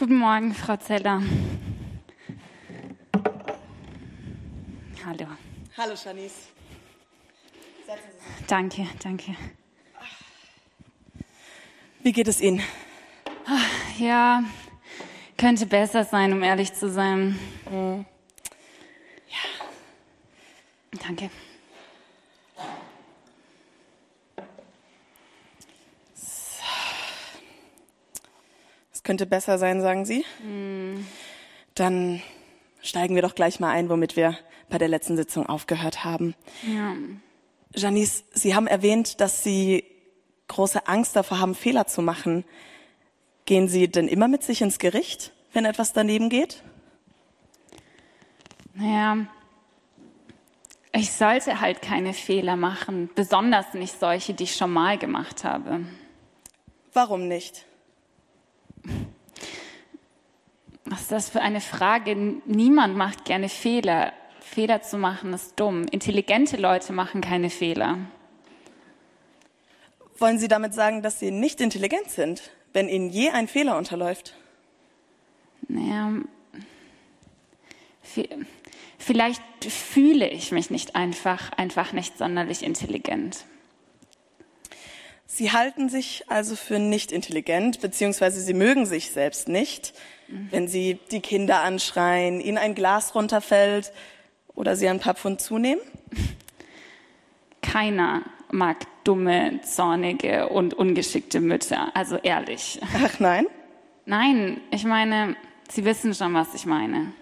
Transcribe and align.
Guten 0.00 0.16
Morgen, 0.16 0.54
Frau 0.54 0.78
Zeller. 0.78 1.22
Hallo. 5.04 5.26
Hallo, 5.76 5.94
Janice. 5.94 6.48
Danke, 8.46 8.88
danke. 9.02 9.36
Wie 12.02 12.12
geht 12.12 12.28
es 12.28 12.40
Ihnen? 12.40 12.62
Ja, 13.98 14.42
könnte 15.36 15.66
besser 15.66 16.04
sein, 16.04 16.32
um 16.32 16.42
ehrlich 16.42 16.72
zu 16.72 16.88
sein. 16.88 17.38
Ja. 17.70 18.02
Danke. 21.06 21.28
Könnte 29.10 29.26
besser 29.26 29.58
sein, 29.58 29.80
sagen 29.80 30.04
Sie? 30.04 30.24
Dann 31.74 32.22
steigen 32.80 33.16
wir 33.16 33.22
doch 33.22 33.34
gleich 33.34 33.58
mal 33.58 33.70
ein, 33.70 33.88
womit 33.88 34.14
wir 34.14 34.38
bei 34.68 34.78
der 34.78 34.86
letzten 34.86 35.16
Sitzung 35.16 35.46
aufgehört 35.46 36.04
haben. 36.04 36.36
Ja. 36.62 36.94
Janice, 37.74 38.22
Sie 38.34 38.54
haben 38.54 38.68
erwähnt, 38.68 39.20
dass 39.20 39.42
Sie 39.42 39.82
große 40.46 40.86
Angst 40.86 41.16
davor 41.16 41.40
haben, 41.40 41.56
Fehler 41.56 41.88
zu 41.88 42.02
machen. 42.02 42.44
Gehen 43.46 43.66
Sie 43.66 43.88
denn 43.88 44.06
immer 44.06 44.28
mit 44.28 44.44
sich 44.44 44.62
ins 44.62 44.78
Gericht, 44.78 45.32
wenn 45.52 45.64
etwas 45.64 45.92
daneben 45.92 46.28
geht? 46.28 46.62
Naja, 48.74 49.26
ich 50.92 51.10
sollte 51.10 51.60
halt 51.60 51.82
keine 51.82 52.14
Fehler 52.14 52.54
machen, 52.54 53.10
besonders 53.16 53.74
nicht 53.74 53.98
solche, 53.98 54.34
die 54.34 54.44
ich 54.44 54.54
schon 54.54 54.70
mal 54.72 54.98
gemacht 54.98 55.42
habe. 55.42 55.84
Warum 56.92 57.26
nicht? 57.26 57.66
Was 60.84 61.02
ist 61.02 61.12
das 61.12 61.28
für 61.30 61.40
eine 61.40 61.60
Frage? 61.60 62.16
Niemand 62.46 62.96
macht 62.96 63.24
gerne 63.24 63.48
Fehler. 63.48 64.12
Fehler 64.40 64.82
zu 64.82 64.98
machen 64.98 65.32
ist 65.32 65.58
dumm. 65.60 65.86
Intelligente 65.90 66.56
Leute 66.56 66.92
machen 66.92 67.20
keine 67.20 67.50
Fehler. 67.50 67.98
Wollen 70.18 70.38
Sie 70.38 70.48
damit 70.48 70.74
sagen, 70.74 71.02
dass 71.02 71.20
Sie 71.20 71.30
nicht 71.30 71.60
intelligent 71.60 72.10
sind, 72.10 72.50
wenn 72.72 72.88
Ihnen 72.88 73.10
je 73.10 73.30
ein 73.30 73.46
Fehler 73.48 73.78
unterläuft? 73.78 74.34
Naja, 75.68 76.12
vi- 78.14 78.44
vielleicht 78.98 79.42
fühle 79.64 80.28
ich 80.28 80.50
mich 80.50 80.70
nicht 80.70 80.96
einfach, 80.96 81.52
einfach 81.52 81.92
nicht 81.92 82.18
sonderlich 82.18 82.64
intelligent. 82.64 83.44
Sie 85.32 85.52
halten 85.52 85.88
sich 85.88 86.24
also 86.28 86.56
für 86.56 86.80
nicht 86.80 87.12
intelligent, 87.12 87.80
beziehungsweise 87.80 88.40
Sie 88.40 88.52
mögen 88.52 88.84
sich 88.84 89.12
selbst 89.12 89.48
nicht, 89.48 89.94
wenn 90.26 90.66
Sie 90.66 90.98
die 91.12 91.20
Kinder 91.20 91.62
anschreien, 91.62 92.40
Ihnen 92.40 92.58
ein 92.58 92.74
Glas 92.74 93.14
runterfällt 93.14 93.92
oder 94.56 94.74
Sie 94.74 94.88
ein 94.88 94.98
paar 94.98 95.14
Pfund 95.14 95.40
zunehmen? 95.40 95.80
Keiner 97.62 98.22
mag 98.50 98.78
dumme, 99.04 99.60
zornige 99.62 100.48
und 100.48 100.74
ungeschickte 100.74 101.40
Mütter. 101.40 101.94
Also 101.94 102.16
ehrlich. 102.16 102.80
Ach 103.04 103.20
nein? 103.20 103.46
Nein, 104.06 104.60
ich 104.72 104.84
meine, 104.84 105.36
Sie 105.68 105.84
wissen 105.84 106.12
schon, 106.12 106.34
was 106.34 106.54
ich 106.54 106.66
meine. 106.66 107.12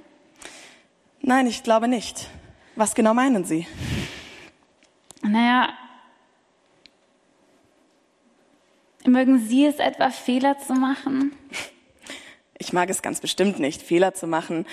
Nein, 1.21 1.47
ich 1.47 1.63
glaube 1.63 1.89
nicht. 1.89 2.27
Was 2.75 2.95
genau 2.95 3.13
meinen 3.13 3.45
Sie? 3.45 3.67
Naja, 5.21 5.69
mögen 9.07 9.39
Sie 9.47 9.67
es 9.67 9.77
etwa, 9.77 10.11
Fehler 10.11 10.59
zu 10.59 10.75
machen? 10.75 11.33
Ich 12.59 12.73
mag 12.73 12.91
es 12.91 13.03
ganz 13.03 13.21
bestimmt 13.21 13.59
nicht, 13.61 13.83
Fehler 13.83 14.15
zu 14.15 14.27
machen, 14.27 14.67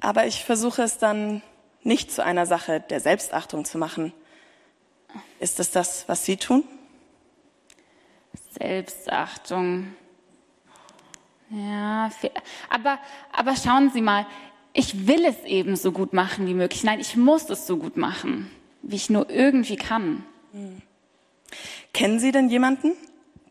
aber 0.00 0.26
ich 0.26 0.44
versuche 0.44 0.82
es 0.82 0.98
dann 0.98 1.42
nicht 1.82 2.12
zu 2.12 2.24
einer 2.24 2.46
Sache 2.46 2.80
der 2.80 3.00
Selbstachtung 3.00 3.64
zu 3.64 3.78
machen. 3.78 4.12
Ist 5.40 5.58
es 5.58 5.70
das, 5.70 6.08
was 6.08 6.24
Sie 6.24 6.36
tun? 6.36 6.64
Selbstachtung. 8.58 9.94
Ja, 11.50 12.10
aber, 12.70 12.98
aber 13.32 13.56
schauen 13.56 13.90
Sie 13.90 14.00
mal, 14.00 14.26
ich 14.72 15.06
will 15.06 15.24
es 15.24 15.44
eben 15.44 15.76
so 15.76 15.92
gut 15.92 16.12
machen 16.12 16.46
wie 16.46 16.54
möglich. 16.54 16.82
Nein, 16.82 17.00
ich 17.00 17.16
muss 17.16 17.50
es 17.50 17.66
so 17.66 17.76
gut 17.76 17.96
machen, 17.96 18.50
wie 18.82 18.96
ich 18.96 19.10
nur 19.10 19.28
irgendwie 19.28 19.76
kann. 19.76 20.24
Kennen 21.92 22.18
Sie 22.20 22.32
denn 22.32 22.48
jemanden, 22.48 22.92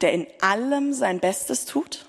der 0.02 0.14
in 0.14 0.28
allem 0.42 0.94
sein 0.94 1.20
Bestes 1.20 1.66
tut? 1.66 2.06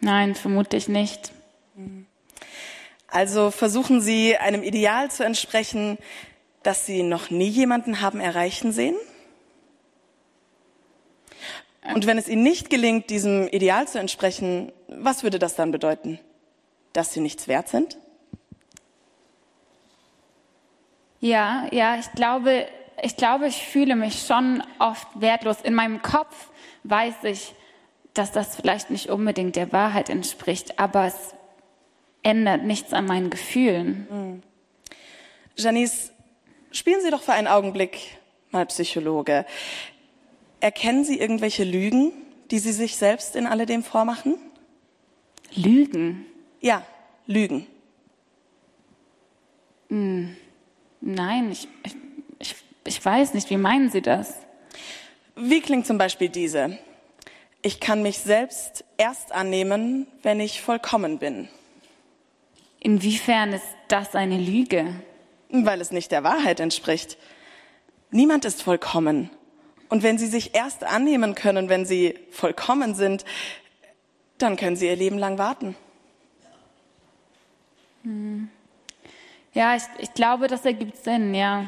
Nein, 0.00 0.34
vermutlich 0.34 0.88
nicht. 0.88 1.32
Also 3.08 3.50
versuchen 3.50 4.00
Sie 4.00 4.36
einem 4.36 4.62
Ideal 4.62 5.10
zu 5.10 5.24
entsprechen, 5.24 5.98
das 6.62 6.86
Sie 6.86 7.02
noch 7.02 7.30
nie 7.30 7.48
jemanden 7.48 8.00
haben 8.00 8.20
erreichen 8.20 8.72
sehen? 8.72 8.96
Und 11.92 12.06
wenn 12.06 12.16
es 12.16 12.28
Ihnen 12.28 12.42
nicht 12.42 12.70
gelingt, 12.70 13.10
diesem 13.10 13.46
Ideal 13.48 13.86
zu 13.86 13.98
entsprechen, 13.98 14.72
was 14.88 15.22
würde 15.22 15.38
das 15.38 15.54
dann 15.54 15.70
bedeuten? 15.70 16.18
Dass 16.94 17.12
Sie 17.12 17.20
nichts 17.20 17.46
wert 17.46 17.68
sind? 17.68 17.98
Ja, 21.20 21.66
ja, 21.70 21.98
ich 21.98 22.10
glaube, 22.12 22.66
ich 23.04 23.16
glaube, 23.16 23.46
ich 23.46 23.66
fühle 23.66 23.96
mich 23.96 24.26
schon 24.26 24.62
oft 24.78 25.06
wertlos. 25.20 25.60
In 25.62 25.74
meinem 25.74 26.00
Kopf 26.00 26.48
weiß 26.84 27.24
ich, 27.24 27.54
dass 28.14 28.32
das 28.32 28.56
vielleicht 28.56 28.90
nicht 28.90 29.10
unbedingt 29.10 29.56
der 29.56 29.72
Wahrheit 29.72 30.08
entspricht, 30.08 30.78
aber 30.78 31.04
es 31.04 31.34
ändert 32.22 32.64
nichts 32.64 32.94
an 32.94 33.04
meinen 33.04 33.28
Gefühlen. 33.28 34.42
Janice, 35.56 36.12
spielen 36.72 37.02
Sie 37.02 37.10
doch 37.10 37.22
für 37.22 37.34
einen 37.34 37.46
Augenblick 37.46 37.98
mal 38.50 38.64
Psychologe. 38.66 39.44
Erkennen 40.60 41.04
Sie 41.04 41.18
irgendwelche 41.18 41.64
Lügen, 41.64 42.12
die 42.50 42.58
Sie 42.58 42.72
sich 42.72 42.96
selbst 42.96 43.36
in 43.36 43.46
alledem 43.46 43.82
vormachen? 43.82 44.38
Lügen? 45.54 46.24
Ja, 46.62 46.82
Lügen. 47.26 47.66
Nein, 49.90 51.52
ich, 51.52 51.68
ich, 51.84 51.96
ich, 52.38 52.54
ich 52.86 53.04
weiß 53.04 53.34
nicht. 53.34 53.50
Wie 53.50 53.56
meinen 53.56 53.90
Sie 53.90 54.02
das? 54.02 54.34
Wie 55.36 55.60
klingt 55.60 55.86
zum 55.86 55.98
Beispiel 55.98 56.28
diese? 56.28 56.78
Ich 57.62 57.80
kann 57.80 58.02
mich 58.02 58.18
selbst 58.18 58.84
erst 58.96 59.32
annehmen, 59.32 60.06
wenn 60.22 60.40
ich 60.40 60.60
vollkommen 60.60 61.18
bin, 61.18 61.48
Inwiefern 62.84 63.54
ist 63.54 63.64
das 63.88 64.14
eine 64.14 64.36
Lüge? 64.36 64.94
weil 65.62 65.80
es 65.80 65.92
nicht 65.92 66.10
der 66.10 66.24
Wahrheit 66.24 66.58
entspricht. 66.58 67.16
Niemand 68.10 68.44
ist 68.44 68.62
vollkommen. 68.62 69.30
Und 69.88 70.02
wenn 70.02 70.18
Sie 70.18 70.26
sich 70.26 70.54
erst 70.54 70.82
annehmen 70.82 71.34
können, 71.34 71.68
wenn 71.68 71.86
Sie 71.86 72.18
vollkommen 72.30 72.94
sind, 72.94 73.24
dann 74.38 74.56
können 74.56 74.74
Sie 74.74 74.86
Ihr 74.86 74.96
Leben 74.96 75.16
lang 75.18 75.38
warten. 75.38 75.76
Ja, 79.54 79.76
ich, 79.76 79.84
ich 79.98 80.12
glaube, 80.14 80.48
das 80.48 80.64
ergibt 80.64 81.02
Sinn, 81.02 81.32
ja. 81.32 81.64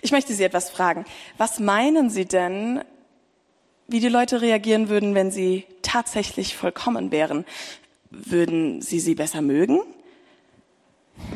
Ich 0.00 0.12
möchte 0.12 0.32
Sie 0.32 0.42
etwas 0.42 0.70
fragen. 0.70 1.04
Was 1.36 1.60
meinen 1.60 2.08
Sie 2.08 2.24
denn, 2.24 2.82
wie 3.86 4.00
die 4.00 4.08
Leute 4.08 4.40
reagieren 4.40 4.88
würden, 4.88 5.14
wenn 5.14 5.30
sie 5.30 5.64
tatsächlich 5.82 6.56
vollkommen 6.56 7.12
wären? 7.12 7.44
Würden 8.10 8.80
Sie 8.80 8.98
sie 8.98 9.14
besser 9.14 9.42
mögen? 9.42 9.80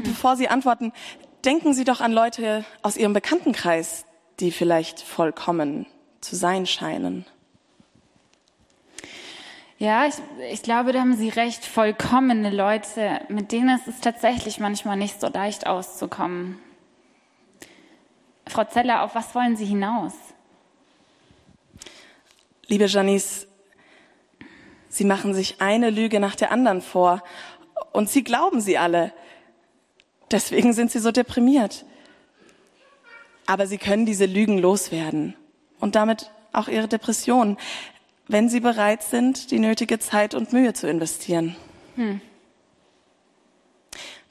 Bevor 0.02 0.36
Sie 0.36 0.48
antworten, 0.48 0.92
denken 1.44 1.74
Sie 1.74 1.84
doch 1.84 2.00
an 2.00 2.12
Leute 2.12 2.64
aus 2.82 2.96
Ihrem 2.96 3.12
Bekanntenkreis, 3.12 4.06
die 4.40 4.50
vielleicht 4.50 5.00
vollkommen 5.00 5.86
zu 6.20 6.36
sein 6.36 6.66
scheinen. 6.66 7.26
Ja, 9.80 10.06
ich, 10.06 10.14
ich 10.52 10.62
glaube, 10.62 10.92
da 10.92 11.00
haben 11.00 11.16
Sie 11.16 11.30
recht. 11.30 11.64
Vollkommene 11.64 12.50
Leute, 12.50 13.22
mit 13.30 13.50
denen 13.50 13.78
ist 13.78 13.88
es 13.88 13.98
tatsächlich 14.00 14.60
manchmal 14.60 14.98
nicht 14.98 15.18
so 15.18 15.26
leicht 15.28 15.66
auszukommen. 15.66 16.58
Frau 18.46 18.64
Zeller, 18.64 19.02
auf 19.02 19.14
was 19.14 19.34
wollen 19.34 19.56
Sie 19.56 19.64
hinaus? 19.64 20.12
Liebe 22.66 22.84
Janice, 22.84 23.48
Sie 24.90 25.06
machen 25.06 25.32
sich 25.32 25.62
eine 25.62 25.88
Lüge 25.88 26.20
nach 26.20 26.36
der 26.36 26.52
anderen 26.52 26.82
vor 26.82 27.22
und 27.92 28.10
Sie 28.10 28.22
glauben 28.22 28.60
sie 28.60 28.76
alle. 28.76 29.14
Deswegen 30.30 30.74
sind 30.74 30.90
Sie 30.90 30.98
so 30.98 31.10
deprimiert. 31.10 31.86
Aber 33.46 33.66
Sie 33.66 33.78
können 33.78 34.04
diese 34.04 34.26
Lügen 34.26 34.58
loswerden 34.58 35.36
und 35.78 35.94
damit 35.94 36.30
auch 36.52 36.68
Ihre 36.68 36.86
Depression, 36.86 37.56
wenn 38.30 38.48
Sie 38.48 38.60
bereit 38.60 39.02
sind, 39.02 39.50
die 39.50 39.58
nötige 39.58 39.98
Zeit 39.98 40.34
und 40.34 40.52
Mühe 40.52 40.72
zu 40.72 40.88
investieren. 40.88 41.56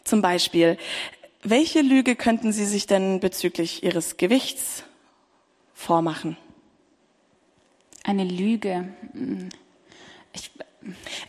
Zum 0.03 0.21
Beispiel, 0.21 0.77
welche 1.43 1.81
Lüge 1.81 2.15
könnten 2.15 2.51
Sie 2.51 2.65
sich 2.65 2.87
denn 2.87 3.19
bezüglich 3.19 3.83
Ihres 3.83 4.17
Gewichts 4.17 4.83
vormachen? 5.73 6.37
Eine 8.03 8.23
Lüge. 8.23 8.87
Hm. 9.13 9.49
Ich, 10.33 10.51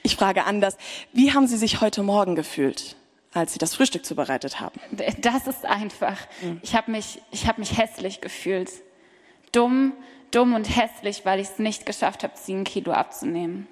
ich 0.03 0.17
frage 0.17 0.45
anders, 0.45 0.77
wie 1.13 1.33
haben 1.33 1.47
Sie 1.47 1.57
sich 1.57 1.81
heute 1.81 2.03
Morgen 2.03 2.37
gefühlt? 2.37 2.97
als 3.33 3.53
Sie 3.53 3.61
das 3.61 3.77
Frühstück 3.77 4.05
zubereitet 4.05 4.59
haben? 4.61 4.81
Das 5.21 5.47
ist 5.47 5.65
einfach. 5.65 6.19
Mhm. 6.43 6.61
Ich 6.63 6.75
habe 6.75 6.91
mich, 6.91 7.23
ich 7.31 7.47
hab 7.47 7.59
mich 7.59 7.79
hässlich 7.79 8.21
gefühlt. 8.21 8.71
Dumm, 9.53 9.93
dumm 10.31 10.55
und 10.55 10.65
hässlich, 10.65 11.25
weil 11.25 11.41
ich 11.41 11.49
es 11.49 11.59
nicht 11.59 11.87
geschafft 11.87 12.23
habe, 12.23 12.35
sieben 12.37 12.65
Kilo 12.65 12.93
abzunehmen. 12.93 13.67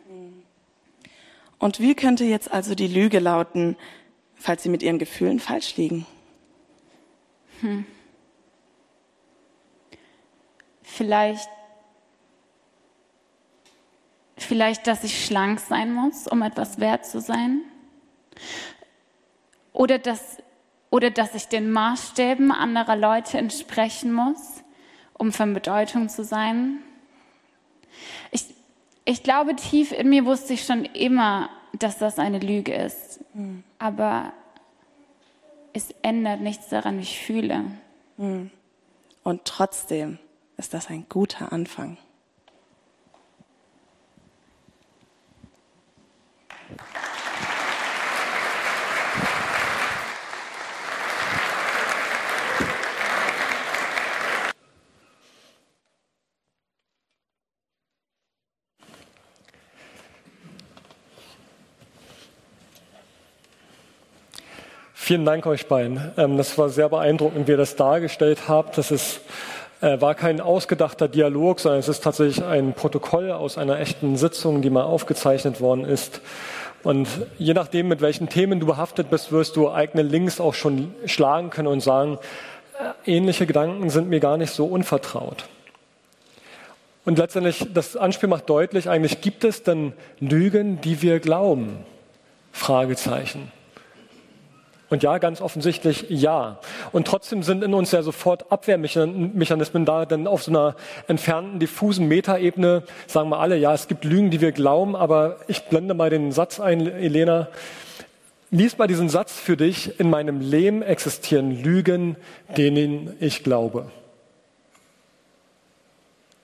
Und 1.59 1.81
wie 1.81 1.95
könnte 1.95 2.25
jetzt 2.25 2.51
also 2.53 2.75
die 2.75 2.87
Lüge 2.87 3.19
lauten, 3.19 3.77
falls 4.35 4.63
Sie 4.63 4.69
mit 4.69 4.83
Ihren 4.83 4.99
Gefühlen 4.99 5.41
falsch 5.41 5.77
liegen? 5.77 6.07
Hm. 7.61 7.85
Vielleicht, 10.83 11.49
vielleicht, 14.37 14.87
dass 14.87 15.05
ich 15.05 15.25
schlank 15.25 15.61
sein 15.61 15.93
muss, 15.93 16.27
um 16.27 16.43
etwas 16.43 16.81
wert 16.81 17.07
zu 17.07 17.21
sein. 17.21 17.63
Oder 19.73 19.99
dass, 19.99 20.39
oder 20.91 21.11
dass 21.11 21.35
ich 21.35 21.49
den 21.49 21.71
Maßstäben 21.71 22.51
anderer 22.51 22.97
Leute 22.97 23.39
entsprechen 23.39 24.13
muss, 24.13 24.58
um 25.19 25.33
von 25.33 25.53
Bedeutung 25.53 26.09
zu 26.09 26.25
sein. 26.25 26.79
Ich, 28.31 28.45
ich 29.05 29.23
glaube, 29.23 29.55
tief 29.57 29.93
in 29.93 30.09
mir 30.09 30.25
wusste 30.25 30.55
ich 30.55 30.65
schon 30.65 30.85
immer, 30.85 31.51
dass 31.79 31.99
das 31.99 32.19
eine 32.19 32.39
Lüge 32.39 32.75
ist. 32.75 33.21
Mhm. 33.35 33.63
Aber 33.79 34.33
es 35.73 35.91
ändert 36.03 36.41
nichts 36.41 36.69
daran, 36.69 36.99
wie 36.99 37.03
ich 37.03 37.21
fühle. 37.21 37.65
Mhm. 38.17 38.51
Und 39.23 39.45
trotzdem 39.45 40.19
ist 40.57 40.73
das 40.75 40.89
ein 40.89 41.07
guter 41.09 41.53
Anfang. 41.53 41.99
Vielen 65.09 65.25
Dank 65.25 65.47
euch 65.47 65.69
beiden. 65.69 66.13
Ähm, 66.19 66.37
das 66.37 66.59
war 66.59 66.69
sehr 66.69 66.91
beeindruckend, 66.91 67.49
wie 67.49 67.53
ihr 67.53 67.57
das 67.57 67.77
dargestellt 67.77 68.47
habt. 68.47 68.77
Das 68.77 68.91
ist, 68.91 69.23
äh, 69.81 69.99
war 70.03 70.15
kein 70.15 70.39
ausgedachter 70.39 71.09
Dialog, 71.09 71.61
sondern 71.61 71.81
es 71.81 71.89
ist 71.89 72.05
tatsächlich 72.05 72.45
ein 72.45 72.75
Protokoll 72.75 73.33
aus 73.33 73.57
einer 73.57 73.81
echten 73.81 74.19
Sitzung, 74.19 74.61
die 74.61 74.69
mal 74.69 74.83
aufgezeichnet 74.83 75.63
worden 75.63 75.87
ist. 75.87 76.21
Und 76.83 77.09
je 77.39 77.55
nachdem, 77.55 77.89
mit 77.89 78.03
welchen 78.03 78.29
Themen 78.29 78.61
du 78.61 78.67
behaftet 78.67 79.09
bist, 79.09 79.33
wirst 79.33 79.57
du 79.57 79.71
eigene 79.71 80.03
Links 80.03 80.43
auch 80.43 80.53
schon 80.53 80.95
schlagen 81.07 81.49
können 81.49 81.69
und 81.69 81.81
sagen, 81.81 82.19
äh, 83.07 83.11
ähnliche 83.11 83.47
Gedanken 83.47 83.89
sind 83.89 84.11
mir 84.11 84.21
gar 84.21 84.37
nicht 84.37 84.53
so 84.53 84.67
unvertraut. 84.67 85.47
Und 87.07 87.17
letztendlich, 87.17 87.67
das 87.73 87.97
Anspiel 87.97 88.29
macht 88.29 88.51
deutlich, 88.51 88.91
eigentlich 88.91 89.23
gibt 89.23 89.45
es 89.45 89.63
denn 89.63 89.95
Lügen, 90.21 90.83
die 90.83 91.01
wir 91.01 91.19
glauben? 91.19 91.79
Fragezeichen. 92.53 93.51
Und 94.91 95.03
ja, 95.03 95.19
ganz 95.19 95.43
offensichtlich 95.43 96.07
ja. 96.09 96.59
Und 96.93 97.07
trotzdem 97.07 97.43
sind 97.43 97.63
in 97.63 97.75
uns 97.75 97.93
ja 97.93 98.03
sofort 98.03 98.51
Abwehrmechanismen 98.51 99.85
da, 99.85 100.07
denn 100.07 100.27
auf 100.27 100.43
so 100.43 100.51
einer 100.51 100.77
entfernten, 101.09 101.59
diffusen 101.59 102.09
Metaebene 102.09 102.83
sagen 103.07 103.29
wir 103.29 103.39
alle, 103.39 103.59
ja, 103.59 103.75
es 103.75 103.87
gibt 103.89 104.05
Lügen, 104.05 104.31
die 104.31 104.41
wir 104.41 104.53
glauben, 104.53 104.97
aber 104.97 105.37
ich 105.47 105.65
blende 105.65 105.93
mal 105.93 106.09
den 106.09 106.33
Satz 106.33 106.59
ein, 106.59 106.87
Elena. 106.87 107.49
Lies 108.51 108.79
mal 108.79 108.87
diesen 108.87 109.11
Satz 109.11 109.39
für 109.39 109.59
dich. 109.59 110.01
In 110.01 110.09
meinem 110.09 110.41
Leben 110.41 110.81
existieren 110.81 111.63
Lügen, 111.63 112.17
denen 112.57 113.15
ich 113.21 113.45
glaube. 113.45 113.91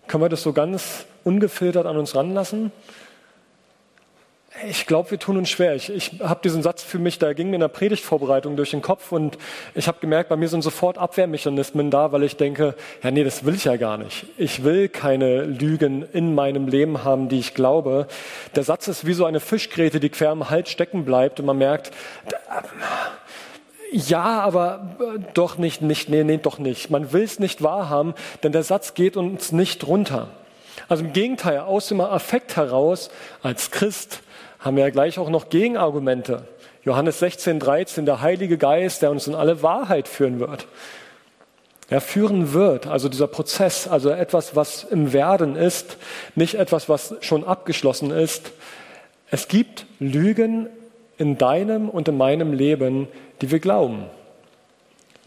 Können 0.07 0.23
wir 0.23 0.29
das 0.29 0.43
so 0.43 0.53
ganz 0.53 1.07
ungefiltert 1.25 1.87
an 1.87 1.97
uns 1.97 2.15
ranlassen? 2.15 2.73
Ich 4.63 4.87
glaube, 4.87 5.11
wir 5.11 5.19
tun 5.19 5.37
uns 5.37 5.51
schwer. 5.51 5.75
Ich, 5.75 5.91
ich 5.91 6.21
habe 6.21 6.41
diesen 6.45 6.63
Satz 6.63 6.85
für 6.85 7.01
mich, 7.01 7.19
da 7.19 7.33
ging 7.33 7.51
mir 7.51 7.57
in 7.57 7.61
der 7.61 7.69
Predigtvorbereitung 7.69 8.55
durch 8.55 8.71
den 8.71 8.83
Kopf 8.83 9.11
und 9.11 9.37
ich 9.75 9.89
habe 9.89 9.99
gemerkt, 10.01 10.29
bei 10.29 10.37
mir 10.37 10.49
sind 10.49 10.63
sofort 10.63 10.97
Abwehrmechanismen 10.97 11.91
da, 11.91 12.13
weil 12.13 12.23
ich 12.23 12.37
denke, 12.37 12.77
ja 13.03 13.11
nee, 13.11 13.25
das 13.25 13.45
will 13.45 13.57
ich 13.57 13.65
ja 13.65 13.77
gar 13.77 13.99
nicht. 13.99 14.27
Ich 14.39 14.63
will 14.63 14.89
keine 14.89 15.43
Lügen 15.43 16.05
in 16.13 16.37
meinem 16.37 16.69
Leben 16.69 17.03
haben, 17.03 17.29
die 17.29 17.41
ich 17.41 17.55
glaube. 17.55 18.07
Der 18.55 18.63
Satz 18.63 18.87
ist 18.87 19.05
wie 19.05 19.15
so 19.15 19.25
eine 19.25 19.41
Fischgräte, 19.41 19.99
die 19.99 20.09
quer 20.09 20.31
im 20.31 20.49
Hals 20.51 20.71
stecken 20.71 21.05
bleibt 21.05 21.41
und 21.41 21.47
man 21.47 21.59
merkt, 21.59 21.91
ja, 23.91 24.41
aber 24.41 24.97
äh, 25.01 25.21
doch 25.35 25.59
nicht, 25.59 25.83
nicht, 25.83 26.09
nee, 26.09 26.23
nee, 26.23 26.39
doch 26.39 26.59
nicht. 26.59 26.91
Man 26.91 27.13
will 27.13 27.23
es 27.23 27.41
nicht 27.41 27.63
wahrhaben, 27.63 28.15
denn 28.45 28.53
der 28.53 28.63
Satz 28.63 28.95
geht 28.95 29.17
uns 29.17 29.51
nicht 29.51 29.85
runter. 29.85 30.29
Also 30.89 31.05
im 31.05 31.13
Gegenteil, 31.13 31.61
aus 31.61 31.89
dem 31.89 32.01
Affekt 32.01 32.57
heraus, 32.57 33.11
als 33.43 33.71
Christ, 33.71 34.21
haben 34.59 34.77
wir 34.77 34.85
ja 34.85 34.91
gleich 34.91 35.19
auch 35.19 35.31
noch 35.31 35.49
Gegenargumente. 35.51 36.49
Johannes 36.85 37.19
16, 37.19 37.61
13, 37.61 38.07
der 38.07 38.21
Heilige 38.21 38.59
Geist, 38.59 39.03
der 39.03 39.11
uns 39.11 39.27
in 39.27 39.35
alle 39.35 39.63
Wahrheit 39.63 40.09
führen 40.09 40.41
wird. 40.41 40.67
Er 41.89 42.01
führen 42.01 42.53
wird, 42.53 42.87
also 42.87 43.09
dieser 43.09 43.27
Prozess, 43.27 43.87
also 43.89 44.11
etwas, 44.11 44.57
was 44.57 44.85
im 44.85 45.13
Werden 45.13 45.55
ist, 45.55 45.99
nicht 46.35 46.55
etwas, 46.55 46.89
was 46.89 47.15
schon 47.21 47.45
abgeschlossen 47.45 48.11
ist. 48.11 48.53
Es 49.31 49.49
gibt 49.49 49.87
Lügen 49.99 50.69
in 51.19 51.39
deinem 51.39 51.89
und 51.89 52.09
in 52.09 52.17
meinem 52.17 52.53
Leben, 52.53 53.09
die 53.41 53.51
wir 53.51 53.61
glauben 53.61 54.07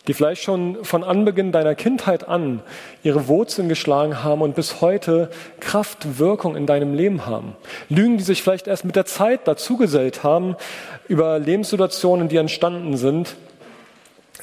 die 0.07 0.13
vielleicht 0.13 0.41
schon 0.41 0.83
von 0.83 1.03
Anbeginn 1.03 1.51
deiner 1.51 1.75
Kindheit 1.75 2.27
an 2.27 2.61
ihre 3.03 3.27
Wurzeln 3.27 3.67
geschlagen 3.67 4.23
haben 4.23 4.41
und 4.41 4.55
bis 4.55 4.81
heute 4.81 5.29
Kraft, 5.59 6.17
Wirkung 6.17 6.55
in 6.55 6.65
deinem 6.65 6.93
Leben 6.93 7.25
haben. 7.25 7.55
Lügen, 7.89 8.17
die 8.17 8.23
sich 8.23 8.41
vielleicht 8.41 8.67
erst 8.67 8.85
mit 8.85 8.95
der 8.95 9.05
Zeit 9.05 9.47
dazugesellt 9.47 10.23
haben 10.23 10.55
über 11.07 11.39
Lebenssituationen, 11.39 12.29
die 12.29 12.37
entstanden 12.37 12.95
sind. 12.95 13.35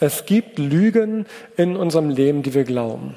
Es 0.00 0.26
gibt 0.26 0.58
Lügen 0.58 1.26
in 1.56 1.76
unserem 1.76 2.10
Leben, 2.10 2.42
die 2.42 2.52
wir 2.52 2.64
glauben. 2.64 3.16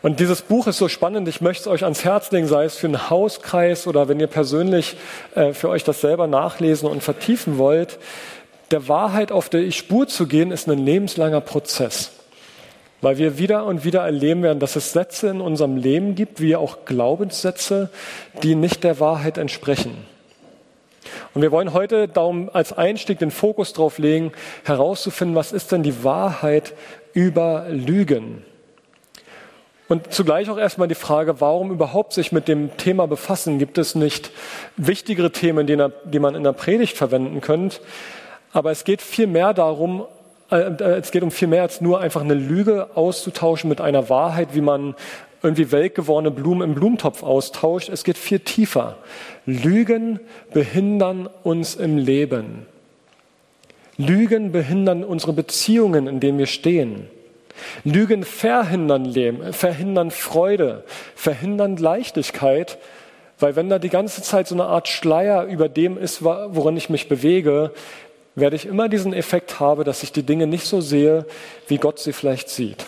Und 0.00 0.20
dieses 0.20 0.42
Buch 0.42 0.68
ist 0.68 0.78
so 0.78 0.88
spannend, 0.88 1.26
ich 1.26 1.40
möchte 1.40 1.62
es 1.62 1.66
euch 1.66 1.82
ans 1.82 2.04
Herz 2.04 2.30
legen, 2.30 2.46
sei 2.46 2.64
es 2.64 2.76
für 2.76 2.86
einen 2.86 3.10
Hauskreis 3.10 3.88
oder 3.88 4.08
wenn 4.08 4.20
ihr 4.20 4.28
persönlich 4.28 4.96
äh, 5.34 5.52
für 5.52 5.68
euch 5.68 5.82
das 5.82 6.00
selber 6.00 6.28
nachlesen 6.28 6.88
und 6.88 7.02
vertiefen 7.02 7.58
wollt 7.58 7.98
der 8.70 8.88
Wahrheit 8.88 9.32
auf 9.32 9.48
die 9.48 9.72
Spur 9.72 10.06
zu 10.08 10.26
gehen, 10.26 10.50
ist 10.50 10.68
ein 10.68 10.78
lebenslanger 10.78 11.40
Prozess. 11.40 12.12
Weil 13.00 13.18
wir 13.18 13.38
wieder 13.38 13.64
und 13.64 13.84
wieder 13.84 14.00
erleben 14.00 14.42
werden, 14.42 14.58
dass 14.58 14.76
es 14.76 14.92
Sätze 14.92 15.28
in 15.28 15.40
unserem 15.40 15.76
Leben 15.76 16.14
gibt, 16.14 16.40
wie 16.40 16.56
auch 16.56 16.84
Glaubenssätze, 16.84 17.90
die 18.42 18.54
nicht 18.54 18.82
der 18.82 18.98
Wahrheit 18.98 19.38
entsprechen. 19.38 19.96
Und 21.32 21.42
wir 21.42 21.52
wollen 21.52 21.72
heute 21.72 22.08
darum 22.08 22.50
als 22.52 22.72
Einstieg 22.72 23.18
den 23.20 23.30
Fokus 23.30 23.72
darauf 23.72 23.98
legen, 23.98 24.32
herauszufinden, 24.64 25.36
was 25.36 25.52
ist 25.52 25.70
denn 25.70 25.82
die 25.82 26.02
Wahrheit 26.02 26.74
über 27.12 27.66
Lügen? 27.68 28.44
Und 29.86 30.12
zugleich 30.12 30.50
auch 30.50 30.58
erstmal 30.58 30.88
die 30.88 30.94
Frage, 30.94 31.40
warum 31.40 31.70
überhaupt 31.70 32.12
sich 32.12 32.30
mit 32.30 32.46
dem 32.46 32.76
Thema 32.76 33.06
befassen? 33.06 33.58
Gibt 33.58 33.78
es 33.78 33.94
nicht 33.94 34.30
wichtigere 34.76 35.32
Themen, 35.32 35.66
die 35.66 36.18
man 36.18 36.34
in 36.34 36.44
der 36.44 36.52
Predigt 36.52 36.96
verwenden 36.96 37.40
könnte? 37.40 37.78
Aber 38.52 38.70
es 38.70 38.84
geht 38.84 39.02
viel 39.02 39.26
mehr 39.26 39.54
darum, 39.54 40.06
äh, 40.50 40.56
äh, 40.56 40.98
es 40.98 41.10
geht 41.10 41.22
um 41.22 41.30
viel 41.30 41.48
mehr 41.48 41.62
als 41.62 41.80
nur 41.80 42.00
einfach 42.00 42.22
eine 42.22 42.34
Lüge 42.34 42.90
auszutauschen 42.94 43.68
mit 43.68 43.80
einer 43.80 44.08
Wahrheit, 44.08 44.54
wie 44.54 44.60
man 44.60 44.94
irgendwie 45.42 45.70
weltgewordene 45.70 46.30
Blumen 46.30 46.70
im 46.70 46.74
Blumentopf 46.74 47.22
austauscht. 47.22 47.88
Es 47.88 48.04
geht 48.04 48.18
viel 48.18 48.40
tiefer. 48.40 48.96
Lügen 49.46 50.20
behindern 50.52 51.28
uns 51.44 51.76
im 51.76 51.96
Leben. 51.96 52.66
Lügen 53.96 54.52
behindern 54.52 55.04
unsere 55.04 55.32
Beziehungen, 55.32 56.06
in 56.06 56.20
denen 56.20 56.38
wir 56.38 56.46
stehen. 56.46 57.08
Lügen 57.84 58.22
verhindern 58.22 59.04
Leben, 59.04 59.52
verhindern 59.52 60.12
Freude, 60.12 60.84
verhindern 61.16 61.76
Leichtigkeit, 61.76 62.78
weil 63.40 63.56
wenn 63.56 63.68
da 63.68 63.78
die 63.78 63.88
ganze 63.88 64.22
Zeit 64.22 64.48
so 64.48 64.54
eine 64.54 64.66
Art 64.66 64.88
Schleier 64.88 65.44
über 65.44 65.68
dem 65.68 65.98
ist, 65.98 66.22
worin 66.22 66.76
ich 66.76 66.90
mich 66.90 67.08
bewege, 67.08 67.72
werde 68.40 68.56
ich 68.56 68.66
immer 68.66 68.88
diesen 68.88 69.12
Effekt 69.12 69.60
haben, 69.60 69.84
dass 69.84 70.02
ich 70.02 70.12
die 70.12 70.22
Dinge 70.22 70.46
nicht 70.46 70.66
so 70.66 70.80
sehe, 70.80 71.26
wie 71.66 71.78
Gott 71.78 71.98
sie 71.98 72.12
vielleicht 72.12 72.48
sieht. 72.48 72.86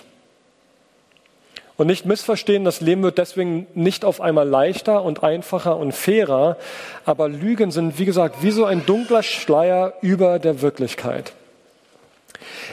Und 1.76 1.86
nicht 1.86 2.04
missverstehen, 2.04 2.64
das 2.66 2.82
Leben 2.82 3.02
wird 3.02 3.16
deswegen 3.16 3.66
nicht 3.74 4.04
auf 4.04 4.20
einmal 4.20 4.46
leichter 4.46 5.02
und 5.02 5.24
einfacher 5.24 5.78
und 5.78 5.92
fairer, 5.92 6.58
aber 7.06 7.28
Lügen 7.28 7.70
sind, 7.70 7.98
wie 7.98 8.04
gesagt, 8.04 8.42
wie 8.42 8.50
so 8.50 8.66
ein 8.66 8.84
dunkler 8.84 9.22
Schleier 9.22 9.94
über 10.02 10.38
der 10.38 10.60
Wirklichkeit. 10.60 11.32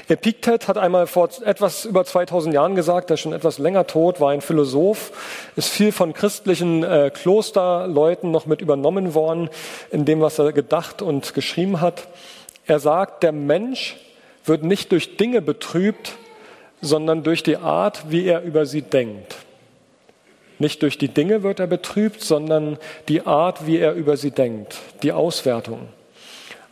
Epiktet 0.10 0.68
hat 0.68 0.78
einmal 0.78 1.08
vor 1.08 1.30
etwas 1.44 1.86
über 1.86 2.06
2000 2.06 2.54
Jahren 2.54 2.76
gesagt, 2.76 3.10
der 3.10 3.16
ist 3.16 3.22
schon 3.22 3.34
etwas 3.34 3.60
länger 3.60 3.88
tot, 3.88 4.20
war 4.20 4.32
ein 4.32 4.42
Philosoph, 4.42 5.12
ist 5.56 5.70
viel 5.70 5.92
von 5.92 6.14
christlichen 6.14 6.84
äh, 6.84 7.10
Klosterleuten 7.14 8.32
noch 8.32 8.46
mit 8.46 8.62
übernommen 8.62 9.14
worden, 9.14 9.50
in 9.92 10.06
dem, 10.06 10.22
was 10.22 10.40
er 10.40 10.54
gedacht 10.54 11.02
und 11.02 11.34
geschrieben 11.34 11.82
hat. 11.82 12.08
Er 12.68 12.80
sagt, 12.80 13.24
der 13.24 13.32
Mensch 13.32 13.98
wird 14.46 14.64
nicht 14.64 14.92
durch 14.92 15.18
Dinge 15.18 15.42
betrübt, 15.42 16.18
sondern 16.82 17.24
durch 17.24 17.44
die 17.44 17.58
Art, 17.58 18.12
wie 18.12 18.26
er 18.26 18.44
über 18.44 18.66
sie 18.66 18.82
denkt. 18.82 19.36
Nicht 20.60 20.82
durch 20.82 20.98
die 20.98 21.08
Dinge 21.08 21.44
wird 21.44 21.60
er 21.60 21.68
betrübt, 21.68 22.22
sondern 22.22 22.78
die 23.08 23.26
Art, 23.26 23.68
wie 23.68 23.78
er 23.78 23.94
über 23.94 24.18
sie 24.18 24.32
denkt, 24.32 24.76
die 25.04 25.12
Auswertung. 25.12 25.88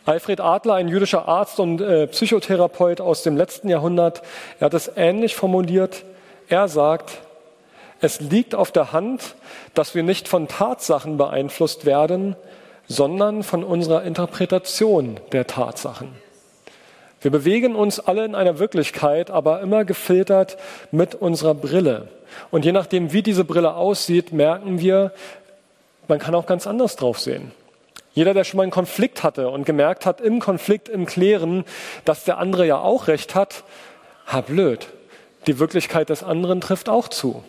Alfred 0.04 0.40
Adler, 0.40 0.74
ein 0.74 0.88
jüdischer 0.88 1.26
Arzt 1.26 1.58
und 1.58 1.80
äh, 1.80 2.06
Psychotherapeut 2.06 3.00
aus 3.00 3.22
dem 3.22 3.36
letzten 3.36 3.68
Jahrhundert, 3.68 4.22
er 4.60 4.66
hat 4.66 4.74
es 4.74 4.90
ähnlich 4.96 5.34
formuliert. 5.34 6.04
Er 6.48 6.68
sagt, 6.68 7.18
es 8.00 8.20
liegt 8.20 8.54
auf 8.54 8.70
der 8.70 8.92
Hand, 8.92 9.34
dass 9.74 9.94
wir 9.94 10.02
nicht 10.02 10.28
von 10.28 10.46
Tatsachen 10.46 11.16
beeinflusst 11.16 11.86
werden, 11.86 12.36
sondern 12.88 13.42
von 13.42 13.64
unserer 13.64 14.02
Interpretation 14.04 15.18
der 15.32 15.46
Tatsachen. 15.46 16.08
Wir 17.20 17.30
bewegen 17.30 17.74
uns 17.74 17.98
alle 17.98 18.24
in 18.24 18.34
einer 18.34 18.58
Wirklichkeit, 18.58 19.30
aber 19.30 19.60
immer 19.60 19.84
gefiltert 19.84 20.56
mit 20.92 21.14
unserer 21.14 21.54
Brille. 21.54 22.08
Und 22.50 22.64
je 22.64 22.72
nachdem, 22.72 23.12
wie 23.12 23.22
diese 23.22 23.44
Brille 23.44 23.74
aussieht, 23.74 24.32
merken 24.32 24.78
wir, 24.80 25.12
man 26.08 26.18
kann 26.18 26.34
auch 26.34 26.46
ganz 26.46 26.66
anders 26.66 26.96
drauf 26.96 27.18
sehen. 27.18 27.52
Jeder, 28.12 28.32
der 28.32 28.44
schon 28.44 28.58
mal 28.58 28.62
einen 28.62 28.72
Konflikt 28.72 29.22
hatte 29.22 29.50
und 29.50 29.66
gemerkt 29.66 30.06
hat, 30.06 30.20
im 30.20 30.40
Konflikt, 30.40 30.88
im 30.88 31.04
Klären, 31.04 31.64
dass 32.04 32.24
der 32.24 32.38
andere 32.38 32.66
ja 32.66 32.78
auch 32.78 33.08
recht 33.08 33.34
hat, 33.34 33.64
ha 34.26 34.40
blöd. 34.40 34.86
Die 35.46 35.58
Wirklichkeit 35.58 36.08
des 36.08 36.22
anderen 36.22 36.60
trifft 36.60 36.88
auch 36.88 37.08
zu. 37.08 37.44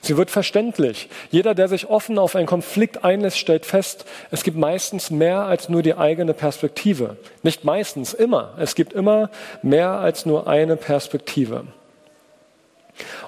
Sie 0.00 0.16
wird 0.16 0.30
verständlich. 0.30 1.08
Jeder, 1.30 1.54
der 1.54 1.68
sich 1.68 1.88
offen 1.88 2.18
auf 2.18 2.36
einen 2.36 2.46
Konflikt 2.46 3.04
einlässt, 3.04 3.38
stellt 3.38 3.66
fest, 3.66 4.04
es 4.30 4.44
gibt 4.44 4.56
meistens 4.56 5.10
mehr 5.10 5.42
als 5.42 5.68
nur 5.68 5.82
die 5.82 5.94
eigene 5.94 6.34
Perspektive. 6.34 7.16
Nicht 7.42 7.64
meistens, 7.64 8.14
immer. 8.14 8.54
Es 8.58 8.74
gibt 8.74 8.92
immer 8.92 9.30
mehr 9.62 9.90
als 9.90 10.24
nur 10.24 10.46
eine 10.46 10.76
Perspektive. 10.76 11.64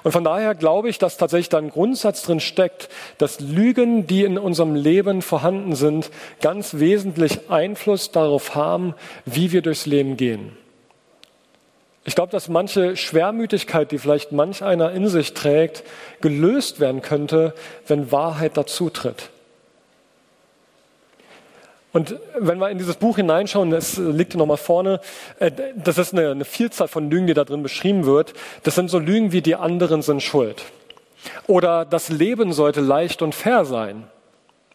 Und 0.03 0.11
von 0.11 0.23
daher 0.23 0.55
glaube 0.55 0.89
ich, 0.89 0.97
dass 0.97 1.17
tatsächlich 1.17 1.49
da 1.49 1.57
ein 1.57 1.69
Grundsatz 1.69 2.23
drin 2.23 2.39
steckt, 2.39 2.89
dass 3.17 3.39
Lügen, 3.39 4.07
die 4.07 4.23
in 4.23 4.37
unserem 4.37 4.75
Leben 4.75 5.21
vorhanden 5.21 5.75
sind, 5.75 6.09
ganz 6.41 6.75
wesentlich 6.79 7.49
Einfluss 7.49 8.11
darauf 8.11 8.55
haben, 8.55 8.95
wie 9.25 9.51
wir 9.51 9.61
durchs 9.61 9.85
Leben 9.85 10.17
gehen. 10.17 10.57
Ich 12.03 12.15
glaube, 12.15 12.31
dass 12.31 12.47
manche 12.47 12.97
Schwermütigkeit, 12.97 13.91
die 13.91 13.99
vielleicht 13.99 14.31
manch 14.31 14.63
einer 14.63 14.91
in 14.91 15.07
sich 15.07 15.33
trägt, 15.33 15.83
gelöst 16.19 16.79
werden 16.79 17.01
könnte, 17.01 17.53
wenn 17.87 18.11
Wahrheit 18.11 18.57
dazutritt. 18.57 19.29
Und 21.93 22.15
wenn 22.39 22.57
wir 22.57 22.69
in 22.69 22.77
dieses 22.77 22.95
Buch 22.95 23.17
hineinschauen, 23.17 23.69
das 23.69 23.97
liegt 23.97 24.31
hier 24.31 24.39
nochmal 24.39 24.57
vorne, 24.57 25.01
äh, 25.39 25.51
das 25.75 25.97
ist 25.97 26.13
eine, 26.13 26.31
eine 26.31 26.45
Vielzahl 26.45 26.87
von 26.87 27.09
Lügen, 27.09 27.27
die 27.27 27.33
da 27.33 27.43
drin 27.43 27.63
beschrieben 27.63 28.05
wird. 28.05 28.33
Das 28.63 28.75
sind 28.75 28.89
so 28.89 28.97
Lügen 28.97 29.31
wie 29.33 29.41
die 29.41 29.55
anderen 29.55 30.01
sind 30.01 30.23
schuld. 30.23 30.63
Oder 31.47 31.85
das 31.85 32.09
Leben 32.09 32.53
sollte 32.53 32.81
leicht 32.81 33.21
und 33.21 33.35
fair 33.35 33.65
sein. 33.65 34.05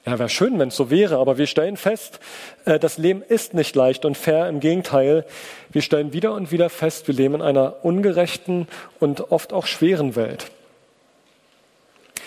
Ja, 0.07 0.21
wäre 0.21 0.29
schön, 0.29 0.61
wenn 0.61 0.69
es 0.69 0.77
so 0.77 0.89
wäre, 0.89 1.19
aber 1.19 1.37
wir 1.37 1.49
stellen 1.49 1.77
fest, 1.77 2.21
äh, 2.65 2.79
das 2.79 2.97
Leben 2.97 3.23
ist 3.23 3.55
nicht 3.55 3.75
leicht 3.75 4.05
und 4.05 4.17
fair. 4.17 4.49
Im 4.49 4.61
Gegenteil, 4.61 5.27
wir 5.71 5.83
stellen 5.83 6.13
wieder 6.13 6.33
und 6.33 6.53
wieder 6.53 6.71
fest, 6.71 7.09
wir 7.09 7.15
leben 7.15 7.35
in 7.35 7.43
einer 7.43 7.85
ungerechten 7.85 8.69
und 9.01 9.33
oft 9.33 9.53
auch 9.53 9.67
schweren 9.67 10.15
Welt. 10.15 10.53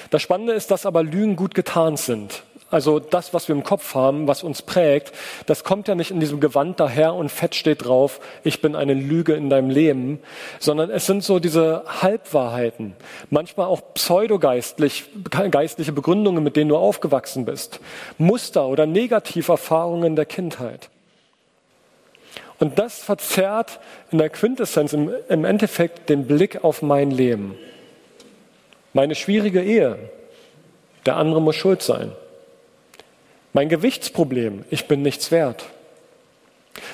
Das 0.09 0.21
Spannende 0.21 0.53
ist, 0.53 0.71
dass 0.71 0.85
aber 0.85 1.03
Lügen 1.03 1.37
gut 1.37 1.55
getarnt 1.55 1.99
sind. 1.99 2.43
Also 2.71 2.99
das, 2.99 3.33
was 3.33 3.47
wir 3.47 3.55
im 3.55 3.63
Kopf 3.63 3.95
haben, 3.95 4.27
was 4.27 4.43
uns 4.43 4.61
prägt, 4.61 5.11
das 5.47 5.63
kommt 5.63 5.87
ja 5.87 5.95
nicht 5.95 6.11
in 6.11 6.19
diesem 6.19 6.39
Gewand 6.39 6.79
daher 6.79 7.15
und 7.15 7.29
fett 7.29 7.55
steht 7.55 7.85
drauf, 7.85 8.19
ich 8.43 8.61
bin 8.61 8.75
eine 8.75 8.93
Lüge 8.93 9.33
in 9.33 9.49
deinem 9.49 9.71
Leben, 9.71 10.19
sondern 10.59 10.91
es 10.91 11.07
sind 11.07 11.23
so 11.23 11.39
diese 11.39 11.83
Halbwahrheiten, 12.01 12.95
manchmal 13.31 13.65
auch 13.65 13.81
pseudogeistlich, 13.95 15.05
geistliche 15.49 15.91
Begründungen, 15.91 16.43
mit 16.43 16.55
denen 16.55 16.69
du 16.69 16.77
aufgewachsen 16.77 17.45
bist, 17.45 17.79
Muster 18.19 18.67
oder 18.67 18.85
Negativerfahrungen 18.85 20.15
der 20.15 20.25
Kindheit. 20.25 20.89
Und 22.59 22.77
das 22.77 22.99
verzerrt 22.99 23.79
in 24.11 24.19
der 24.19 24.29
Quintessenz 24.29 24.93
im, 24.93 25.11
im 25.29 25.45
Endeffekt 25.45 26.09
den 26.09 26.27
Blick 26.27 26.63
auf 26.63 26.81
mein 26.81 27.09
Leben. 27.09 27.55
Meine 28.93 29.15
schwierige 29.15 29.63
Ehe. 29.63 29.97
Der 31.05 31.15
andere 31.15 31.41
muss 31.41 31.55
schuld 31.55 31.81
sein. 31.81 32.11
Mein 33.53 33.69
Gewichtsproblem, 33.69 34.65
ich 34.69 34.87
bin 34.87 35.01
nichts 35.01 35.31
wert. 35.31 35.65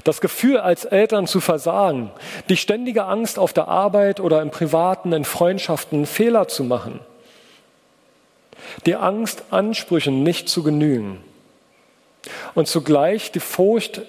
Das 0.04 0.22
Gefühl, 0.22 0.58
als 0.58 0.86
Eltern 0.86 1.28
zu 1.28 1.42
versagen, 1.42 2.12
die 2.50 2.58
ständige 2.58 3.06
Angst 3.06 3.38
auf 3.38 3.54
der 3.54 3.68
Arbeit 3.68 4.20
oder 4.20 4.42
im 4.42 4.52
Privaten, 4.52 5.12
in 5.14 5.26
Freundschaften 5.26 6.06
Fehler 6.06 6.48
zu 6.48 6.64
machen. 6.64 7.00
Die 8.86 8.96
Angst, 8.96 9.44
Ansprüchen 9.52 10.24
nicht 10.24 10.50
zu 10.50 10.64
genügen. 10.64 11.22
Und 12.56 12.68
zugleich 12.68 13.32
die 13.32 13.40
Furcht 13.40 14.02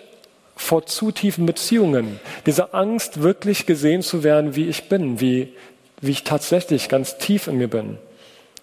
vor 0.57 0.87
zu 0.87 1.11
tiefen 1.11 1.45
Beziehungen. 1.45 2.21
Diese 2.47 2.73
Angst, 2.73 3.23
wirklich 3.23 3.67
gesehen 3.67 4.03
zu 4.03 4.23
werden, 4.23 4.57
wie 4.57 4.69
ich 4.69 4.89
bin, 4.89 5.21
wie, 5.21 5.53
wie 6.01 6.13
ich 6.13 6.25
tatsächlich 6.25 6.89
ganz 6.89 7.19
tief 7.19 7.49
in 7.49 7.59
mir 7.59 7.69
bin 7.69 7.99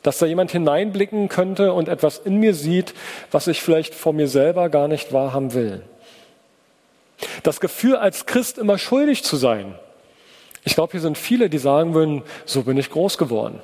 dass 0.04 0.20
da 0.20 0.26
jemand 0.26 0.52
hineinblicken 0.52 1.30
könnte 1.30 1.74
und 1.74 1.88
etwas 1.88 2.20
in 2.20 2.38
mir 2.38 2.54
sieht, 2.54 2.94
was 3.32 3.48
ich 3.48 3.62
vielleicht 3.62 3.96
vor 3.96 4.14
mir 4.14 4.28
selber 4.28 4.70
gar 4.70 4.88
nicht 4.88 5.14
wahrhaben 5.14 5.54
will. 5.54 5.82
Das 7.44 7.60
Gefühl, 7.60 7.96
als 7.96 8.26
Christ 8.26 8.58
immer 8.58 8.78
schuldig 8.78 9.24
zu 9.24 9.38
sein. 9.38 9.76
Ich 10.66 10.76
glaube, 10.76 10.92
hier 10.92 11.02
sind 11.02 11.18
viele, 11.18 11.50
die 11.50 11.58
sagen 11.58 11.94
würden, 11.94 12.24
so 12.46 12.64
bin 12.64 12.78
ich 12.78 12.90
groß 12.90 13.18
geworden. 13.18 13.62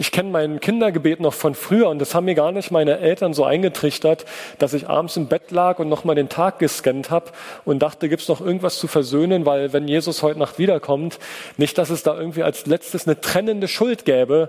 Ich 0.00 0.12
kenne 0.12 0.30
mein 0.30 0.60
Kindergebet 0.60 1.20
noch 1.20 1.34
von 1.34 1.54
früher 1.54 1.90
und 1.90 1.98
das 1.98 2.14
haben 2.14 2.24
mir 2.24 2.34
gar 2.34 2.52
nicht 2.52 2.70
meine 2.70 3.00
Eltern 3.00 3.34
so 3.34 3.44
eingetrichtert, 3.44 4.24
dass 4.58 4.72
ich 4.72 4.88
abends 4.88 5.18
im 5.18 5.26
Bett 5.26 5.50
lag 5.50 5.78
und 5.78 5.90
nochmal 5.90 6.14
den 6.14 6.30
Tag 6.30 6.58
gescannt 6.58 7.10
habe 7.10 7.26
und 7.66 7.80
dachte, 7.82 8.08
gibt's 8.08 8.26
noch 8.26 8.40
irgendwas 8.40 8.78
zu 8.78 8.86
versöhnen, 8.86 9.44
weil 9.44 9.74
wenn 9.74 9.86
Jesus 9.86 10.22
heute 10.22 10.38
Nacht 10.38 10.58
wiederkommt, 10.58 11.18
nicht, 11.58 11.76
dass 11.76 11.90
es 11.90 12.02
da 12.02 12.16
irgendwie 12.16 12.42
als 12.42 12.64
letztes 12.64 13.06
eine 13.06 13.20
trennende 13.20 13.68
Schuld 13.68 14.06
gäbe, 14.06 14.48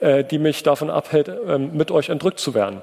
äh, 0.00 0.22
die 0.22 0.38
mich 0.38 0.62
davon 0.62 0.88
abhält, 0.88 1.26
äh, 1.26 1.58
mit 1.58 1.90
euch 1.90 2.08
entrückt 2.08 2.38
zu 2.38 2.54
werden. 2.54 2.80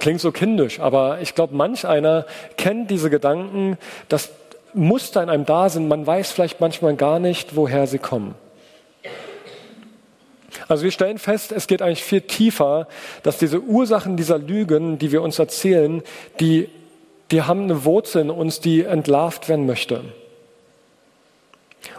Klingt 0.00 0.22
so 0.22 0.32
kindisch, 0.32 0.80
aber 0.80 1.20
ich 1.20 1.34
glaube, 1.34 1.54
manch 1.54 1.86
einer 1.86 2.24
kennt 2.56 2.90
diese 2.90 3.10
Gedanken, 3.10 3.76
dass 4.08 4.30
Muster 4.72 5.22
in 5.22 5.28
einem 5.28 5.44
da 5.44 5.68
sind, 5.68 5.88
man 5.88 6.06
weiß 6.06 6.32
vielleicht 6.32 6.62
manchmal 6.62 6.96
gar 6.96 7.18
nicht, 7.18 7.54
woher 7.54 7.86
sie 7.86 7.98
kommen. 7.98 8.34
Also 10.68 10.84
wir 10.84 10.90
stellen 10.90 11.18
fest, 11.18 11.52
es 11.52 11.66
geht 11.66 11.82
eigentlich 11.82 12.04
viel 12.04 12.22
tiefer, 12.22 12.88
dass 13.22 13.38
diese 13.38 13.60
Ursachen 13.60 14.16
dieser 14.16 14.38
Lügen, 14.38 14.98
die 14.98 15.12
wir 15.12 15.22
uns 15.22 15.38
erzählen, 15.38 16.02
die, 16.40 16.68
die 17.30 17.42
haben 17.42 17.64
eine 17.64 17.84
Wurzel 17.84 18.22
in 18.22 18.30
uns, 18.30 18.60
die 18.60 18.82
entlarvt 18.82 19.48
werden 19.48 19.66
möchte. 19.66 20.02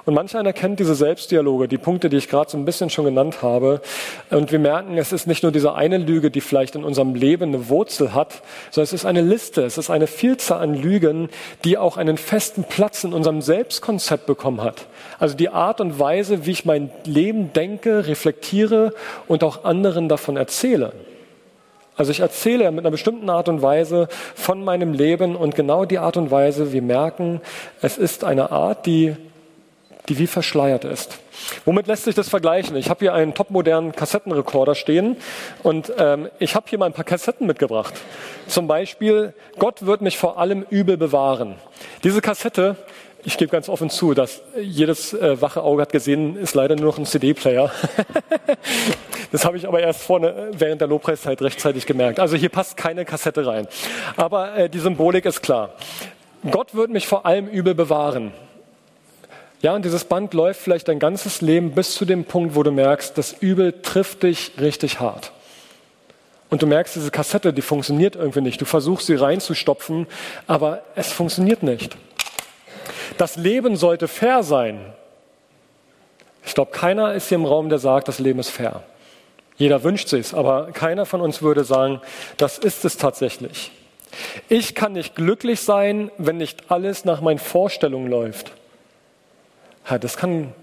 Und 0.06 0.14
manch 0.14 0.36
einer 0.36 0.54
kennt 0.54 0.80
diese 0.80 0.96
Selbstdialoge, 0.96 1.68
die 1.68 1.78
Punkte, 1.78 2.10
die 2.10 2.18
ich 2.18 2.30
gerade 2.30 2.50
so 2.50 2.58
ein 2.58 2.66
bisschen 2.66 2.90
schon 2.90 3.06
genannt 3.06 3.42
habe. 3.42 3.82
Und 4.30 4.52
wir 4.52 4.60
merken, 4.60 4.98
es 4.98 5.12
ist 5.12 5.28
nicht 5.28 5.44
nur 5.44 5.52
diese 5.52 5.76
eine 5.76 5.98
Lüge, 5.98 6.32
die 6.32 6.42
vielleicht 6.42 6.76
in 6.76 6.84
unserem 6.84 7.16
Leben 7.16 7.50
eine 7.50 7.70
Wurzel 7.70 8.14
hat, 8.14 8.42
sondern 8.72 8.86
es 8.86 8.94
ist 8.94 9.06
eine 9.06 9.22
Liste, 9.22 9.64
es 9.64 9.78
ist 9.78 9.90
eine 9.90 10.08
Vielzahl 10.08 10.62
an 10.62 10.74
Lügen, 10.74 11.30
die 11.64 11.78
auch 11.78 11.98
einen 11.98 12.18
festen 12.18 12.64
Platz 12.64 13.04
in 13.04 13.14
unserem 13.14 13.42
Selbstkonzept 13.42 14.26
bekommen 14.26 14.62
hat. 14.62 14.88
Also 15.20 15.36
die 15.36 15.50
Art 15.50 15.82
und 15.82 16.00
Weise, 16.00 16.46
wie 16.46 16.52
ich 16.52 16.66
mein 16.66 16.90
Leben 17.06 17.54
denke, 17.54 18.08
reflektiere 18.08 18.94
und 19.28 19.44
auch 19.44 19.64
anderen 19.64 20.10
davon 20.10 20.38
erzähle. 20.38 20.94
Also 21.96 22.12
ich 22.12 22.22
erzähle 22.22 22.72
mit 22.72 22.80
einer 22.80 22.92
bestimmten 22.92 23.30
Art 23.30 23.50
und 23.50 23.62
Weise 23.62 24.08
von 24.34 24.64
meinem 24.64 24.94
Leben 24.94 25.36
und 25.36 25.56
genau 25.56 25.86
die 25.86 26.00
Art 26.00 26.18
und 26.18 26.32
Weise, 26.32 26.74
wir 26.74 26.82
merken, 26.82 27.40
es 27.82 27.98
ist 27.98 28.24
eine 28.24 28.52
Art, 28.52 28.86
die 28.88 29.16
die 30.10 30.18
wie 30.20 30.28
verschleiert 30.28 30.86
ist. 30.86 31.20
Womit 31.66 31.88
lässt 31.88 32.04
sich 32.04 32.16
das 32.16 32.30
vergleichen? 32.30 32.76
Ich 32.76 32.90
habe 32.90 33.00
hier 33.00 33.14
einen 33.14 33.34
topmodernen 33.34 33.94
Kassettenrekorder 33.94 34.76
stehen 34.76 35.18
und 35.64 35.92
ähm, 35.98 36.30
ich 36.40 36.56
habe 36.56 36.66
hier 36.70 36.78
mal 36.78 36.88
ein 36.88 36.94
paar 36.94 37.06
Kassetten 37.06 37.48
mitgebracht. 37.48 37.94
Zum 38.48 38.68
Beispiel, 38.68 39.34
Gott 39.58 39.86
wird 39.86 40.02
mich 40.02 40.18
vor 40.18 40.38
allem 40.38 40.66
Übel 40.70 40.98
bewahren. 40.98 41.56
Diese 42.04 42.22
Kassette, 42.22 42.76
ich 43.26 43.38
gebe 43.38 43.52
ganz 43.52 43.70
offen 43.70 43.90
zu, 43.90 44.14
dass 44.14 44.42
jedes 44.62 45.14
äh, 45.14 45.42
wache 45.42 45.64
Auge 45.64 45.84
hat 45.84 45.92
gesehen, 45.92 46.36
ist 46.36 46.56
leider 46.56 46.76
nur 46.76 46.88
noch 46.88 46.98
ein 46.98 47.06
CD-Player. 47.06 47.72
das 49.32 49.46
habe 49.46 49.56
ich 49.56 49.68
aber 49.68 49.80
erst 49.80 50.02
vorne 50.02 50.30
äh, 50.30 50.52
während 50.52 50.82
der 50.82 50.90
Lobpreiszeit 50.90 51.42
rechtzeitig 51.42 51.86
gemerkt. 51.86 52.20
Also 52.20 52.36
hier 52.36 52.50
passt 52.50 52.76
keine 52.76 53.06
Kassette 53.06 53.46
rein. 53.46 53.68
Aber 54.18 54.56
äh, 54.56 54.70
die 54.70 54.80
Symbolik 54.80 55.26
ist 55.26 55.42
klar. 55.42 55.70
Gott 56.52 56.76
wird 56.76 56.90
mich 56.90 57.08
vor 57.08 57.26
allem 57.26 57.48
Übel 57.48 57.74
bewahren. 57.74 58.34
Ja, 59.64 59.74
und 59.74 59.86
dieses 59.86 60.04
Band 60.04 60.34
läuft 60.34 60.60
vielleicht 60.60 60.90
dein 60.90 61.00
ganzes 61.00 61.40
Leben 61.40 61.72
bis 61.72 61.94
zu 61.94 62.04
dem 62.04 62.26
Punkt, 62.26 62.54
wo 62.54 62.64
du 62.64 62.72
merkst, 62.72 63.18
das 63.18 63.32
Übel 63.32 63.72
trifft 63.82 64.24
dich 64.24 64.52
richtig 64.60 65.00
hart. 65.00 65.32
Und 66.50 66.62
du 66.62 66.68
merkst, 66.68 66.98
diese 66.98 67.12
Kassette, 67.12 67.54
die 67.54 67.62
funktioniert 67.62 68.18
irgendwie 68.18 68.42
nicht. 68.42 68.60
Du 68.60 68.66
versuchst 68.66 69.08
sie 69.08 69.16
reinzustopfen, 69.16 70.06
aber 70.48 70.84
es 70.96 71.14
funktioniert 71.14 71.64
nicht. 71.64 71.96
Das 73.18 73.38
Leben 73.38 73.78
sollte 73.78 74.10
fair 74.10 74.44
sein. 74.44 74.82
Ich 76.46 76.54
glaube, 76.54 76.72
keiner 76.72 77.14
ist 77.14 77.30
hier 77.30 77.38
im 77.38 77.46
Raum, 77.46 77.70
der 77.70 77.80
sagt, 77.80 78.10
das 78.10 78.20
Leben 78.20 78.40
ist 78.40 78.50
fair. 78.50 78.84
Jeder 79.56 79.82
wünscht 79.84 80.12
es, 80.12 80.34
aber 80.34 80.74
keiner 80.74 81.06
von 81.06 81.22
uns 81.22 81.42
würde 81.42 81.64
sagen, 81.64 82.02
das 82.36 82.58
ist 82.58 82.84
es 82.84 82.98
tatsächlich. 82.98 83.72
Ich 84.50 84.76
kann 84.76 84.92
nicht 84.92 85.16
glücklich 85.16 85.62
sein, 85.62 86.12
wenn 86.18 86.36
nicht 86.36 86.70
alles 86.70 87.06
nach 87.06 87.22
meinen 87.22 87.40
Vorstellungen 87.40 88.10
läuft. 88.10 88.52
Ja, 89.90 89.98
das 89.98 90.18
kann, 90.18 90.54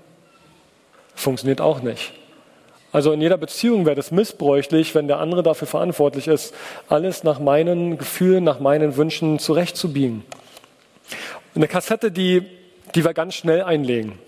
funktioniert 1.15 1.61
auch 1.61 1.83
nicht. 1.83 2.13
Also 2.93 3.13
in 3.13 3.21
jeder 3.21 3.37
Beziehung 3.37 3.87
wäre 3.87 3.95
das 3.95 4.11
missbräuchlich, 4.11 4.95
wenn 4.95 5.07
der 5.07 5.19
andere 5.19 5.43
dafür 5.43 5.69
verantwortlich 5.69 6.27
ist, 6.27 6.55
alles 6.89 7.23
nach 7.23 7.39
meinen 7.39 7.99
Gefühlen, 7.99 8.43
nach 8.43 8.59
meinen 8.59 8.97
Wünschen 8.97 9.39
zurechtzubiegen. 9.39 10.25
Eine 11.55 11.69
Kassette, 11.69 12.11
die, 12.11 12.43
die 12.95 13.05
wir 13.05 13.15
ganz 13.15 13.35
schnell 13.35 13.63
einlegen. 13.63 14.19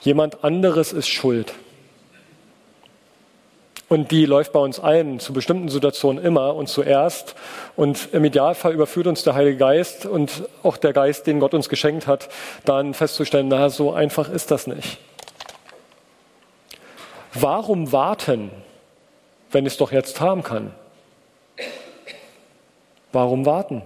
Jemand 0.00 0.42
anderes 0.42 0.92
ist 0.92 1.08
schuld. 1.08 1.54
Und 3.88 4.10
die 4.10 4.26
läuft 4.26 4.52
bei 4.52 4.60
uns 4.60 4.78
allen 4.78 5.18
zu 5.18 5.32
bestimmten 5.32 5.70
Situationen 5.70 6.22
immer 6.22 6.54
und 6.54 6.68
zuerst. 6.68 7.34
Und 7.74 8.10
im 8.12 8.24
Idealfall 8.24 8.74
überführt 8.74 9.06
uns 9.06 9.22
der 9.22 9.34
Heilige 9.34 9.56
Geist 9.56 10.04
und 10.04 10.44
auch 10.62 10.76
der 10.76 10.92
Geist, 10.92 11.26
den 11.26 11.40
Gott 11.40 11.54
uns 11.54 11.70
geschenkt 11.70 12.06
hat, 12.06 12.28
dann 12.66 12.92
festzustellen, 12.92 13.48
na, 13.48 13.70
so 13.70 13.92
einfach 13.92 14.28
ist 14.28 14.50
das 14.50 14.66
nicht. 14.66 14.98
Warum 17.32 17.90
warten, 17.92 18.50
wenn 19.52 19.64
es 19.64 19.78
doch 19.78 19.90
jetzt 19.90 20.20
haben 20.20 20.42
kann? 20.42 20.74
Warum 23.12 23.46
warten? 23.46 23.82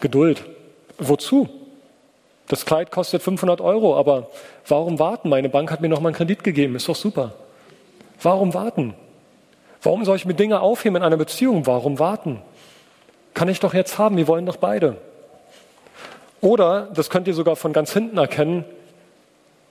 Geduld. 0.00 0.42
Wozu? 0.98 1.48
Das 2.48 2.64
Kleid 2.64 2.90
kostet 2.90 3.22
500 3.22 3.60
Euro, 3.60 3.96
aber 3.96 4.30
warum 4.66 4.98
warten? 4.98 5.28
Meine 5.28 5.50
Bank 5.50 5.70
hat 5.70 5.82
mir 5.82 5.88
noch 5.88 6.00
mal 6.00 6.10
einen 6.10 6.16
Kredit 6.16 6.44
gegeben, 6.44 6.76
ist 6.76 6.88
doch 6.88 6.96
super. 6.96 7.34
Warum 8.22 8.54
warten? 8.54 8.94
Warum 9.82 10.04
soll 10.04 10.16
ich 10.16 10.24
mir 10.24 10.34
Dinge 10.34 10.60
aufheben 10.60 10.96
in 10.96 11.02
einer 11.02 11.16
Beziehung? 11.16 11.66
Warum 11.66 11.98
warten? 11.98 12.42
Kann 13.34 13.48
ich 13.48 13.60
doch 13.60 13.74
jetzt 13.74 13.98
haben, 13.98 14.16
wir 14.16 14.26
wollen 14.28 14.46
doch 14.46 14.56
beide. 14.56 14.96
Oder, 16.40 16.88
das 16.94 17.10
könnt 17.10 17.28
ihr 17.28 17.34
sogar 17.34 17.56
von 17.56 17.72
ganz 17.72 17.92
hinten 17.92 18.18
erkennen, 18.18 18.64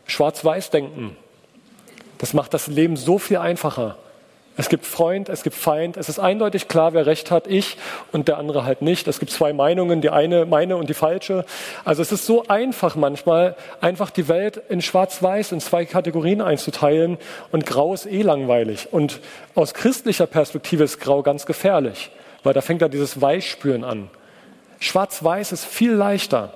schwarz-weiß 0.08 0.70
denken. 0.70 1.18
Das 2.18 2.34
macht 2.34 2.54
das 2.54 2.68
Leben 2.68 2.96
so 2.96 3.18
viel 3.18 3.38
einfacher. 3.38 3.98
Es 4.58 4.70
gibt 4.70 4.86
Freund, 4.86 5.28
es 5.28 5.44
gibt 5.44 5.56
Feind. 5.56 5.98
Es 5.98 6.08
ist 6.08 6.18
eindeutig 6.18 6.70
klar, 6.70 6.94
wer 6.94 7.06
recht 7.06 7.30
hat, 7.30 7.46
ich 7.48 7.78
und 8.14 8.30
der 8.30 8.38
andere 8.38 8.64
halt 8.64 8.82
nicht. 8.82 9.08
Es 9.08 9.20
gibt 9.20 9.32
zwei 9.32 9.52
Meinungen, 9.52 10.00
die 10.00 10.10
eine 10.10 10.46
meine 10.46 10.78
und 10.78 10.90
die 10.90 10.94
falsche. 10.94 11.46
Also 11.84 12.02
es 12.02 12.14
ist 12.14 12.26
so 12.26 12.46
einfach 12.48 12.96
manchmal, 12.96 13.58
einfach 13.82 14.12
die 14.12 14.30
Welt 14.30 14.62
in 14.70 14.82
Schwarz-Weiß 14.82 15.52
in 15.52 15.60
zwei 15.60 15.86
Kategorien 15.86 16.42
einzuteilen 16.42 17.18
und 17.52 17.66
Grau 17.66 17.94
ist 17.94 18.06
eh 18.06 18.22
langweilig. 18.22 18.88
Und 18.92 19.20
aus 19.56 19.74
christlicher 19.74 20.28
Perspektive 20.28 20.86
ist 20.86 21.02
Grau 21.02 21.22
ganz 21.22 21.46
gefährlich, 21.46 22.12
weil 22.44 22.54
da 22.54 22.62
fängt 22.62 22.82
da 22.82 22.88
dieses 22.88 23.20
Weißspüren 23.20 23.84
an. 23.84 24.10
Schwarz-Weiß 24.80 25.52
ist 25.52 25.66
viel 25.66 25.92
leichter. 25.92 26.54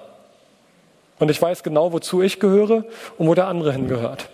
Und 1.19 1.30
ich 1.30 1.41
weiß 1.41 1.63
genau, 1.63 1.91
wozu 1.91 2.21
ich 2.21 2.39
gehöre 2.39 2.86
und 3.17 3.28
wo 3.28 3.36
der 3.36 3.47
andere 3.47 3.74
hingehört. 3.74 4.30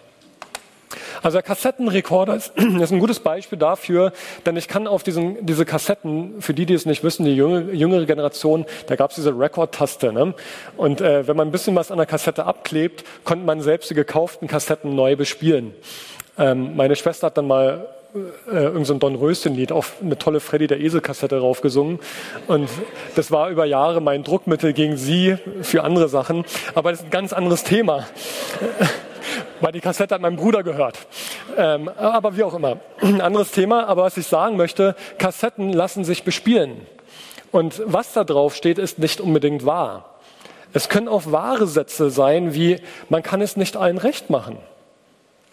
Also 1.21 1.35
der 1.35 1.43
Kassettenrekorder 1.43 2.35
ist, 2.35 2.53
ist, 2.81 2.91
ein 2.91 2.99
gutes 2.99 3.19
Beispiel 3.19 3.57
dafür, 3.57 4.13
denn 4.45 4.57
ich 4.57 4.67
kann 4.67 4.87
auf 4.87 5.03
diesen, 5.03 5.45
diese 5.45 5.65
Kassetten, 5.65 6.41
für 6.41 6.53
die, 6.53 6.65
die 6.65 6.73
es 6.73 6.85
nicht 6.85 7.03
wissen, 7.03 7.25
die 7.25 7.35
jüngere, 7.35 8.05
Generation, 8.05 8.65
da 8.87 8.95
gab 8.95 9.11
es 9.11 9.15
diese 9.15 9.37
Rekordtaste. 9.37 10.13
Ne? 10.13 10.33
Und 10.77 11.01
äh, 11.01 11.27
wenn 11.27 11.35
man 11.35 11.47
ein 11.47 11.51
bisschen 11.51 11.75
was 11.75 11.91
an 11.91 11.97
der 11.97 12.05
Kassette 12.05 12.45
abklebt, 12.45 13.03
konnte 13.23 13.45
man 13.45 13.61
selbst 13.61 13.89
die 13.89 13.95
gekauften 13.95 14.47
Kassetten 14.47 14.95
neu 14.95 15.15
bespielen. 15.15 15.73
Ähm, 16.37 16.75
meine 16.75 16.95
Schwester 16.95 17.27
hat 17.27 17.37
dann 17.37 17.47
mal 17.47 17.87
äh, 18.15 18.51
irgendein 18.51 18.85
so 18.85 18.93
Dornröschen-Lied 18.95 19.71
auf 19.71 19.95
eine 20.01 20.17
tolle 20.17 20.39
Freddy 20.39 20.67
der 20.67 20.79
Esel-Kassette 20.79 21.39
raufgesungen. 21.39 21.99
Und 22.47 22.69
das 23.15 23.31
war 23.31 23.49
über 23.49 23.65
Jahre 23.65 24.01
mein 24.01 24.23
Druckmittel 24.23 24.73
gegen 24.73 24.97
sie 24.97 25.37
für 25.61 25.83
andere 25.83 26.09
Sachen. 26.09 26.45
Aber 26.75 26.91
das 26.91 26.99
ist 26.99 27.07
ein 27.07 27.11
ganz 27.11 27.33
anderes 27.33 27.63
Thema 27.63 28.05
weil 29.61 29.71
die 29.71 29.81
Kassette 29.81 30.15
hat 30.15 30.21
meinem 30.21 30.37
Bruder 30.37 30.63
gehört. 30.63 30.97
Ähm, 31.57 31.89
aber 31.89 32.35
wie 32.37 32.43
auch 32.43 32.53
immer, 32.53 32.77
ein 33.01 33.21
anderes 33.21 33.51
Thema. 33.51 33.87
Aber 33.87 34.03
was 34.03 34.17
ich 34.17 34.27
sagen 34.27 34.57
möchte, 34.57 34.95
Kassetten 35.17 35.73
lassen 35.73 36.03
sich 36.03 36.23
bespielen. 36.23 36.81
Und 37.51 37.81
was 37.85 38.13
da 38.13 38.23
drauf 38.23 38.55
steht, 38.55 38.77
ist 38.77 38.99
nicht 38.99 39.21
unbedingt 39.21 39.65
wahr. 39.65 40.15
Es 40.73 40.89
können 40.89 41.07
auch 41.07 41.31
wahre 41.31 41.67
Sätze 41.67 42.09
sein, 42.09 42.53
wie 42.53 42.81
man 43.07 43.23
kann 43.23 43.39
es 43.39 43.55
nicht 43.55 43.77
allen 43.77 43.97
recht 43.97 44.29
machen. 44.29 44.57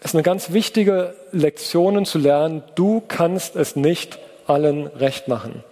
Es 0.01 0.07
ist 0.07 0.15
eine 0.15 0.23
ganz 0.23 0.51
wichtige 0.51 1.15
Lektion 1.31 2.03
zu 2.03 2.17
lernen, 2.17 2.61
du 2.75 3.01
kannst 3.07 3.55
es 3.55 3.77
nicht 3.77 4.19
allen 4.47 4.87
recht 4.87 5.29
machen. 5.29 5.63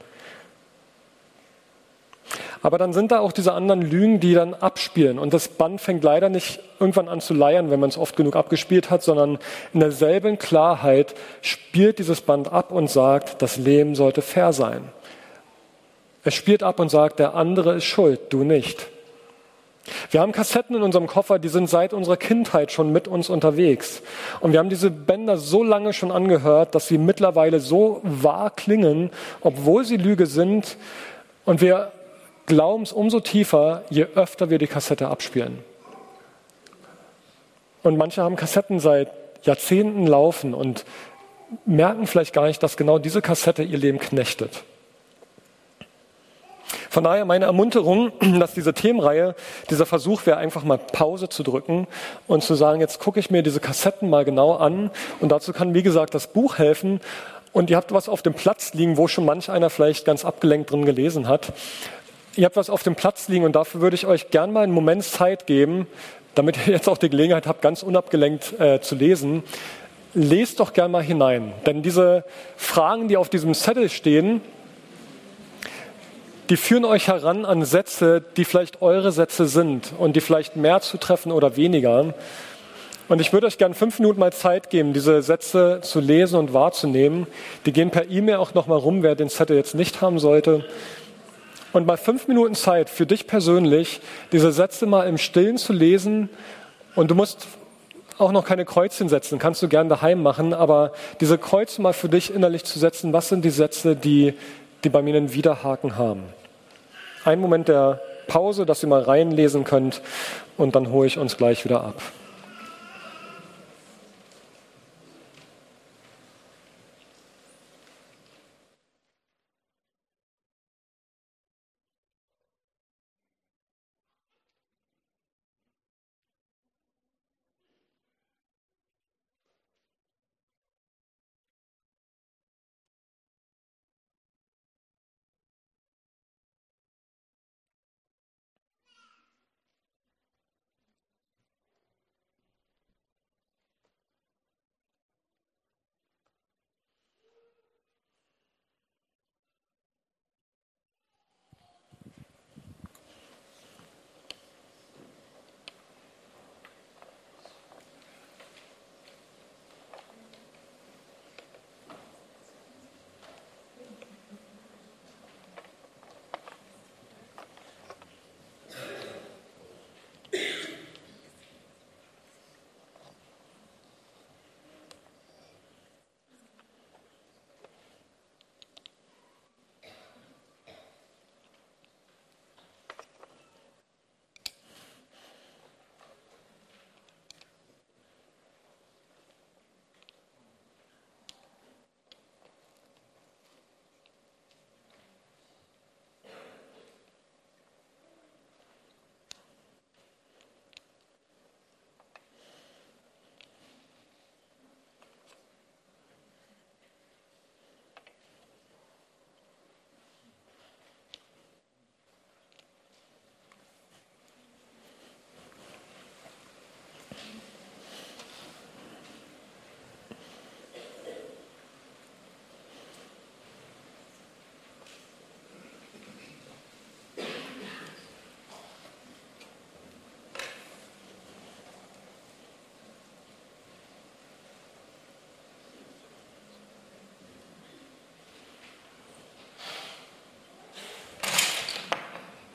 Aber 2.62 2.78
dann 2.78 2.94
sind 2.94 3.12
da 3.12 3.20
auch 3.20 3.32
diese 3.32 3.54
anderen 3.54 3.82
Lügen, 3.82 4.20
die 4.20 4.34
dann 4.34 4.54
abspielen. 4.54 5.18
Und 5.18 5.34
das 5.34 5.48
Band 5.48 5.82
fängt 5.82 6.04
leider 6.04 6.30
nicht 6.30 6.60
irgendwann 6.80 7.08
an 7.08 7.20
zu 7.20 7.34
leiern, 7.34 7.72
wenn 7.72 7.80
man 7.80 7.90
es 7.90 7.98
oft 7.98 8.16
genug 8.16 8.36
abgespielt 8.36 8.92
hat, 8.92 9.02
sondern 9.02 9.40
in 9.74 9.80
derselben 9.80 10.38
Klarheit 10.38 11.16
spielt 11.42 11.98
dieses 11.98 12.22
Band 12.22 12.52
ab 12.52 12.72
und 12.72 12.90
sagt, 12.90 13.42
das 13.42 13.58
Leben 13.58 13.96
sollte 13.96 14.22
fair 14.22 14.54
sein. 14.54 14.90
Es 16.24 16.36
spielt 16.36 16.62
ab 16.62 16.80
und 16.80 16.90
sagt, 16.90 17.18
der 17.18 17.34
andere 17.34 17.76
ist 17.76 17.86
schuld, 17.86 18.20
du 18.30 18.44
nicht. 18.44 18.88
Wir 20.12 20.22
haben 20.22 20.32
Kassetten 20.32 20.76
in 20.76 20.84
unserem 20.84 21.08
Koffer, 21.08 21.40
die 21.40 21.48
sind 21.48 21.68
seit 21.68 21.94
unserer 21.94 22.18
Kindheit 22.18 22.72
schon 22.72 22.92
mit 22.92 23.08
uns 23.08 23.30
unterwegs. 23.30 24.04
Und 24.40 24.52
wir 24.52 24.60
haben 24.60 24.70
diese 24.70 24.92
Bänder 24.92 25.38
so 25.38 25.64
lange 25.64 25.94
schon 25.94 26.12
angehört, 26.12 26.76
dass 26.76 26.88
sie 26.88 27.00
mittlerweile 27.00 27.60
so 27.60 28.02
wahr 28.04 28.52
klingen, 28.52 29.10
obwohl 29.42 29.84
sie 29.84 29.98
Lüge 29.98 30.28
sind. 30.28 30.78
Und 31.46 31.62
wir 31.62 31.92
glauben 32.52 32.84
es 32.84 32.92
umso 32.92 33.22
tiefer, 33.22 33.84
je 33.90 34.08
öfter 34.14 34.50
wir 34.50 34.58
die 34.58 34.68
Kassette 34.68 35.08
abspielen. 35.08 35.60
Und 37.82 37.98
manche 37.98 38.22
haben 38.22 38.36
Kassetten 38.36 38.82
seit 38.82 39.10
Jahrzehnten 39.44 40.06
laufen 40.06 40.54
und 40.54 40.84
merken 41.66 42.08
vielleicht 42.08 42.34
gar 42.34 42.48
nicht, 42.48 42.62
dass 42.62 42.76
genau 42.76 43.00
diese 43.00 43.22
Kassette 43.22 43.64
ihr 43.64 43.78
Leben 43.78 44.00
knechtet. 44.00 44.64
Von 46.90 47.06
daher 47.06 47.24
meine 47.24 47.46
Ermunterung, 47.46 48.12
dass 48.40 48.54
diese 48.54 48.74
Themenreihe, 48.74 49.34
dieser 49.70 49.86
Versuch 49.86 50.26
wäre, 50.26 50.36
einfach 50.36 50.66
mal 50.66 50.78
Pause 50.78 51.30
zu 51.30 51.44
drücken 51.44 51.88
und 52.28 52.44
zu 52.44 52.56
sagen, 52.56 52.82
jetzt 52.82 53.00
gucke 53.00 53.22
ich 53.22 53.32
mir 53.32 53.44
diese 53.44 53.62
Kassetten 53.62 54.10
mal 54.10 54.26
genau 54.26 54.56
an. 54.56 54.92
Und 55.22 55.32
dazu 55.32 55.54
kann, 55.54 55.74
wie 55.74 55.84
gesagt, 55.84 56.16
das 56.16 56.28
Buch 56.28 56.58
helfen. 56.58 57.00
Und 57.54 57.70
ihr 57.70 57.78
habt 57.78 57.94
was 57.94 58.10
auf 58.10 58.22
dem 58.22 58.34
Platz 58.34 58.74
liegen, 58.74 58.98
wo 58.98 59.08
schon 59.08 59.24
manch 59.24 59.50
einer 59.50 59.70
vielleicht 59.70 60.04
ganz 60.04 60.26
abgelenkt 60.26 60.72
drin 60.72 60.86
gelesen 60.86 61.30
hat. 61.30 61.54
Ihr 62.38 62.46
habt 62.46 62.56
was 62.56 62.70
auf 62.70 62.84
dem 62.84 62.96
Platz 62.96 63.28
liegen 63.28 63.44
und 63.44 63.58
dafür 63.58 63.82
würde 63.82 63.96
ich 63.96 64.08
euch 64.08 64.30
gern 64.30 64.54
mal 64.54 64.64
einen 64.64 64.72
Moment 64.72 65.04
Zeit 65.04 65.48
geben, 65.48 65.86
damit 66.34 66.56
ihr 66.66 66.74
jetzt 66.74 66.88
auch 66.88 66.98
die 66.98 67.10
Gelegenheit 67.10 67.46
habt, 67.46 67.62
ganz 67.62 67.84
unabgelenkt 67.84 68.58
äh, 68.58 68.80
zu 68.80 68.96
lesen. 68.96 69.44
Lest 70.14 70.62
doch 70.62 70.72
gern 70.72 70.92
mal 70.92 71.04
hinein, 71.04 71.52
denn 71.66 71.82
diese 71.82 72.24
Fragen, 72.56 73.10
die 73.10 73.18
auf 73.18 73.28
diesem 73.28 73.54
Zettel 73.54 73.90
stehen, 73.90 74.40
die 76.50 76.58
führen 76.58 76.86
euch 76.86 77.08
heran 77.08 77.44
an 77.44 77.66
Sätze, 77.66 78.24
die 78.38 78.46
vielleicht 78.46 78.82
eure 78.82 79.12
Sätze 79.12 79.46
sind 79.46 79.94
und 79.98 80.16
die 80.16 80.22
vielleicht 80.22 80.56
mehr 80.56 80.80
zutreffen 80.82 81.32
oder 81.34 81.58
weniger. 81.58 82.14
Und 83.08 83.20
ich 83.20 83.34
würde 83.34 83.48
euch 83.48 83.58
gern 83.58 83.74
fünf 83.74 84.00
Minuten 84.00 84.20
mal 84.22 84.32
Zeit 84.32 84.70
geben, 84.70 84.94
diese 84.94 85.22
Sätze 85.22 85.80
zu 85.82 86.00
lesen 86.00 86.40
und 86.40 86.54
wahrzunehmen. 86.54 87.28
Die 87.66 87.74
gehen 87.74 87.90
per 87.90 88.10
E-Mail 88.10 88.36
auch 88.38 88.54
noch 88.54 88.68
mal 88.68 88.78
rum, 88.78 89.04
wer 89.04 89.16
den 89.16 89.30
Zettel 89.30 89.58
jetzt 89.58 89.76
nicht 89.76 90.02
haben 90.02 90.18
sollte 90.18 90.66
und 91.74 91.88
mal 91.88 91.98
fünf 91.98 92.28
Minuten 92.28 92.56
Zeit 92.56 92.90
für 92.90 93.06
dich 93.06 93.28
persönlich, 93.28 94.02
diese 94.32 94.52
Sätze 94.52 94.86
mal 94.86 95.08
im 95.08 95.18
Stillen 95.18 95.58
zu 95.58 95.74
lesen. 95.74 96.30
Und 96.96 97.12
du 97.12 97.16
musst 97.16 97.48
auch 98.18 98.32
noch 98.32 98.46
keine 98.46 98.66
Kreuzchen 98.66 99.10
setzen, 99.10 99.40
kannst 99.40 99.62
du 99.64 99.68
gern 99.68 99.90
daheim 99.90 100.22
machen, 100.22 100.54
aber 100.54 100.92
diese 101.20 101.38
Kreuze 101.38 101.82
mal 101.82 101.94
für 101.94 102.10
dich 102.10 102.34
innerlich 102.34 102.64
zu 102.64 102.78
setzen, 102.78 103.14
was 103.14 103.30
sind 103.30 103.44
die 103.44 103.50
Sätze, 103.50 103.96
die, 103.96 104.34
die 104.84 104.90
bei 104.90 105.02
mir 105.02 105.16
einen 105.16 105.34
Widerhaken 105.34 105.98
haben. 105.98 106.24
Ein 107.24 107.40
Moment 107.40 107.68
der 107.68 108.02
Pause, 108.28 108.66
dass 108.66 108.84
ihr 108.84 108.90
mal 108.90 109.02
reinlesen 109.02 109.64
könnt 109.64 110.02
und 110.58 110.76
dann 110.76 110.92
hole 110.92 111.08
ich 111.08 111.18
uns 111.18 111.38
gleich 111.38 111.66
wieder 111.66 111.84
ab. 111.84 111.96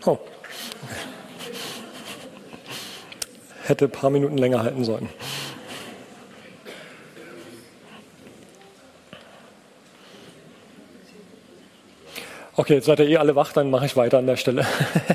Oh. 0.06 0.18
Hätte 3.64 3.86
ein 3.86 3.90
paar 3.90 4.10
Minuten 4.10 4.38
länger 4.38 4.62
halten 4.62 4.84
sollen. 4.84 5.08
Okay, 12.58 12.74
jetzt 12.74 12.86
seid 12.86 13.00
ihr 13.00 13.08
eh 13.08 13.16
alle 13.18 13.36
wach, 13.36 13.52
dann 13.52 13.68
mache 13.68 13.84
ich 13.84 13.96
weiter 13.96 14.18
an 14.18 14.26
der 14.26 14.36
Stelle, 14.36 14.64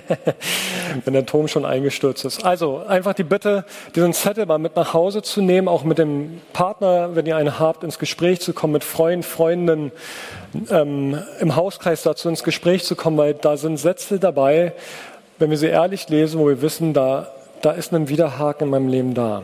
wenn 1.05 1.13
der 1.13 1.25
Turm 1.25 1.47
schon 1.47 1.65
eingestürzt 1.65 2.25
ist. 2.25 2.45
Also 2.45 2.83
einfach 2.87 3.13
die 3.13 3.23
Bitte, 3.23 3.65
diesen 3.95 4.13
Zettel 4.13 4.45
mal 4.45 4.57
mit 4.57 4.75
nach 4.75 4.93
Hause 4.93 5.21
zu 5.21 5.41
nehmen, 5.41 5.67
auch 5.67 5.83
mit 5.83 5.97
dem 5.97 6.41
Partner, 6.53 7.15
wenn 7.15 7.25
ihr 7.25 7.37
einen 7.37 7.59
habt, 7.59 7.83
ins 7.83 7.99
Gespräch 7.99 8.41
zu 8.41 8.53
kommen, 8.53 8.73
mit 8.73 8.83
Freunden, 8.83 9.23
Freundinnen, 9.23 9.91
ähm, 10.69 11.21
im 11.39 11.55
Hauskreis 11.55 12.03
dazu 12.03 12.29
ins 12.29 12.43
Gespräch 12.43 12.83
zu 12.83 12.95
kommen, 12.95 13.17
weil 13.17 13.33
da 13.33 13.57
sind 13.57 13.77
Sätze 13.77 14.19
dabei, 14.19 14.73
wenn 15.39 15.49
wir 15.49 15.57
sie 15.57 15.67
ehrlich 15.67 16.07
lesen, 16.09 16.39
wo 16.39 16.47
wir 16.47 16.61
wissen, 16.61 16.93
da, 16.93 17.31
da 17.61 17.71
ist 17.71 17.93
ein 17.93 18.09
Widerhaken 18.09 18.67
in 18.67 18.71
meinem 18.71 18.87
Leben 18.87 19.13
da. 19.13 19.43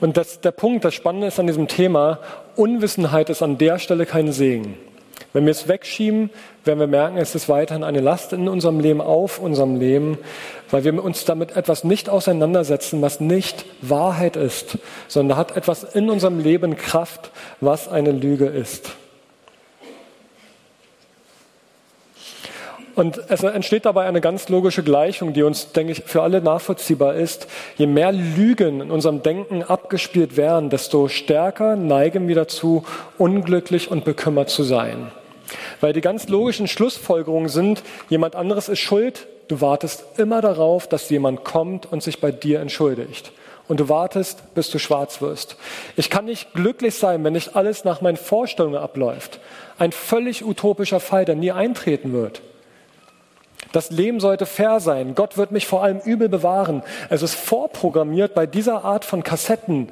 Und 0.00 0.16
das, 0.16 0.40
der 0.40 0.52
Punkt, 0.52 0.84
das 0.84 0.94
Spannende 0.94 1.26
ist 1.26 1.40
an 1.40 1.46
diesem 1.48 1.66
Thema, 1.66 2.20
Unwissenheit 2.54 3.30
ist 3.30 3.42
an 3.42 3.58
der 3.58 3.78
Stelle 3.78 4.06
kein 4.06 4.32
Segen. 4.32 4.76
Wenn 5.32 5.44
wir 5.44 5.50
es 5.50 5.68
wegschieben, 5.68 6.30
werden 6.64 6.80
wir 6.80 6.86
merken, 6.86 7.18
es 7.18 7.34
ist 7.34 7.48
weiterhin 7.48 7.84
eine 7.84 8.00
Last 8.00 8.32
in 8.32 8.48
unserem 8.48 8.80
Leben, 8.80 9.00
auf 9.00 9.38
unserem 9.38 9.76
Leben, 9.76 10.18
weil 10.70 10.84
wir 10.84 11.04
uns 11.04 11.24
damit 11.24 11.56
etwas 11.56 11.84
nicht 11.84 12.08
auseinandersetzen, 12.08 13.02
was 13.02 13.20
nicht 13.20 13.66
Wahrheit 13.82 14.36
ist, 14.36 14.78
sondern 15.06 15.36
hat 15.36 15.56
etwas 15.56 15.84
in 15.84 16.08
unserem 16.08 16.38
Leben 16.38 16.76
Kraft, 16.76 17.30
was 17.60 17.88
eine 17.88 18.12
Lüge 18.12 18.46
ist. 18.46 18.90
Und 22.98 23.22
es 23.28 23.44
entsteht 23.44 23.86
dabei 23.86 24.06
eine 24.06 24.20
ganz 24.20 24.48
logische 24.48 24.82
Gleichung, 24.82 25.32
die 25.32 25.44
uns, 25.44 25.70
denke 25.70 25.92
ich, 25.92 26.02
für 26.04 26.22
alle 26.22 26.42
nachvollziehbar 26.42 27.14
ist. 27.14 27.46
Je 27.76 27.86
mehr 27.86 28.10
Lügen 28.10 28.80
in 28.80 28.90
unserem 28.90 29.22
Denken 29.22 29.62
abgespielt 29.62 30.36
werden, 30.36 30.68
desto 30.68 31.06
stärker 31.06 31.76
neigen 31.76 32.26
wir 32.26 32.34
dazu, 32.34 32.82
unglücklich 33.16 33.88
und 33.88 34.04
bekümmert 34.04 34.50
zu 34.50 34.64
sein. 34.64 35.12
Weil 35.80 35.92
die 35.92 36.00
ganz 36.00 36.26
logischen 36.26 36.66
Schlussfolgerungen 36.66 37.48
sind, 37.48 37.84
jemand 38.08 38.34
anderes 38.34 38.68
ist 38.68 38.80
schuld, 38.80 39.28
du 39.46 39.60
wartest 39.60 40.18
immer 40.18 40.40
darauf, 40.40 40.88
dass 40.88 41.08
jemand 41.08 41.44
kommt 41.44 41.86
und 41.86 42.02
sich 42.02 42.20
bei 42.20 42.32
dir 42.32 42.58
entschuldigt. 42.58 43.30
Und 43.68 43.78
du 43.78 43.88
wartest, 43.88 44.54
bis 44.56 44.70
du 44.70 44.80
schwarz 44.80 45.22
wirst. 45.22 45.56
Ich 45.94 46.10
kann 46.10 46.24
nicht 46.24 46.52
glücklich 46.52 46.96
sein, 46.96 47.22
wenn 47.22 47.34
nicht 47.34 47.54
alles 47.54 47.84
nach 47.84 48.00
meinen 48.00 48.16
Vorstellungen 48.16 48.80
abläuft. 48.80 49.38
Ein 49.78 49.92
völlig 49.92 50.44
utopischer 50.44 50.98
Fall, 50.98 51.24
der 51.24 51.36
nie 51.36 51.52
eintreten 51.52 52.12
wird. 52.12 52.42
Das 53.72 53.90
Leben 53.90 54.20
sollte 54.20 54.46
fair 54.46 54.80
sein. 54.80 55.14
Gott 55.14 55.36
wird 55.36 55.52
mich 55.52 55.66
vor 55.66 55.82
allem 55.82 55.98
übel 56.00 56.28
bewahren. 56.28 56.82
Es 57.10 57.22
ist 57.22 57.34
vorprogrammiert 57.34 58.34
bei 58.34 58.46
dieser 58.46 58.84
Art 58.84 59.04
von 59.04 59.22
Kassetten, 59.22 59.90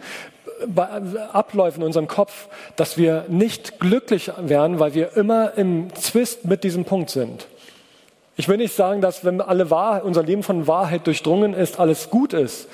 bei 0.66 0.88
Abläufen 1.32 1.82
in 1.82 1.86
unserem 1.86 2.08
Kopf, 2.08 2.48
dass 2.76 2.96
wir 2.96 3.24
nicht 3.28 3.78
glücklich 3.80 4.30
werden, 4.38 4.78
weil 4.78 4.94
wir 4.94 5.16
immer 5.16 5.56
im 5.56 5.94
Zwist 5.94 6.44
mit 6.46 6.64
diesem 6.64 6.84
Punkt 6.84 7.10
sind. 7.10 7.46
Ich 8.36 8.48
will 8.48 8.58
nicht 8.58 8.74
sagen, 8.74 9.00
dass 9.00 9.24
wenn 9.24 9.40
alle 9.40 9.70
Wahrheit, 9.70 10.04
unser 10.04 10.22
Leben 10.22 10.42
von 10.42 10.66
Wahrheit 10.66 11.06
durchdrungen 11.06 11.54
ist, 11.54 11.80
alles 11.80 12.10
gut 12.10 12.32
ist. 12.32 12.68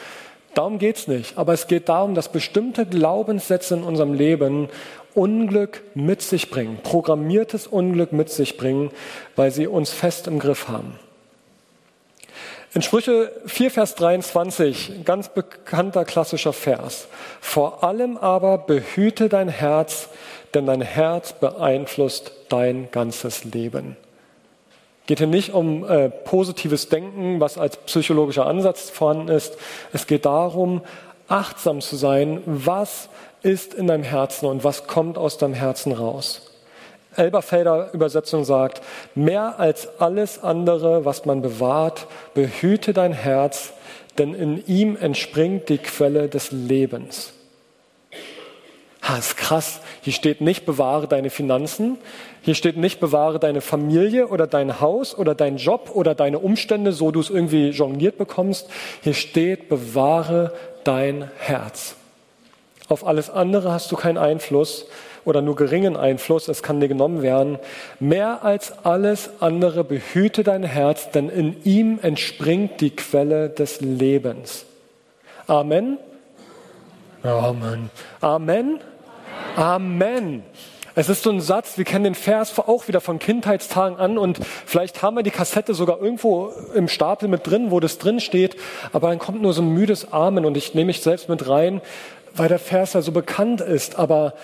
Darum 0.54 0.78
geht's 0.78 1.08
nicht. 1.08 1.38
Aber 1.38 1.52
es 1.52 1.66
geht 1.66 1.88
darum, 1.88 2.14
dass 2.14 2.30
bestimmte 2.30 2.84
Glaubenssätze 2.84 3.74
in 3.74 3.84
unserem 3.84 4.12
Leben 4.12 4.68
Unglück 5.14 5.82
mit 5.94 6.22
sich 6.22 6.50
bringen, 6.50 6.78
programmiertes 6.82 7.66
Unglück 7.66 8.12
mit 8.12 8.30
sich 8.30 8.56
bringen, 8.56 8.90
weil 9.36 9.50
sie 9.50 9.66
uns 9.66 9.90
fest 9.90 10.26
im 10.26 10.38
Griff 10.38 10.68
haben. 10.68 10.98
In 12.74 12.80
Sprüche 12.80 13.30
4, 13.44 13.70
Vers 13.70 13.96
23, 13.96 15.04
ganz 15.04 15.28
bekannter 15.28 16.06
klassischer 16.06 16.54
Vers. 16.54 17.06
Vor 17.42 17.84
allem 17.84 18.16
aber 18.16 18.56
behüte 18.56 19.28
dein 19.28 19.48
Herz, 19.48 20.08
denn 20.54 20.64
dein 20.64 20.80
Herz 20.80 21.34
beeinflusst 21.34 22.32
dein 22.48 22.90
ganzes 22.90 23.44
Leben. 23.44 23.96
Geht 25.06 25.18
hier 25.18 25.26
nicht 25.26 25.52
um 25.52 25.84
äh, 25.84 26.08
positives 26.08 26.88
Denken, 26.88 27.40
was 27.40 27.58
als 27.58 27.76
psychologischer 27.76 28.46
Ansatz 28.46 28.88
vorhanden 28.88 29.28
ist. 29.28 29.58
Es 29.92 30.06
geht 30.06 30.24
darum, 30.24 30.80
achtsam 31.28 31.82
zu 31.82 31.96
sein, 31.96 32.40
was 32.46 33.10
ist 33.42 33.74
in 33.74 33.86
deinem 33.86 34.02
Herzen 34.02 34.46
und 34.46 34.64
was 34.64 34.86
kommt 34.86 35.18
aus 35.18 35.38
deinem 35.38 35.54
Herzen 35.54 35.92
raus. 35.92 36.42
Elberfelder 37.16 37.92
Übersetzung 37.92 38.44
sagt, 38.44 38.80
mehr 39.14 39.58
als 39.58 40.00
alles 40.00 40.42
andere, 40.42 41.04
was 41.04 41.26
man 41.26 41.42
bewahrt, 41.42 42.06
behüte 42.34 42.92
dein 42.92 43.12
Herz, 43.12 43.72
denn 44.18 44.34
in 44.34 44.66
ihm 44.66 44.96
entspringt 44.96 45.68
die 45.68 45.78
Quelle 45.78 46.28
des 46.28 46.52
Lebens. 46.52 47.32
Ha, 49.02 49.18
ist 49.18 49.36
krass. 49.36 49.80
Hier 50.02 50.12
steht 50.12 50.40
nicht, 50.40 50.64
bewahre 50.64 51.08
deine 51.08 51.30
Finanzen. 51.30 51.98
Hier 52.42 52.54
steht 52.54 52.76
nicht, 52.76 53.00
bewahre 53.00 53.40
deine 53.40 53.60
Familie 53.60 54.28
oder 54.28 54.46
dein 54.46 54.80
Haus 54.80 55.16
oder 55.16 55.34
dein 55.34 55.56
Job 55.56 55.90
oder 55.92 56.14
deine 56.14 56.38
Umstände, 56.38 56.92
so 56.92 57.10
du 57.10 57.18
es 57.18 57.28
irgendwie 57.28 57.70
jongliert 57.70 58.16
bekommst. 58.16 58.68
Hier 59.02 59.14
steht, 59.14 59.68
bewahre 59.68 60.52
dein 60.84 61.30
Herz. 61.38 61.96
Auf 62.92 63.06
alles 63.06 63.30
andere 63.30 63.72
hast 63.72 63.90
du 63.90 63.96
keinen 63.96 64.18
Einfluss 64.18 64.84
oder 65.24 65.40
nur 65.40 65.56
geringen 65.56 65.96
Einfluss, 65.96 66.46
es 66.48 66.62
kann 66.62 66.78
dir 66.78 66.88
genommen 66.88 67.22
werden. 67.22 67.58
Mehr 68.00 68.44
als 68.44 68.84
alles 68.84 69.30
andere 69.40 69.82
behüte 69.82 70.44
dein 70.44 70.62
Herz, 70.62 71.10
denn 71.10 71.30
in 71.30 71.56
ihm 71.64 71.98
entspringt 72.02 72.82
die 72.82 72.94
Quelle 72.94 73.48
des 73.48 73.80
Lebens. 73.80 74.66
Amen. 75.46 75.96
Amen. 77.22 77.88
Amen. 78.20 78.80
Amen. 79.56 80.42
Es 80.94 81.08
ist 81.08 81.22
so 81.22 81.30
ein 81.30 81.40
Satz, 81.40 81.78
wir 81.78 81.86
kennen 81.86 82.04
den 82.04 82.14
Vers 82.14 82.58
auch 82.58 82.88
wieder 82.88 83.00
von 83.00 83.18
Kindheitstagen 83.18 83.96
an 83.96 84.18
und 84.18 84.38
vielleicht 84.66 85.00
haben 85.00 85.16
wir 85.16 85.22
die 85.22 85.30
Kassette 85.30 85.72
sogar 85.72 85.98
irgendwo 86.02 86.52
im 86.74 86.88
Stapel 86.88 87.30
mit 87.30 87.46
drin, 87.46 87.70
wo 87.70 87.80
das 87.80 87.96
drin 87.96 88.20
steht, 88.20 88.56
aber 88.92 89.08
dann 89.08 89.18
kommt 89.18 89.40
nur 89.40 89.54
so 89.54 89.62
ein 89.62 89.72
müdes 89.72 90.12
Amen 90.12 90.44
und 90.44 90.58
ich 90.58 90.74
nehme 90.74 90.88
mich 90.88 91.00
selbst 91.00 91.30
mit 91.30 91.48
rein 91.48 91.80
weil 92.34 92.48
der 92.48 92.58
Vers 92.58 92.92
ja 92.92 93.02
so 93.02 93.12
bekannt 93.12 93.60
ist, 93.60 93.98
aber 93.98 94.34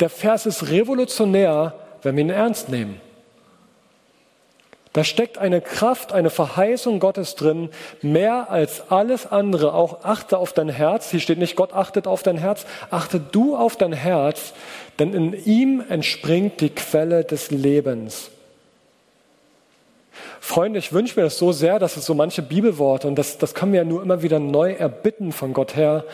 der 0.00 0.10
Vers 0.10 0.46
ist 0.46 0.70
revolutionär, 0.70 1.74
wenn 2.02 2.16
wir 2.16 2.24
ihn 2.24 2.30
ernst 2.30 2.68
nehmen. 2.68 3.00
Da 4.92 5.04
steckt 5.04 5.38
eine 5.38 5.60
Kraft, 5.60 6.12
eine 6.12 6.30
Verheißung 6.30 6.98
Gottes 6.98 7.34
drin, 7.34 7.68
mehr 8.02 8.50
als 8.50 8.90
alles 8.90 9.30
andere. 9.30 9.74
Auch 9.74 10.02
achte 10.02 10.38
auf 10.38 10.52
dein 10.52 10.70
Herz. 10.70 11.10
Hier 11.10 11.20
steht 11.20 11.38
nicht, 11.38 11.56
Gott 11.56 11.72
achtet 11.72 12.06
auf 12.06 12.22
dein 12.22 12.38
Herz. 12.38 12.66
Achte 12.90 13.20
du 13.20 13.54
auf 13.54 13.76
dein 13.76 13.92
Herz, 13.92 14.54
denn 14.98 15.12
in 15.12 15.34
ihm 15.44 15.84
entspringt 15.88 16.60
die 16.60 16.70
Quelle 16.70 17.22
des 17.22 17.50
Lebens. 17.50 18.30
Freunde, 20.40 20.78
ich 20.78 20.92
wünsche 20.92 21.18
mir 21.18 21.24
das 21.24 21.38
so 21.38 21.52
sehr, 21.52 21.78
dass 21.78 21.96
es 21.96 22.06
so 22.06 22.14
manche 22.14 22.42
Bibelworte, 22.42 23.08
und 23.08 23.16
das, 23.16 23.38
das 23.38 23.54
können 23.54 23.72
wir 23.72 23.80
ja 23.80 23.84
nur 23.84 24.02
immer 24.02 24.22
wieder 24.22 24.38
neu 24.38 24.72
erbitten 24.72 25.32
von 25.32 25.52
Gott 25.52 25.76
her, 25.76 26.04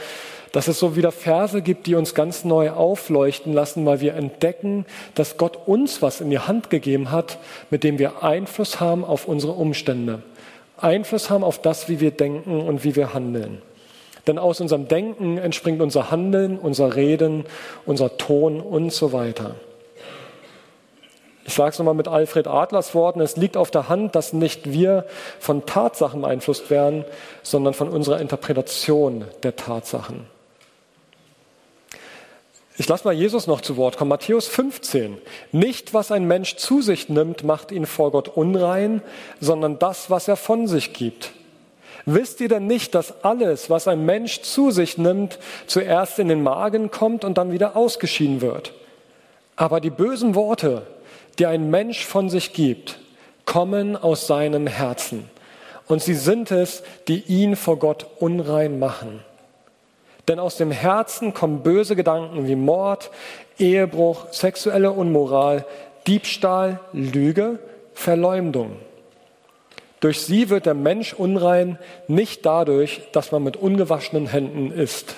dass 0.53 0.69
es 0.69 0.79
so 0.79 0.95
wieder 0.95 1.11
Verse 1.11 1.63
gibt, 1.63 1.87
die 1.87 1.97
uns 1.97 2.15
ganz 2.15 2.45
neu 2.45 2.71
aufleuchten 2.71 3.53
lassen, 3.53 3.85
weil 3.87 4.01
wir 4.01 4.15
entdecken, 4.15 4.87
dass 5.17 5.37
Gott 5.37 5.59
uns 5.67 6.01
was 6.01 6.21
in 6.21 6.31
die 6.31 6.39
Hand 6.39 6.71
gegeben 6.71 7.11
hat, 7.11 7.39
mit 7.71 7.83
dem 7.83 7.99
wir 7.99 8.23
Einfluss 8.23 8.79
haben 8.79 9.05
auf 9.05 9.27
unsere 9.27 9.53
Umstände, 9.53 10.23
Einfluss 10.77 11.31
haben 11.31 11.45
auf 11.45 11.61
das, 11.61 11.89
wie 11.89 12.01
wir 12.01 12.11
denken 12.11 12.61
und 12.61 12.85
wie 12.85 12.95
wir 12.97 13.15
handeln. 13.15 13.63
Denn 14.27 14.39
aus 14.39 14.61
unserem 14.61 14.89
Denken 14.89 15.39
entspringt 15.39 15.83
unser 15.83 16.11
Handeln, 16.11 16.59
unser 16.59 16.97
Reden, 16.97 17.45
unser 17.85 18.17
Ton 18.17 18.61
und 18.61 18.93
so 18.93 19.13
weiter. 19.13 19.57
Ich 21.45 21.55
sage 21.55 21.71
es 21.71 21.79
nochmal 21.79 21.95
mit 21.95 22.09
Alfred 22.09 22.47
Adlers 22.47 22.95
Worten, 22.95 23.21
es 23.21 23.37
liegt 23.37 23.57
auf 23.57 23.71
der 23.71 23.89
Hand, 23.89 24.15
dass 24.15 24.33
nicht 24.33 24.73
wir 24.73 25.05
von 25.39 25.67
Tatsachen 25.67 26.23
beeinflusst 26.23 26.71
werden, 26.71 27.05
sondern 27.43 27.75
von 27.75 27.89
unserer 27.89 28.21
Interpretation 28.21 29.27
der 29.43 29.55
Tatsachen. 29.55 30.27
Ich 32.77 32.89
lasse 32.89 33.05
mal 33.05 33.15
Jesus 33.15 33.47
noch 33.47 33.61
zu 33.61 33.77
Wort 33.77 33.97
kommen. 33.97 34.09
Matthäus 34.09 34.49
15. 34.49 35.19
Nicht, 35.53 35.95
was 35.95 36.11
ein 36.11 36.25
Mensch 36.25 36.57
zu 36.57 36.83
sich 36.83 37.09
nimmt, 37.09 37.45
macht 37.45 37.71
ihn 37.71 37.87
vor 37.87 38.11
Gott 38.11 38.29
unrein, 38.29 39.01
sondern 39.41 39.79
das, 39.79 40.11
was 40.11 40.27
er 40.27 40.37
von 40.37 40.67
sich 40.67 40.93
gibt. 40.93 41.33
Wisst 42.07 42.41
ihr 42.41 42.49
denn 42.49 42.67
nicht, 42.67 42.95
dass 42.95 43.23
alles, 43.25 43.71
was 43.71 43.87
ein 43.87 44.05
Mensch 44.05 44.43
zu 44.43 44.73
sich 44.73 44.99
nimmt, 44.99 45.39
zuerst 45.67 46.19
in 46.19 46.29
den 46.29 46.43
Magen 46.43 46.91
kommt 46.91 47.25
und 47.25 47.39
dann 47.39 47.53
wieder 47.53 47.77
ausgeschieden 47.77 48.41
wird? 48.41 48.73
Aber 49.57 49.81
die 49.81 49.91
bösen 49.91 50.35
Worte, 50.35 50.83
die 51.39 51.47
ein 51.47 51.71
Mensch 51.71 52.05
von 52.05 52.31
sich 52.31 52.53
gibt, 52.53 52.99
kommen 53.45 53.97
aus 53.97 54.27
seinem 54.27 54.67
Herzen. 54.67 55.29
Und 55.87 56.03
sie 56.03 56.15
sind 56.15 56.51
es, 56.51 56.83
die 57.09 57.21
ihn 57.27 57.57
vor 57.57 57.79
Gott 57.79 58.07
unrein 58.19 58.79
machen. 58.79 59.21
Denn 60.29 60.39
aus 60.39 60.57
dem 60.57 60.71
Herzen 60.71 61.35
kommen 61.35 61.63
böse 61.63 61.97
Gedanken 61.97 62.47
wie 62.47 62.57
Mord, 62.57 63.11
Ehebruch, 63.59 64.27
sexuelle 64.33 64.91
Unmoral, 64.91 65.67
Diebstahl, 66.07 66.81
Lüge, 66.93 67.59
Verleumdung. 67.93 68.77
Durch 70.01 70.23
sie 70.23 70.51
wird 70.51 70.67
der 70.67 70.75
Mensch 70.75 71.15
unrein, 71.15 71.79
nicht 72.09 72.45
dadurch, 72.45 73.03
dass 73.13 73.33
man 73.33 73.43
mit 73.43 73.57
ungewaschenen 73.57 74.27
Händen 74.27 74.71
isst. 74.71 75.17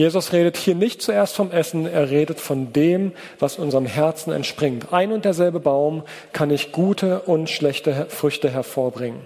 Jesus 0.00 0.32
redet 0.32 0.56
hier 0.56 0.74
nicht 0.74 1.02
zuerst 1.02 1.36
vom 1.36 1.52
Essen, 1.52 1.84
er 1.84 2.08
redet 2.08 2.40
von 2.40 2.72
dem, 2.72 3.12
was 3.38 3.58
unserem 3.58 3.84
Herzen 3.84 4.32
entspringt. 4.32 4.94
Ein 4.94 5.12
und 5.12 5.26
derselbe 5.26 5.60
Baum 5.60 6.04
kann 6.32 6.48
nicht 6.48 6.72
gute 6.72 7.20
und 7.20 7.50
schlechte 7.50 8.06
Früchte 8.08 8.48
hervorbringen. 8.48 9.20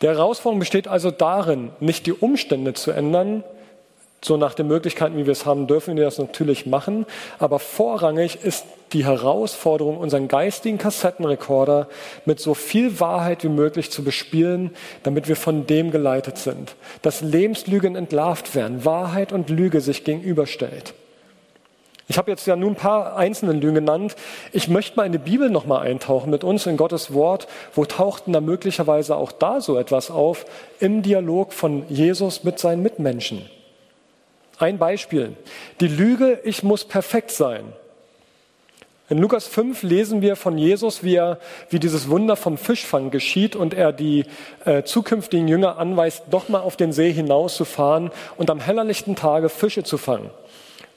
Die 0.00 0.06
Herausforderung 0.06 0.60
besteht 0.60 0.86
also 0.86 1.10
darin, 1.10 1.70
nicht 1.80 2.06
die 2.06 2.12
Umstände 2.12 2.74
zu 2.74 2.92
ändern, 2.92 3.42
so 4.24 4.36
nach 4.36 4.54
den 4.54 4.68
Möglichkeiten, 4.68 5.16
wie 5.16 5.26
wir 5.26 5.32
es 5.32 5.46
haben, 5.46 5.66
dürfen 5.66 5.96
wir 5.96 6.04
das 6.04 6.18
natürlich 6.18 6.66
machen. 6.66 7.06
Aber 7.38 7.58
vorrangig 7.58 8.38
ist 8.42 8.64
die 8.92 9.04
Herausforderung, 9.04 9.98
unseren 9.98 10.28
geistigen 10.28 10.78
Kassettenrekorder 10.78 11.88
mit 12.24 12.40
so 12.40 12.54
viel 12.54 13.00
Wahrheit 13.00 13.44
wie 13.44 13.48
möglich 13.48 13.90
zu 13.90 14.04
bespielen, 14.04 14.70
damit 15.02 15.28
wir 15.28 15.36
von 15.36 15.66
dem 15.66 15.90
geleitet 15.90 16.38
sind. 16.38 16.76
Dass 17.02 17.20
Lebenslügen 17.20 17.96
entlarvt 17.96 18.54
werden, 18.54 18.84
Wahrheit 18.84 19.32
und 19.32 19.50
Lüge 19.50 19.80
sich 19.80 20.04
gegenüberstellt. 20.04 20.94
Ich 22.06 22.18
habe 22.18 22.30
jetzt 22.30 22.46
ja 22.46 22.54
nun 22.54 22.72
ein 22.72 22.76
paar 22.76 23.16
einzelne 23.16 23.52
Lügen 23.52 23.76
genannt. 23.76 24.14
Ich 24.52 24.68
möchte 24.68 24.96
mal 24.96 25.06
in 25.06 25.12
die 25.12 25.18
Bibel 25.18 25.48
noch 25.48 25.64
mal 25.64 25.80
eintauchen 25.80 26.30
mit 26.30 26.44
uns 26.44 26.66
in 26.66 26.76
Gottes 26.76 27.14
Wort. 27.14 27.48
Wo 27.74 27.86
tauchten 27.86 28.32
da 28.32 28.42
möglicherweise 28.42 29.16
auch 29.16 29.32
da 29.32 29.60
so 29.62 29.78
etwas 29.78 30.10
auf 30.10 30.44
im 30.80 31.02
Dialog 31.02 31.54
von 31.54 31.84
Jesus 31.88 32.44
mit 32.44 32.58
seinen 32.58 32.82
Mitmenschen? 32.82 33.48
Ein 34.58 34.78
Beispiel. 34.78 35.36
Die 35.80 35.88
Lüge, 35.88 36.40
ich 36.44 36.62
muss 36.62 36.84
perfekt 36.84 37.30
sein. 37.30 37.72
In 39.10 39.18
Lukas 39.18 39.46
5 39.46 39.82
lesen 39.82 40.22
wir 40.22 40.34
von 40.34 40.56
Jesus, 40.56 41.02
wie, 41.04 41.16
er, 41.16 41.38
wie 41.68 41.78
dieses 41.78 42.08
Wunder 42.08 42.36
vom 42.36 42.56
Fischfang 42.56 43.10
geschieht 43.10 43.54
und 43.54 43.74
er 43.74 43.92
die 43.92 44.24
äh, 44.64 44.82
zukünftigen 44.82 45.46
Jünger 45.46 45.76
anweist, 45.76 46.24
doch 46.30 46.48
mal 46.48 46.60
auf 46.60 46.76
den 46.76 46.92
See 46.92 47.12
hinauszufahren 47.12 48.10
und 48.38 48.48
am 48.48 48.60
hellerlichten 48.60 49.14
Tage 49.14 49.50
Fische 49.50 49.84
zu 49.84 49.98
fangen. 49.98 50.30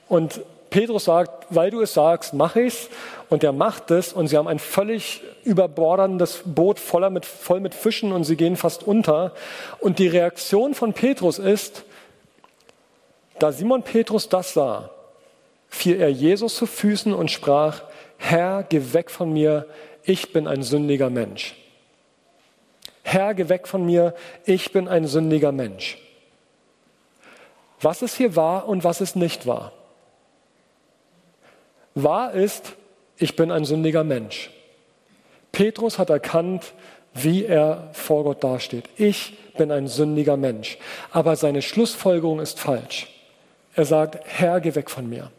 Und 0.07 0.39
Petrus 0.69 1.05
sagt, 1.05 1.47
weil 1.49 1.69
du 1.69 1.81
es 1.81 1.93
sagst, 1.93 2.33
mache 2.33 2.61
ich's. 2.61 2.89
Und 3.29 3.43
er 3.43 3.51
macht 3.51 3.91
es 3.91 4.13
und 4.13 4.27
sie 4.27 4.37
haben 4.37 4.47
ein 4.47 4.59
völlig 4.59 5.21
überborderndes 5.43 6.43
Boot 6.45 6.79
voller 6.79 7.09
mit, 7.09 7.25
voll 7.25 7.59
mit 7.59 7.75
Fischen 7.75 8.13
und 8.13 8.23
sie 8.23 8.37
gehen 8.37 8.55
fast 8.55 8.83
unter. 8.83 9.33
Und 9.79 9.99
die 9.99 10.07
Reaktion 10.07 10.73
von 10.73 10.93
Petrus 10.93 11.39
ist, 11.39 11.83
da 13.39 13.51
Simon 13.51 13.83
Petrus 13.83 14.29
das 14.29 14.53
sah, 14.53 14.89
fiel 15.69 15.99
er 15.99 16.09
Jesus 16.09 16.55
zu 16.55 16.65
Füßen 16.65 17.13
und 17.13 17.31
sprach, 17.31 17.81
Herr, 18.17 18.63
geh 18.63 18.93
weg 18.93 19.11
von 19.11 19.31
mir, 19.31 19.67
ich 20.03 20.33
bin 20.33 20.47
ein 20.47 20.63
sündiger 20.63 21.09
Mensch. 21.09 21.55
Herr, 23.03 23.33
geh 23.33 23.49
weg 23.49 23.67
von 23.67 23.85
mir, 23.85 24.15
ich 24.45 24.71
bin 24.71 24.87
ein 24.87 25.07
sündiger 25.07 25.51
Mensch. 25.51 25.97
Was 27.79 28.01
ist 28.01 28.15
hier 28.15 28.35
wahr 28.35 28.67
und 28.67 28.83
was 28.83 29.01
ist 29.01 29.15
nicht 29.15 29.45
wahr? 29.45 29.71
Wahr 31.93 32.33
ist, 32.33 32.73
ich 33.17 33.35
bin 33.35 33.51
ein 33.51 33.65
sündiger 33.65 34.03
Mensch. 34.03 34.51
Petrus 35.51 35.97
hat 35.99 36.09
erkannt, 36.09 36.73
wie 37.13 37.45
er 37.45 37.89
vor 37.93 38.23
Gott 38.23 38.43
dasteht. 38.43 38.85
Ich 38.97 39.37
bin 39.57 39.71
ein 39.71 39.87
sündiger 39.87 40.37
Mensch. 40.37 40.77
Aber 41.11 41.35
seine 41.35 41.61
Schlussfolgerung 41.61 42.39
ist 42.39 42.59
falsch. 42.59 43.07
Er 43.77 43.85
sagt, 43.85 44.17
Herr, 44.25 44.59
geh 44.59 44.73
weg 44.73 44.89
von 44.89 45.07
mir. 45.07 45.31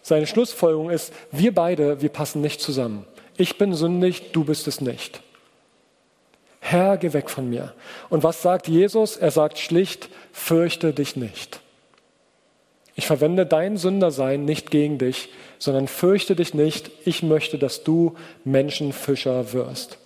Seine 0.00 0.26
Schlussfolgerung 0.26 0.88
ist, 0.88 1.12
wir 1.30 1.54
beide, 1.54 2.00
wir 2.00 2.08
passen 2.08 2.40
nicht 2.40 2.62
zusammen. 2.62 3.04
Ich 3.36 3.58
bin 3.58 3.74
sündig, 3.74 4.32
du 4.32 4.44
bist 4.44 4.66
es 4.66 4.80
nicht. 4.80 5.20
Herr, 6.58 6.96
geh 6.96 7.12
weg 7.12 7.28
von 7.28 7.50
mir. 7.50 7.74
Und 8.08 8.22
was 8.22 8.40
sagt 8.40 8.66
Jesus? 8.66 9.18
Er 9.18 9.30
sagt 9.30 9.58
schlicht, 9.58 10.08
fürchte 10.32 10.94
dich 10.94 11.16
nicht. 11.16 11.60
Ich 12.94 13.06
verwende 13.06 13.44
dein 13.44 13.76
Sündersein 13.76 14.46
nicht 14.46 14.70
gegen 14.70 14.96
dich, 14.96 15.28
sondern 15.58 15.88
fürchte 15.88 16.34
dich 16.34 16.54
nicht. 16.54 16.90
Ich 17.04 17.22
möchte, 17.22 17.58
dass 17.58 17.84
du 17.84 18.16
Menschenfischer 18.44 19.52
wirst. 19.52 19.98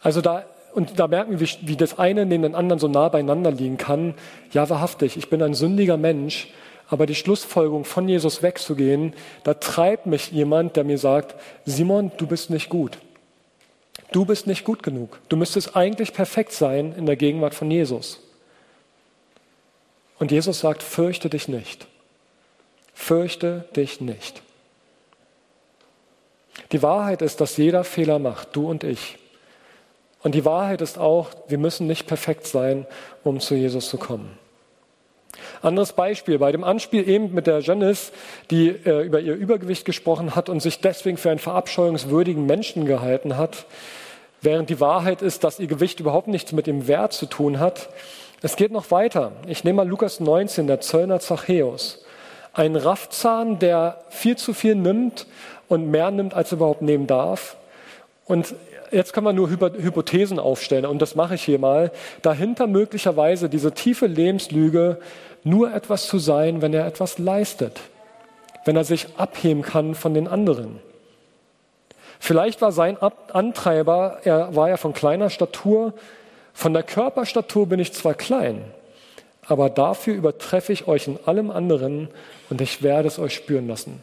Also 0.00 0.20
da 0.20 0.44
und 0.78 1.00
da 1.00 1.08
merken 1.08 1.40
wir, 1.40 1.48
wie, 1.62 1.76
das 1.76 1.98
eine 1.98 2.24
neben 2.24 2.44
dem 2.44 2.54
anderen 2.54 2.78
so 2.78 2.86
nah 2.86 3.08
beieinander 3.08 3.50
liegen 3.50 3.78
kann. 3.78 4.14
Ja, 4.52 4.70
wahrhaftig, 4.70 5.16
ich 5.16 5.28
bin 5.28 5.42
ein 5.42 5.52
sündiger 5.52 5.96
Mensch, 5.96 6.52
aber 6.88 7.04
die 7.04 7.16
Schlussfolgerung 7.16 7.84
von 7.84 8.08
Jesus 8.08 8.44
wegzugehen, 8.44 9.12
da 9.42 9.54
treibt 9.54 10.06
mich 10.06 10.30
jemand, 10.30 10.76
der 10.76 10.84
mir 10.84 10.96
sagt, 10.96 11.34
Simon, 11.64 12.12
du 12.16 12.28
bist 12.28 12.50
nicht 12.50 12.68
gut. 12.68 12.98
Du 14.12 14.24
bist 14.24 14.46
nicht 14.46 14.62
gut 14.62 14.84
genug. 14.84 15.18
Du 15.28 15.36
müsstest 15.36 15.74
eigentlich 15.74 16.14
perfekt 16.14 16.52
sein 16.52 16.94
in 16.96 17.06
der 17.06 17.16
Gegenwart 17.16 17.56
von 17.56 17.68
Jesus. 17.72 18.20
Und 20.20 20.30
Jesus 20.30 20.60
sagt, 20.60 20.84
fürchte 20.84 21.28
dich 21.28 21.48
nicht. 21.48 21.88
Fürchte 22.94 23.64
dich 23.74 24.00
nicht. 24.00 24.42
Die 26.70 26.82
Wahrheit 26.82 27.20
ist, 27.20 27.40
dass 27.40 27.56
jeder 27.56 27.82
Fehler 27.82 28.20
macht, 28.20 28.54
du 28.54 28.70
und 28.70 28.84
ich. 28.84 29.18
Und 30.22 30.34
die 30.34 30.44
Wahrheit 30.44 30.80
ist 30.80 30.98
auch, 30.98 31.28
wir 31.46 31.58
müssen 31.58 31.86
nicht 31.86 32.06
perfekt 32.06 32.46
sein, 32.46 32.86
um 33.24 33.40
zu 33.40 33.54
Jesus 33.54 33.88
zu 33.88 33.98
kommen. 33.98 34.36
Anderes 35.62 35.92
Beispiel, 35.92 36.38
bei 36.38 36.52
dem 36.52 36.64
Anspiel 36.64 37.08
eben 37.08 37.34
mit 37.34 37.46
der 37.46 37.60
Janice, 37.60 38.12
die 38.50 38.68
äh, 38.68 39.02
über 39.02 39.20
ihr 39.20 39.34
Übergewicht 39.34 39.84
gesprochen 39.84 40.34
hat 40.34 40.48
und 40.48 40.60
sich 40.60 40.80
deswegen 40.80 41.16
für 41.16 41.30
einen 41.30 41.38
verabscheuungswürdigen 41.38 42.46
Menschen 42.46 42.86
gehalten 42.86 43.36
hat, 43.36 43.66
während 44.40 44.70
die 44.70 44.80
Wahrheit 44.80 45.22
ist, 45.22 45.44
dass 45.44 45.58
ihr 45.60 45.66
Gewicht 45.66 46.00
überhaupt 46.00 46.28
nichts 46.28 46.52
mit 46.52 46.66
dem 46.66 46.86
Wert 46.88 47.12
zu 47.12 47.26
tun 47.26 47.58
hat. 47.58 47.88
Es 48.40 48.56
geht 48.56 48.70
noch 48.70 48.90
weiter. 48.90 49.32
Ich 49.46 49.64
nehme 49.64 49.78
mal 49.78 49.88
Lukas 49.88 50.20
19, 50.20 50.66
der 50.66 50.80
Zöllner 50.80 51.20
Zachäus. 51.20 52.04
Ein 52.52 52.76
Raffzahn, 52.76 53.58
der 53.58 54.00
viel 54.10 54.36
zu 54.36 54.54
viel 54.54 54.74
nimmt 54.74 55.26
und 55.68 55.90
mehr 55.90 56.10
nimmt, 56.10 56.34
als 56.34 56.52
er 56.52 56.56
überhaupt 56.56 56.82
nehmen 56.82 57.06
darf. 57.06 57.56
Und 58.26 58.54
jetzt 58.90 59.12
kann 59.12 59.24
man 59.24 59.36
nur 59.36 59.50
Hypothesen 59.50 60.38
aufstellen 60.38 60.86
und 60.86 61.00
das 61.00 61.14
mache 61.14 61.34
ich 61.34 61.42
hier 61.42 61.58
mal. 61.58 61.92
Dahinter 62.22 62.66
möglicherweise 62.66 63.48
diese 63.48 63.72
tiefe 63.72 64.06
Lebenslüge, 64.06 64.98
nur 65.44 65.72
etwas 65.72 66.06
zu 66.06 66.18
sein, 66.18 66.62
wenn 66.62 66.74
er 66.74 66.86
etwas 66.86 67.18
leistet, 67.18 67.80
wenn 68.64 68.76
er 68.76 68.84
sich 68.84 69.06
abheben 69.16 69.62
kann 69.62 69.94
von 69.94 70.14
den 70.14 70.28
anderen. 70.28 70.80
Vielleicht 72.20 72.60
war 72.60 72.72
sein 72.72 72.96
Antreiber, 73.32 74.18
er 74.24 74.54
war 74.56 74.68
ja 74.68 74.76
von 74.76 74.92
kleiner 74.92 75.30
Statur, 75.30 75.94
von 76.52 76.72
der 76.72 76.82
Körperstatur 76.82 77.68
bin 77.68 77.78
ich 77.78 77.92
zwar 77.92 78.14
klein, 78.14 78.64
aber 79.46 79.70
dafür 79.70 80.14
übertreffe 80.14 80.72
ich 80.72 80.88
euch 80.88 81.06
in 81.06 81.18
allem 81.24 81.50
anderen 81.50 82.08
und 82.50 82.60
ich 82.60 82.82
werde 82.82 83.06
es 83.06 83.20
euch 83.20 83.34
spüren 83.34 83.68
lassen. 83.68 84.02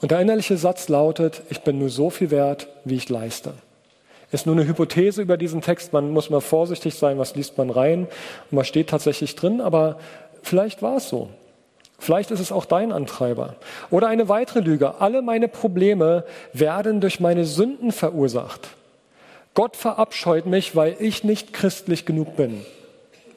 Und 0.00 0.10
der 0.10 0.20
innerliche 0.20 0.56
Satz 0.56 0.88
lautet, 0.88 1.42
ich 1.50 1.60
bin 1.60 1.78
nur 1.78 1.90
so 1.90 2.10
viel 2.10 2.30
wert, 2.30 2.68
wie 2.84 2.96
ich 2.96 3.08
leiste. 3.08 3.52
Ist 4.32 4.46
nur 4.46 4.54
eine 4.54 4.66
Hypothese 4.66 5.22
über 5.22 5.36
diesen 5.36 5.60
Text, 5.60 5.92
man 5.92 6.10
muss 6.10 6.30
mal 6.30 6.40
vorsichtig 6.40 6.94
sein, 6.94 7.18
was 7.18 7.34
liest 7.34 7.58
man 7.58 7.68
rein 7.70 8.06
und 8.50 8.58
was 8.58 8.68
steht 8.68 8.88
tatsächlich 8.88 9.34
drin, 9.34 9.60
aber 9.60 9.98
vielleicht 10.42 10.82
war 10.82 10.96
es 10.96 11.08
so. 11.08 11.28
Vielleicht 11.98 12.30
ist 12.30 12.40
es 12.40 12.50
auch 12.50 12.64
dein 12.64 12.92
Antreiber. 12.92 13.56
Oder 13.90 14.08
eine 14.08 14.30
weitere 14.30 14.60
Lüge. 14.60 15.00
Alle 15.00 15.20
meine 15.20 15.48
Probleme 15.48 16.24
werden 16.54 17.02
durch 17.02 17.20
meine 17.20 17.44
Sünden 17.44 17.92
verursacht. 17.92 18.68
Gott 19.52 19.76
verabscheut 19.76 20.46
mich, 20.46 20.74
weil 20.74 20.96
ich 20.98 21.24
nicht 21.24 21.52
christlich 21.52 22.06
genug 22.06 22.36
bin. 22.36 22.64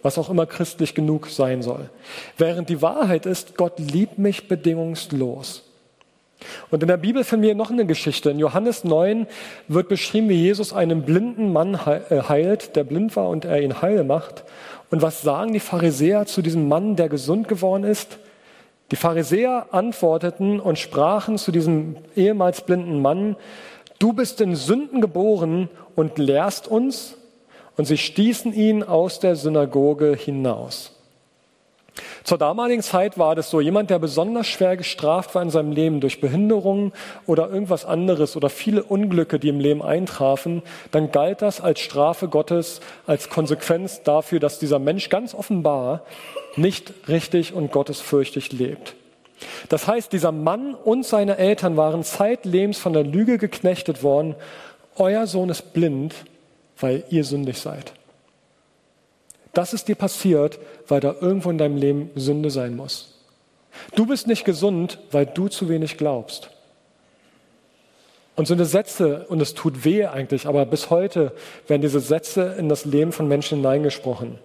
Was 0.02 0.18
auch 0.18 0.30
immer 0.30 0.46
christlich 0.46 0.96
genug 0.96 1.28
sein 1.28 1.62
soll. 1.62 1.90
Während 2.38 2.70
die 2.70 2.82
Wahrheit 2.82 3.26
ist, 3.26 3.58
Gott 3.58 3.80
liebt 3.80 4.18
mich 4.18 4.48
bedingungslos. 4.48 5.64
Und 6.72 6.82
in 6.82 6.88
der 6.88 6.98
Bibel 6.98 7.24
finden 7.24 7.46
wir 7.46 7.56
noch 7.56 7.72
eine 7.72 7.86
Geschichte. 7.86 8.30
In 8.30 8.40
Johannes 8.40 8.84
9 8.84 9.28
wird 9.68 9.90
beschrieben, 9.90 10.30
wie 10.30 10.42
Jesus 10.42 10.74
einen 10.74 11.04
blinden 11.04 11.52
Mann 11.52 11.76
äh, 11.76 12.22
heilt, 12.28 12.76
der 12.76 12.84
blind 12.84 13.16
war 13.16 13.30
und 13.30 13.46
er 13.46 13.62
ihn 13.62 13.82
heil 13.82 14.04
macht. 14.04 14.44
Und 14.92 15.02
was 15.02 15.22
sagen 15.22 15.54
die 15.54 15.60
Pharisäer 15.60 16.26
zu 16.26 16.42
diesem 16.42 16.68
Mann, 16.68 16.96
der 16.96 17.10
gesund 17.10 17.48
geworden 17.48 17.84
ist? 17.84 18.20
Die 18.92 18.96
Pharisäer 18.96 19.68
antworteten 19.72 20.60
und 20.60 20.78
sprachen 20.78 21.38
zu 21.38 21.52
diesem 21.52 21.96
ehemals 22.16 22.62
blinden 22.62 23.02
Mann, 23.02 23.36
du 23.98 24.14
bist 24.14 24.40
in 24.42 24.56
Sünden 24.56 25.02
geboren 25.02 25.70
und 25.96 26.18
lehrst 26.18 26.68
uns? 26.68 27.18
Und 27.76 27.86
sie 27.86 27.98
stießen 27.98 28.54
ihn 28.54 28.84
aus 28.84 29.20
der 29.20 29.36
Synagoge 29.36 30.16
hinaus. 30.16 30.93
Zur 32.24 32.38
damaligen 32.38 32.82
Zeit 32.82 33.18
war 33.18 33.36
das 33.36 33.50
so, 33.50 33.62
jemand, 33.62 33.90
der 33.90 34.00
besonders 34.00 34.48
schwer 34.48 34.78
gestraft 34.78 35.36
war 35.36 35.42
in 35.42 35.50
seinem 35.50 35.72
Leben 35.72 36.00
durch 36.00 36.22
Behinderungen 36.22 36.92
oder 37.28 37.50
irgendwas 37.50 37.86
anderes 37.86 38.36
oder 38.36 38.50
viele 38.50 38.84
Unglücke, 38.84 39.40
die 39.40 39.50
im 39.50 39.60
Leben 39.60 39.84
eintrafen, 39.84 40.64
dann 40.92 41.12
galt 41.12 41.42
das 41.42 41.62
als 41.62 41.82
Strafe 41.82 42.30
Gottes, 42.30 42.82
als 43.06 43.30
Konsequenz 43.30 44.02
dafür, 44.04 44.40
dass 44.40 44.58
dieser 44.58 44.80
Mensch 44.80 45.10
ganz 45.10 45.36
offenbar 45.36 46.02
nicht 46.56 46.94
richtig 47.08 47.54
und 47.54 47.72
gottesfürchtig 47.72 48.52
lebt. 48.52 48.96
Das 49.70 49.88
heißt, 49.88 50.14
dieser 50.14 50.32
Mann 50.32 50.74
und 50.74 51.06
seine 51.06 51.38
Eltern 51.38 51.78
waren 51.78 52.04
zeitlebens 52.04 52.78
von 52.78 52.94
der 52.94 53.04
Lüge 53.04 53.38
geknechtet 53.38 54.02
worden. 54.02 54.36
Euer 54.96 55.28
Sohn 55.28 55.50
ist 55.50 55.74
blind, 55.74 56.16
weil 56.80 57.04
ihr 57.10 57.24
sündig 57.24 57.60
seid. 57.60 57.94
Das 59.54 59.74
ist 59.74 59.88
dir 59.88 59.96
passiert, 59.96 60.60
weil 60.88 61.00
da 61.00 61.16
irgendwo 61.22 61.50
in 61.52 61.58
deinem 61.58 61.78
Leben 61.78 62.10
Sünde 62.16 62.50
sein 62.50 62.76
muss. 62.76 63.14
Du 63.96 64.06
bist 64.06 64.28
nicht 64.28 64.46
gesund, 64.46 65.00
weil 65.12 65.26
du 65.26 65.48
zu 65.48 65.70
wenig 65.70 65.98
glaubst. 65.98 66.50
Und 68.36 68.48
so 68.48 68.56
eine 68.56 68.66
Sätze, 68.66 69.28
und 69.30 69.42
es 69.42 69.54
tut 69.54 69.86
weh 69.86 70.06
eigentlich, 70.06 70.48
aber 70.48 70.66
bis 70.66 70.90
heute 70.90 71.34
werden 71.68 71.84
diese 71.84 72.00
Sätze 72.00 72.56
in 72.58 72.68
das 72.68 72.84
Leben 72.84 73.12
von 73.12 73.28
Menschen 73.28 73.60
hineingesprochen. 73.60 74.40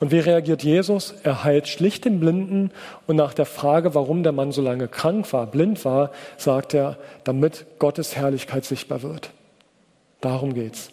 Und 0.00 0.12
wie 0.12 0.20
reagiert 0.20 0.62
Jesus? 0.62 1.14
Er 1.24 1.42
heilt 1.42 1.66
schlicht 1.66 2.04
den 2.04 2.20
Blinden 2.20 2.70
und 3.08 3.16
nach 3.16 3.34
der 3.34 3.46
Frage, 3.46 3.96
warum 3.96 4.22
der 4.22 4.30
Mann 4.30 4.52
so 4.52 4.62
lange 4.62 4.86
krank 4.86 5.32
war, 5.32 5.48
blind 5.48 5.84
war, 5.84 6.12
sagt 6.36 6.72
er, 6.72 6.98
damit 7.24 7.66
Gottes 7.80 8.14
Herrlichkeit 8.14 8.64
sichtbar 8.64 9.02
wird. 9.02 9.30
Darum 10.20 10.54
geht's. 10.54 10.90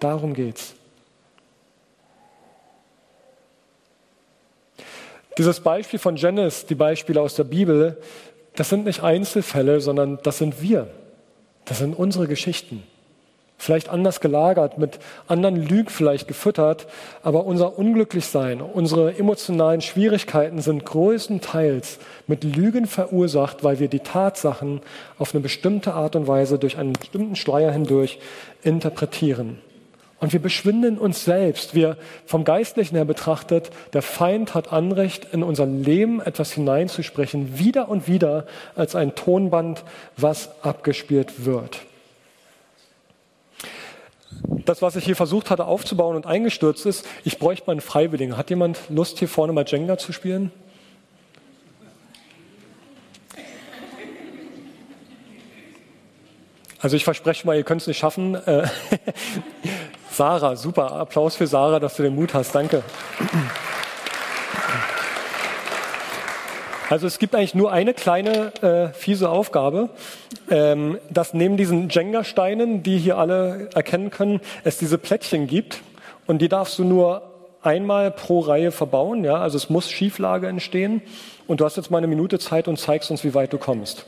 Darum 0.00 0.34
geht's. 0.34 0.74
Dieses 5.38 5.60
Beispiel 5.60 5.98
von 5.98 6.16
Janice, 6.16 6.66
die 6.66 6.74
Beispiele 6.74 7.20
aus 7.20 7.34
der 7.34 7.44
Bibel, 7.44 7.98
das 8.56 8.68
sind 8.68 8.84
nicht 8.84 9.02
Einzelfälle, 9.02 9.80
sondern 9.80 10.18
das 10.22 10.38
sind 10.38 10.60
wir. 10.60 10.88
Das 11.64 11.78
sind 11.78 11.94
unsere 11.94 12.26
Geschichten 12.26 12.82
vielleicht 13.60 13.90
anders 13.90 14.20
gelagert, 14.20 14.78
mit 14.78 14.98
anderen 15.28 15.56
Lügen 15.56 15.90
vielleicht 15.90 16.26
gefüttert, 16.26 16.86
aber 17.22 17.44
unser 17.44 17.78
Unglücklichsein, 17.78 18.62
unsere 18.62 19.18
emotionalen 19.18 19.82
Schwierigkeiten 19.82 20.60
sind 20.60 20.86
größtenteils 20.86 21.98
mit 22.26 22.42
Lügen 22.42 22.86
verursacht, 22.86 23.62
weil 23.62 23.78
wir 23.78 23.88
die 23.88 24.00
Tatsachen 24.00 24.80
auf 25.18 25.34
eine 25.34 25.42
bestimmte 25.42 25.92
Art 25.92 26.16
und 26.16 26.26
Weise 26.26 26.58
durch 26.58 26.78
einen 26.78 26.94
bestimmten 26.94 27.36
Schleier 27.36 27.70
hindurch 27.70 28.18
interpretieren. 28.62 29.58
Und 30.20 30.34
wir 30.34 30.40
beschwinden 30.40 30.98
uns 30.98 31.24
selbst. 31.24 31.74
Wir 31.74 31.96
vom 32.26 32.44
Geistlichen 32.44 32.94
her 32.94 33.06
betrachtet, 33.06 33.70
der 33.94 34.02
Feind 34.02 34.54
hat 34.54 34.70
Anrecht, 34.70 35.28
in 35.32 35.42
unser 35.42 35.64
Leben 35.64 36.20
etwas 36.20 36.52
hineinzusprechen, 36.52 37.58
wieder 37.58 37.88
und 37.88 38.06
wieder 38.06 38.46
als 38.76 38.94
ein 38.94 39.14
Tonband, 39.14 39.82
was 40.18 40.50
abgespielt 40.62 41.46
wird. 41.46 41.80
Das, 44.66 44.82
was 44.82 44.94
ich 44.96 45.04
hier 45.04 45.16
versucht 45.16 45.48
hatte 45.48 45.64
aufzubauen 45.64 46.16
und 46.16 46.26
eingestürzt 46.26 46.84
ist, 46.84 47.06
ich 47.24 47.38
bräuchte 47.38 47.66
mal 47.66 47.72
einen 47.72 47.80
Freiwilligen. 47.80 48.36
Hat 48.36 48.50
jemand 48.50 48.78
Lust, 48.90 49.18
hier 49.18 49.28
vorne 49.28 49.54
mal 49.54 49.64
Jenga 49.66 49.96
zu 49.96 50.12
spielen? 50.12 50.52
Also 56.78 56.96
ich 56.96 57.04
verspreche 57.04 57.46
mal, 57.46 57.56
ihr 57.56 57.64
könnt 57.64 57.82
es 57.82 57.86
nicht 57.86 57.98
schaffen. 57.98 58.38
Sarah, 60.20 60.54
super. 60.54 60.92
Applaus 60.92 61.34
für 61.34 61.46
Sarah, 61.46 61.80
dass 61.80 61.96
du 61.96 62.02
den 62.02 62.14
Mut 62.14 62.34
hast. 62.34 62.54
Danke. 62.54 62.82
Also 66.90 67.06
es 67.06 67.18
gibt 67.18 67.34
eigentlich 67.34 67.54
nur 67.54 67.72
eine 67.72 67.94
kleine 67.94 68.52
äh, 68.62 68.92
fiese 68.92 69.30
Aufgabe, 69.30 69.88
ähm, 70.50 70.98
dass 71.08 71.32
neben 71.32 71.56
diesen 71.56 71.88
Jenga-Steinen, 71.88 72.82
die 72.82 72.98
hier 72.98 73.16
alle 73.16 73.70
erkennen 73.74 74.10
können, 74.10 74.42
es 74.62 74.76
diese 74.76 74.98
Plättchen 74.98 75.46
gibt 75.46 75.80
und 76.26 76.42
die 76.42 76.50
darfst 76.50 76.78
du 76.78 76.84
nur 76.84 77.22
einmal 77.62 78.10
pro 78.10 78.40
Reihe 78.40 78.72
verbauen. 78.72 79.24
Ja? 79.24 79.36
Also 79.36 79.56
es 79.56 79.70
muss 79.70 79.90
Schieflage 79.90 80.48
entstehen 80.48 81.00
und 81.46 81.60
du 81.60 81.64
hast 81.64 81.78
jetzt 81.78 81.90
mal 81.90 81.96
eine 81.96 82.08
Minute 82.08 82.38
Zeit 82.38 82.68
und 82.68 82.78
zeigst 82.78 83.10
uns, 83.10 83.24
wie 83.24 83.32
weit 83.32 83.54
du 83.54 83.56
kommst. 83.56 84.04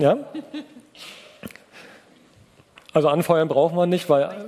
Ja? 0.00 0.18
Also 2.92 3.08
anfeuern 3.08 3.48
brauchen 3.48 3.76
wir 3.76 3.86
nicht, 3.86 4.08
weil 4.08 4.22
darf 4.22 4.38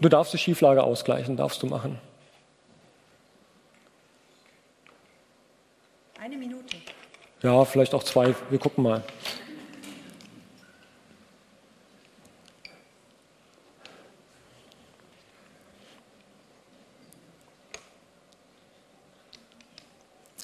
du 0.00 0.08
darfst 0.08 0.32
die 0.32 0.38
Schieflage 0.38 0.82
ausgleichen, 0.82 1.36
darfst 1.36 1.62
du 1.62 1.66
machen. 1.66 1.98
Eine 6.20 6.36
Minute. 6.36 6.76
Ja, 7.42 7.64
vielleicht 7.64 7.94
auch 7.94 8.02
zwei. 8.02 8.34
Wir 8.48 8.58
gucken 8.58 8.84
mal. 8.84 9.02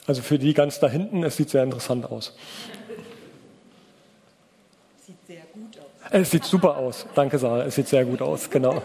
Also 0.06 0.22
für 0.22 0.40
die 0.40 0.54
ganz 0.54 0.80
da 0.80 0.88
hinten, 0.88 1.22
es 1.22 1.36
sieht 1.36 1.50
sehr 1.50 1.62
interessant 1.62 2.04
aus. 2.04 2.34
Sieht 5.06 5.24
sehr 5.24 5.42
gut 5.54 5.78
aus. 5.78 5.99
Es 6.12 6.32
sieht 6.32 6.44
super 6.44 6.76
aus. 6.76 7.06
Danke, 7.14 7.38
Sarah. 7.38 7.64
Es 7.64 7.76
sieht 7.76 7.86
sehr 7.86 8.04
gut 8.04 8.20
aus, 8.20 8.50
genau. 8.50 8.82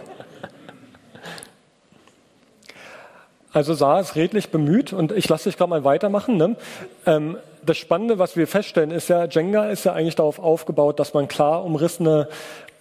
Also 3.52 3.74
Saar 3.74 4.02
ist 4.02 4.16
redlich 4.16 4.50
bemüht 4.50 4.92
und 4.92 5.12
ich 5.12 5.30
lasse 5.30 5.50
dich 5.50 5.58
gerade 5.58 5.70
mal 5.70 5.84
weitermachen. 5.86 6.36
Ne? 6.36 6.58
Ähm, 7.06 7.38
das 7.66 7.78
Spannende, 7.78 8.20
was 8.20 8.36
wir 8.36 8.48
feststellen, 8.48 8.92
ist 8.92 9.08
ja, 9.08 9.26
Jenga 9.26 9.70
ist 9.70 9.86
ja 9.86 9.94
eigentlich 9.94 10.16
darauf 10.16 10.40
aufgebaut, 10.40 11.00
dass 11.00 11.14
man 11.14 11.28
klar 11.30 11.64
umrissene 11.64 12.28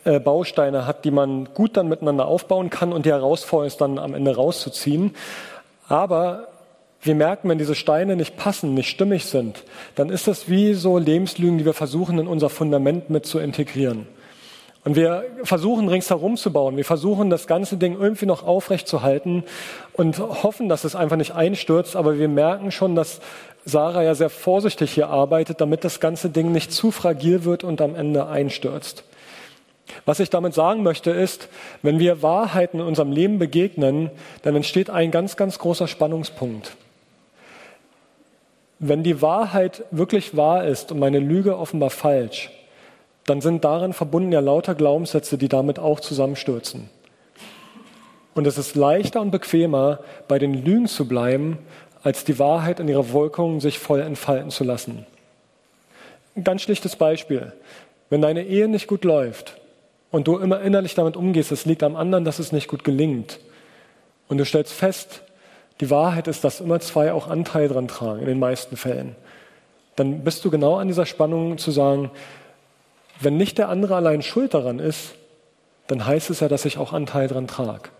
äh, 0.04 0.18
Bausteine 0.18 0.84
hat, 0.84 1.04
die 1.04 1.12
man 1.12 1.48
gut 1.54 1.76
dann 1.76 1.88
miteinander 1.88 2.26
aufbauen 2.26 2.70
kann 2.70 2.92
und 2.92 3.06
die 3.06 3.10
Herausforderung 3.10 3.68
ist 3.68 3.80
dann 3.80 3.98
am 3.98 4.14
Ende 4.14 4.34
rauszuziehen. 4.34 5.14
Aber 5.88 6.48
wir 7.00 7.14
merken, 7.14 7.48
wenn 7.48 7.58
diese 7.58 7.76
Steine 7.76 8.16
nicht 8.16 8.36
passen, 8.36 8.74
nicht 8.74 8.88
stimmig 8.90 9.26
sind, 9.26 9.62
dann 9.94 10.10
ist 10.10 10.26
das 10.26 10.48
wie 10.48 10.74
so 10.74 10.98
Lebenslügen, 10.98 11.56
die 11.56 11.64
wir 11.64 11.72
versuchen 11.72 12.18
in 12.18 12.26
unser 12.26 12.50
Fundament 12.50 13.10
mit 13.10 13.26
zu 13.26 13.38
integrieren. 13.38 14.08
Und 14.84 14.96
wir 14.96 15.24
versuchen 15.44 15.88
ringsherum 15.88 16.36
zu 16.36 16.52
bauen. 16.52 16.76
Wir 16.76 16.84
versuchen 16.84 17.30
das 17.30 17.46
ganze 17.46 17.78
Ding 17.78 17.98
irgendwie 17.98 18.26
noch 18.26 18.46
aufrecht 18.46 18.86
zu 18.86 19.00
halten 19.00 19.44
und 19.94 20.18
hoffen, 20.18 20.68
dass 20.68 20.84
es 20.84 20.94
einfach 20.94 21.16
nicht 21.16 21.34
einstürzt. 21.34 21.96
Aber 21.96 22.18
wir 22.18 22.28
merken 22.28 22.70
schon, 22.70 22.94
dass 22.94 23.20
Sarah 23.64 24.02
ja 24.02 24.14
sehr 24.14 24.28
vorsichtig 24.28 24.92
hier 24.92 25.08
arbeitet, 25.08 25.62
damit 25.62 25.84
das 25.84 26.00
ganze 26.00 26.28
Ding 26.28 26.52
nicht 26.52 26.70
zu 26.70 26.90
fragil 26.90 27.44
wird 27.44 27.64
und 27.64 27.80
am 27.80 27.94
Ende 27.94 28.26
einstürzt. 28.26 29.04
Was 30.04 30.20
ich 30.20 30.28
damit 30.28 30.52
sagen 30.52 30.82
möchte 30.82 31.10
ist, 31.10 31.48
wenn 31.82 31.98
wir 31.98 32.22
Wahrheiten 32.22 32.80
in 32.80 32.86
unserem 32.86 33.12
Leben 33.12 33.38
begegnen, 33.38 34.10
dann 34.42 34.54
entsteht 34.54 34.90
ein 34.90 35.10
ganz, 35.10 35.36
ganz 35.36 35.58
großer 35.58 35.88
Spannungspunkt. 35.88 36.76
Wenn 38.78 39.02
die 39.02 39.22
Wahrheit 39.22 39.84
wirklich 39.90 40.36
wahr 40.36 40.64
ist 40.64 40.92
und 40.92 40.98
meine 40.98 41.20
Lüge 41.20 41.56
offenbar 41.56 41.90
falsch, 41.90 42.50
dann 43.26 43.40
sind 43.40 43.64
daran 43.64 43.92
verbunden 43.92 44.32
ja 44.32 44.40
lauter 44.40 44.74
Glaubenssätze, 44.74 45.38
die 45.38 45.48
damit 45.48 45.78
auch 45.78 46.00
zusammenstürzen. 46.00 46.90
Und 48.34 48.46
es 48.46 48.58
ist 48.58 48.74
leichter 48.74 49.20
und 49.20 49.30
bequemer, 49.30 50.00
bei 50.28 50.38
den 50.38 50.64
Lügen 50.64 50.86
zu 50.86 51.06
bleiben, 51.06 51.58
als 52.02 52.24
die 52.24 52.38
Wahrheit 52.38 52.80
in 52.80 52.88
ihrer 52.88 53.12
Wirkung 53.12 53.60
sich 53.60 53.78
voll 53.78 54.00
entfalten 54.00 54.50
zu 54.50 54.64
lassen. 54.64 55.06
Ein 56.36 56.44
ganz 56.44 56.62
schlichtes 56.62 56.96
Beispiel. 56.96 57.52
Wenn 58.10 58.20
deine 58.20 58.44
Ehe 58.44 58.68
nicht 58.68 58.88
gut 58.88 59.04
läuft 59.04 59.58
und 60.10 60.26
du 60.26 60.38
immer 60.38 60.60
innerlich 60.60 60.94
damit 60.94 61.16
umgehst, 61.16 61.52
es 61.52 61.64
liegt 61.64 61.82
am 61.82 61.96
anderen, 61.96 62.24
dass 62.24 62.38
es 62.38 62.52
nicht 62.52 62.68
gut 62.68 62.84
gelingt, 62.84 63.38
und 64.28 64.38
du 64.38 64.44
stellst 64.44 64.72
fest, 64.72 65.22
die 65.80 65.90
Wahrheit 65.90 66.28
ist, 66.28 66.44
dass 66.44 66.60
immer 66.60 66.80
zwei 66.80 67.12
auch 67.12 67.28
Anteil 67.28 67.68
dran 67.68 67.88
tragen, 67.88 68.20
in 68.20 68.26
den 68.26 68.38
meisten 68.38 68.76
Fällen, 68.76 69.16
dann 69.96 70.24
bist 70.24 70.44
du 70.44 70.50
genau 70.50 70.76
an 70.76 70.88
dieser 70.88 71.06
Spannung 71.06 71.58
zu 71.58 71.70
sagen, 71.70 72.10
wenn 73.20 73.36
nicht 73.36 73.58
der 73.58 73.68
andere 73.68 73.96
allein 73.96 74.22
schuld 74.22 74.54
daran 74.54 74.78
ist, 74.78 75.14
dann 75.86 76.06
heißt 76.06 76.30
es 76.30 76.40
ja, 76.40 76.48
dass 76.48 76.64
ich 76.64 76.78
auch 76.78 76.92
Anteil 76.92 77.28
daran 77.28 77.46
trage. 77.46 77.90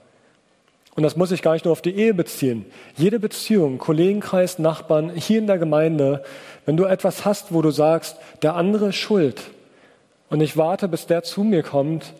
Und 0.97 1.03
das 1.03 1.17
muss 1.17 1.33
ich 1.33 1.43
gar 1.43 1.55
nicht 1.55 1.65
nur 1.65 1.73
auf 1.73 1.83
die 1.83 1.95
Ehe 1.95 2.15
beziehen. 2.15 2.67
Jede 2.97 3.19
Beziehung, 3.19 3.79
Kollegenkreis, 3.79 4.59
Nachbarn, 4.59 5.11
hier 5.11 5.41
in 5.41 5.47
der 5.47 5.59
Gemeinde, 5.59 6.23
wenn 6.67 6.77
du 6.77 6.85
etwas 6.85 7.25
hast, 7.25 7.53
wo 7.53 7.63
du 7.63 7.71
sagst, 7.71 8.17
der 8.43 8.55
andere 8.55 8.91
ist 8.91 8.97
schuld 8.97 9.43
und 10.31 10.41
ich 10.41 10.57
warte, 10.57 10.89
bis 10.89 11.07
der 11.07 11.23
zu 11.25 11.43
mir 11.43 11.63
kommt, 11.63 12.15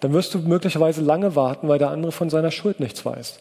dann 0.00 0.12
wirst 0.12 0.34
du 0.34 0.38
möglicherweise 0.38 1.00
lange 1.00 1.36
warten, 1.36 1.68
weil 1.68 1.78
der 1.78 1.90
andere 1.90 2.12
von 2.12 2.30
seiner 2.30 2.50
Schuld 2.50 2.80
nichts 2.80 3.04
weiß. 3.04 3.40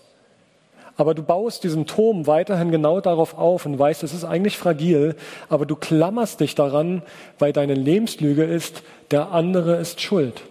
Aber 1.01 1.15
du 1.15 1.23
baust 1.23 1.63
diesen 1.63 1.87
Turm 1.87 2.27
weiterhin 2.27 2.69
genau 2.69 3.01
darauf 3.01 3.35
auf 3.35 3.65
und 3.65 3.79
weißt, 3.79 4.03
es 4.03 4.13
ist 4.13 4.23
eigentlich 4.23 4.55
fragil, 4.55 5.15
aber 5.49 5.65
du 5.65 5.75
klammerst 5.75 6.39
dich 6.39 6.53
daran, 6.53 7.01
weil 7.39 7.53
deine 7.53 7.73
Lebenslüge 7.73 8.43
ist, 8.43 8.83
der 9.09 9.31
andere 9.31 9.77
ist 9.77 9.99
schuld. 9.99 10.43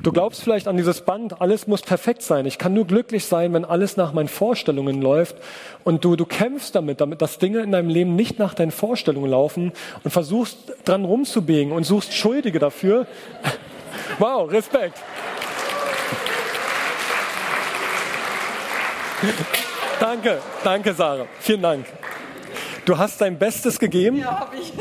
Du 0.00 0.12
glaubst 0.12 0.42
vielleicht 0.42 0.68
an 0.68 0.76
dieses 0.76 1.00
Band, 1.00 1.40
alles 1.40 1.66
muss 1.66 1.80
perfekt 1.80 2.20
sein. 2.20 2.44
Ich 2.44 2.58
kann 2.58 2.74
nur 2.74 2.86
glücklich 2.86 3.24
sein, 3.24 3.54
wenn 3.54 3.64
alles 3.64 3.96
nach 3.96 4.12
meinen 4.12 4.28
Vorstellungen 4.28 5.00
läuft. 5.00 5.36
Und 5.84 6.04
du, 6.04 6.14
du 6.14 6.26
kämpfst 6.26 6.74
damit, 6.74 7.00
damit, 7.00 7.22
dass 7.22 7.38
Dinge 7.38 7.60
in 7.60 7.72
deinem 7.72 7.88
Leben 7.88 8.14
nicht 8.14 8.38
nach 8.38 8.52
deinen 8.52 8.70
Vorstellungen 8.70 9.30
laufen 9.30 9.72
und 10.02 10.10
versuchst 10.10 10.58
dran 10.84 11.06
rumzubiegen 11.06 11.72
und 11.72 11.84
suchst 11.84 12.12
Schuldige 12.12 12.58
dafür. 12.58 13.06
Wow, 14.18 14.50
Respekt. 14.50 14.98
Danke, 20.00 20.38
danke, 20.64 20.92
Sarah. 20.92 21.26
Vielen 21.40 21.62
Dank. 21.62 21.86
Du 22.84 22.98
hast 22.98 23.20
dein 23.20 23.38
Bestes 23.38 23.78
gegeben. 23.78 24.18
Ja, 24.18 24.40
hab 24.40 24.54
ich. 24.54 24.72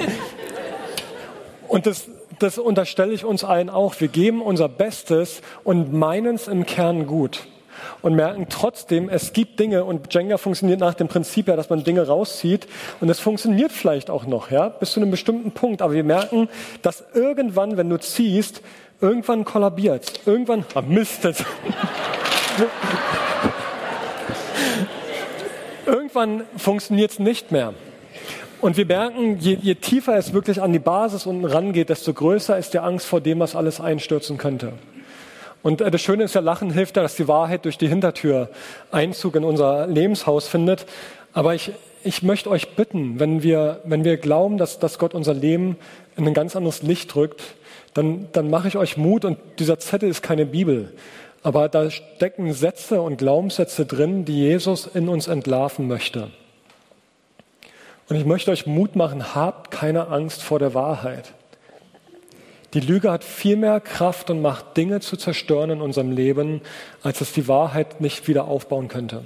Und 1.68 1.86
das, 1.86 2.08
das 2.40 2.58
unterstelle 2.58 3.14
ich 3.14 3.24
uns 3.24 3.44
allen 3.44 3.70
auch. 3.70 3.96
Wir 4.00 4.08
geben 4.08 4.42
unser 4.42 4.68
Bestes 4.68 5.42
und 5.64 5.94
meinen 5.94 6.36
es 6.36 6.48
im 6.48 6.66
Kern 6.66 7.08
gut 7.08 7.48
und 8.02 8.16
merken 8.16 8.48
trotzdem, 8.50 9.10
es 9.10 9.34
gibt 9.34 9.60
Dinge 9.60 9.86
und 9.86 10.14
Jenga 10.14 10.38
funktioniert 10.38 10.80
nach 10.80 10.94
dem 10.94 11.08
Prinzip 11.08 11.48
ja, 11.48 11.56
dass 11.56 11.70
man 11.70 11.84
Dinge 11.84 12.06
rauszieht 12.06 12.68
und 13.00 13.10
es 13.10 13.20
funktioniert 13.20 13.72
vielleicht 13.72 14.10
auch 14.10 14.26
noch, 14.26 14.52
ja, 14.52 14.70
bis 14.70 14.92
zu 14.92 15.00
einem 15.00 15.12
bestimmten 15.12 15.52
Punkt. 15.52 15.82
Aber 15.82 15.94
wir 15.94 16.04
merken, 16.04 16.50
dass 16.82 17.04
irgendwann, 17.14 17.78
wenn 17.78 17.90
du 17.90 18.00
ziehst, 18.00 18.62
irgendwann 19.00 19.46
kollabiert, 19.46 20.22
irgendwann, 20.26 20.66
ah, 20.76 20.82
Mist, 20.82 21.24
jetzt. 21.24 21.46
Irgendwann 25.86 26.44
funktioniert 26.58 27.12
es 27.12 27.20
nicht 27.20 27.52
mehr. 27.52 27.74
Und 28.62 28.78
wir 28.78 28.86
merken, 28.86 29.40
je, 29.40 29.58
je 29.62 29.76
tiefer 29.76 30.16
es 30.16 30.32
wirklich 30.34 30.62
an 30.62 30.72
die 30.72 30.80
Basis 30.80 31.26
unten 31.26 31.46
rangeht, 31.46 31.90
desto 31.90 32.14
größer 32.14 32.58
ist 32.58 32.74
die 32.74 32.80
Angst 32.80 33.06
vor 33.06 33.20
dem, 33.20 33.40
was 33.40 33.56
alles 33.56 33.82
einstürzen 33.82 34.38
könnte. 34.38 34.74
Und 35.64 35.82
äh, 35.82 35.92
das 35.92 36.02
Schöne 36.02 36.24
ist 36.24 36.36
ja, 36.36 36.42
Lachen 36.42 36.72
hilft 36.72 36.96
ja, 36.96 37.04
dass 37.04 37.16
die 37.16 37.28
Wahrheit 37.28 37.66
durch 37.66 37.78
die 37.78 37.88
Hintertür 37.88 38.50
Einzug 38.92 39.36
in 39.36 39.44
unser 39.44 39.88
Lebenshaus 39.88 40.48
findet. 40.48 40.86
Aber 41.34 41.56
ich, 41.56 41.72
ich 42.04 42.24
möchte 42.24 42.50
euch 42.50 42.76
bitten, 42.76 43.20
wenn 43.20 43.44
wir, 43.44 43.82
wenn 43.84 44.04
wir 44.04 44.18
glauben, 44.18 44.58
dass, 44.58 44.80
dass 44.80 45.00
Gott 45.00 45.14
unser 45.14 45.34
Leben 45.34 45.78
in 46.16 46.28
ein 46.28 46.34
ganz 46.34 46.56
anderes 46.56 46.84
Licht 46.84 47.14
drückt, 47.14 47.42
dann, 47.94 48.28
dann 48.32 48.50
mache 48.50 48.68
ich 48.68 48.78
euch 48.78 48.98
Mut 48.98 49.26
und 49.26 49.38
dieser 49.60 49.80
Zettel 49.80 50.10
ist 50.10 50.22
keine 50.22 50.46
Bibel. 50.46 50.94
Aber 51.44 51.68
da 51.70 51.92
stecken 51.92 52.54
Sätze 52.54 53.02
und 53.02 53.18
Glaubenssätze 53.18 53.86
drin, 53.86 54.26
die 54.26 54.40
Jesus 54.40 54.88
in 54.88 55.10
uns 55.10 55.28
entlarven 55.28 55.88
möchte. 55.88 56.32
Und 58.08 58.16
ich 58.16 58.26
möchte 58.26 58.52
euch 58.52 58.66
Mut 58.66 58.96
machen, 58.96 59.36
habt 59.36 59.72
keine 59.72 60.08
Angst 60.08 60.42
vor 60.42 60.60
der 60.60 60.74
Wahrheit. 60.74 61.34
Die 62.74 62.80
Lüge 62.80 63.12
hat 63.12 63.24
viel 63.24 63.56
mehr 63.56 63.80
Kraft 63.80 64.30
und 64.30 64.42
Macht, 64.42 64.76
Dinge 64.78 65.00
zu 65.00 65.16
zerstören 65.16 65.70
in 65.70 65.82
unserem 65.82 66.12
Leben, 66.12 66.62
als 67.04 67.22
es 67.22 67.32
die 67.34 67.48
Wahrheit 67.48 68.02
nicht 68.02 68.28
wieder 68.28 68.46
aufbauen 68.46 68.88
könnte. 68.88 69.24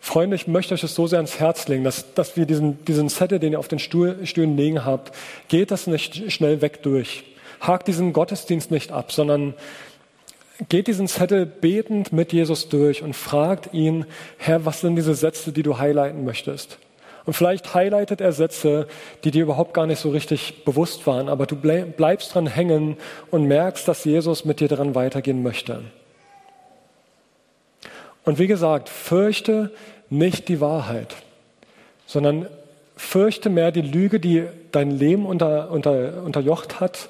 Freunde, 0.00 0.34
ich 0.34 0.46
möchte 0.46 0.74
euch 0.74 0.80
das 0.80 0.94
so 0.94 1.06
sehr 1.06 1.18
ans 1.18 1.38
Herz 1.38 1.68
legen, 1.68 1.84
dass, 1.84 2.14
dass 2.14 2.36
wir 2.36 2.46
diesen, 2.46 2.84
diesen 2.86 3.08
Zettel, 3.10 3.38
den 3.38 3.52
ihr 3.52 3.58
auf 3.58 3.68
den 3.68 3.78
Stuhl, 3.78 4.26
Stühlen 4.26 4.56
liegen 4.56 4.84
habt, 4.84 5.14
geht 5.48 5.70
das 5.70 5.86
nicht 5.86 6.32
schnell 6.32 6.62
weg 6.62 6.82
durch. 6.82 7.24
Hakt 7.60 7.86
diesen 7.86 8.14
Gottesdienst 8.14 8.70
nicht 8.70 8.90
ab, 8.90 9.12
sondern 9.12 9.54
geht 10.68 10.86
diesen 10.86 11.08
Zettel 11.08 11.46
betend 11.46 12.12
mit 12.12 12.32
Jesus 12.32 12.68
durch 12.68 13.02
und 13.02 13.14
fragt 13.14 13.72
ihn, 13.72 14.04
Herr, 14.38 14.64
was 14.64 14.80
sind 14.80 14.96
diese 14.96 15.14
Sätze, 15.14 15.52
die 15.52 15.62
du 15.62 15.78
highlighten 15.78 16.24
möchtest? 16.24 16.78
Und 17.26 17.34
vielleicht 17.34 17.74
highlightet 17.74 18.20
er 18.20 18.32
Sätze, 18.32 18.88
die 19.24 19.30
dir 19.30 19.42
überhaupt 19.42 19.74
gar 19.74 19.86
nicht 19.86 20.00
so 20.00 20.10
richtig 20.10 20.64
bewusst 20.64 21.06
waren, 21.06 21.28
aber 21.28 21.46
du 21.46 21.56
bleibst 21.56 22.34
dran 22.34 22.46
hängen 22.46 22.96
und 23.30 23.44
merkst, 23.44 23.86
dass 23.86 24.04
Jesus 24.04 24.44
mit 24.44 24.60
dir 24.60 24.68
daran 24.68 24.94
weitergehen 24.94 25.42
möchte. 25.42 25.82
Und 28.24 28.38
wie 28.38 28.46
gesagt, 28.46 28.88
fürchte 28.88 29.70
nicht 30.08 30.48
die 30.48 30.60
Wahrheit, 30.60 31.14
sondern 32.06 32.46
fürchte 32.96 33.48
mehr 33.48 33.70
die 33.70 33.82
Lüge, 33.82 34.20
die 34.20 34.44
dein 34.72 34.90
Leben 34.90 35.24
unter, 35.24 35.70
unter, 35.70 36.22
unterjocht 36.22 36.80
hat 36.80 37.08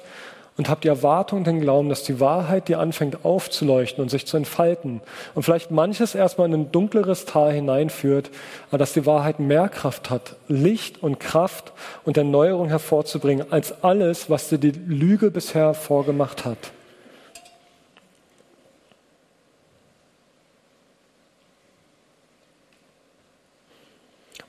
und 0.61 0.69
habt 0.69 0.83
die 0.83 0.89
Erwartung, 0.89 1.43
den 1.43 1.59
Glauben, 1.59 1.89
dass 1.89 2.03
die 2.03 2.19
Wahrheit 2.19 2.67
dir 2.67 2.77
anfängt 2.77 3.25
aufzuleuchten 3.25 3.99
und 3.99 4.09
sich 4.09 4.27
zu 4.27 4.37
entfalten 4.37 5.01
und 5.33 5.41
vielleicht 5.41 5.71
manches 5.71 6.13
erstmal 6.13 6.47
in 6.49 6.53
ein 6.53 6.71
dunkleres 6.71 7.25
Tal 7.25 7.51
hineinführt, 7.51 8.29
aber 8.69 8.77
dass 8.77 8.93
die 8.93 9.07
Wahrheit 9.07 9.39
mehr 9.39 9.69
Kraft 9.69 10.11
hat, 10.11 10.35
Licht 10.47 11.01
und 11.01 11.19
Kraft 11.19 11.73
und 12.05 12.15
Erneuerung 12.15 12.69
hervorzubringen, 12.69 13.51
als 13.51 13.83
alles, 13.83 14.29
was 14.29 14.49
dir 14.49 14.59
die 14.59 14.69
Lüge 14.69 15.31
bisher 15.31 15.73
vorgemacht 15.73 16.45
hat. 16.45 16.71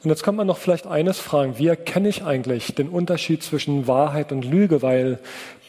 Und 0.02 0.10
jetzt 0.10 0.24
kann 0.24 0.34
man 0.34 0.48
noch 0.48 0.58
vielleicht 0.58 0.86
eines 0.86 1.20
fragen, 1.20 1.58
wie 1.58 1.68
erkenne 1.68 2.08
ich 2.08 2.24
eigentlich 2.24 2.74
den 2.74 2.88
Unterschied 2.88 3.42
zwischen 3.42 3.86
Wahrheit 3.86 4.32
und 4.32 4.44
Lüge, 4.44 4.82
weil 4.82 5.20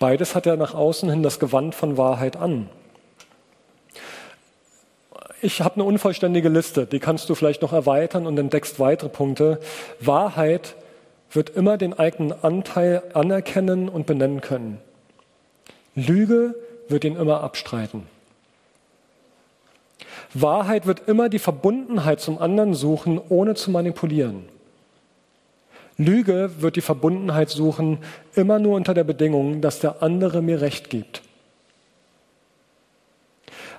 beides 0.04 0.36
hat 0.36 0.45
ja 0.45 0.58
nach 0.58 0.74
außen 0.74 1.10
hin 1.10 1.24
das 1.24 1.39
Gewand 1.39 1.76
von 1.76 1.95
Wahrheit 1.97 2.36
an. 2.36 2.68
Ich 5.41 5.62
habe 5.62 5.76
eine 5.76 5.86
unvollständige 5.86 6.49
Liste, 6.49 6.86
die 6.86 6.99
kannst 6.99 7.30
du 7.30 7.36
vielleicht 7.36 7.62
noch 7.62 7.72
erweitern 7.72 8.28
und 8.28 8.38
entdeckst 8.38 8.82
weitere 8.82 9.08
Punkte. 9.08 9.62
Wahrheit 10.01 10.76
wird 11.32 11.51
immer 11.51 11.78
den 11.78 11.97
eigenen 11.97 12.34
Anteil 12.43 13.01
anerkennen 13.14 13.88
und 13.88 14.06
benennen 14.06 14.41
können. 14.41 14.82
Lüge 15.95 16.54
wird 16.89 17.06
ihn 17.06 17.16
immer 17.16 17.39
abstreiten. 17.39 18.06
Wahrheit 20.34 20.86
wird 20.86 21.08
immer 21.08 21.30
die 21.30 21.39
Verbundenheit 21.39 22.20
zum 22.20 22.39
anderen 22.39 22.74
suchen, 22.74 23.22
ohne 23.30 23.56
zu 23.56 23.72
manipulieren. 23.72 24.49
Lüge 25.98 26.52
wird 26.60 26.76
die 26.76 26.82
Verbundenheit 26.82 27.50
suchen, 27.50 28.00
immer 28.36 28.60
nur 28.60 28.76
unter 28.76 28.94
der 28.94 29.04
Bedingung, 29.04 29.62
dass 29.62 29.80
der 29.80 30.02
andere 30.02 30.41
mir 30.41 30.62
Recht 30.62 30.89
gibt. 30.89 31.22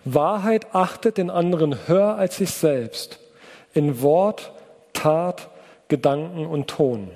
Wahrheit 0.05 0.75
achtet 0.75 1.17
den 1.17 1.31
anderen 1.31 1.89
höher 1.89 2.17
als 2.17 2.37
sich 2.37 2.51
selbst, 2.51 3.19
in 3.73 4.03
Wort, 4.03 4.53
Tat, 4.93 5.49
Gedanken 5.89 6.47
und 6.47 6.69
Ton. 6.69 7.11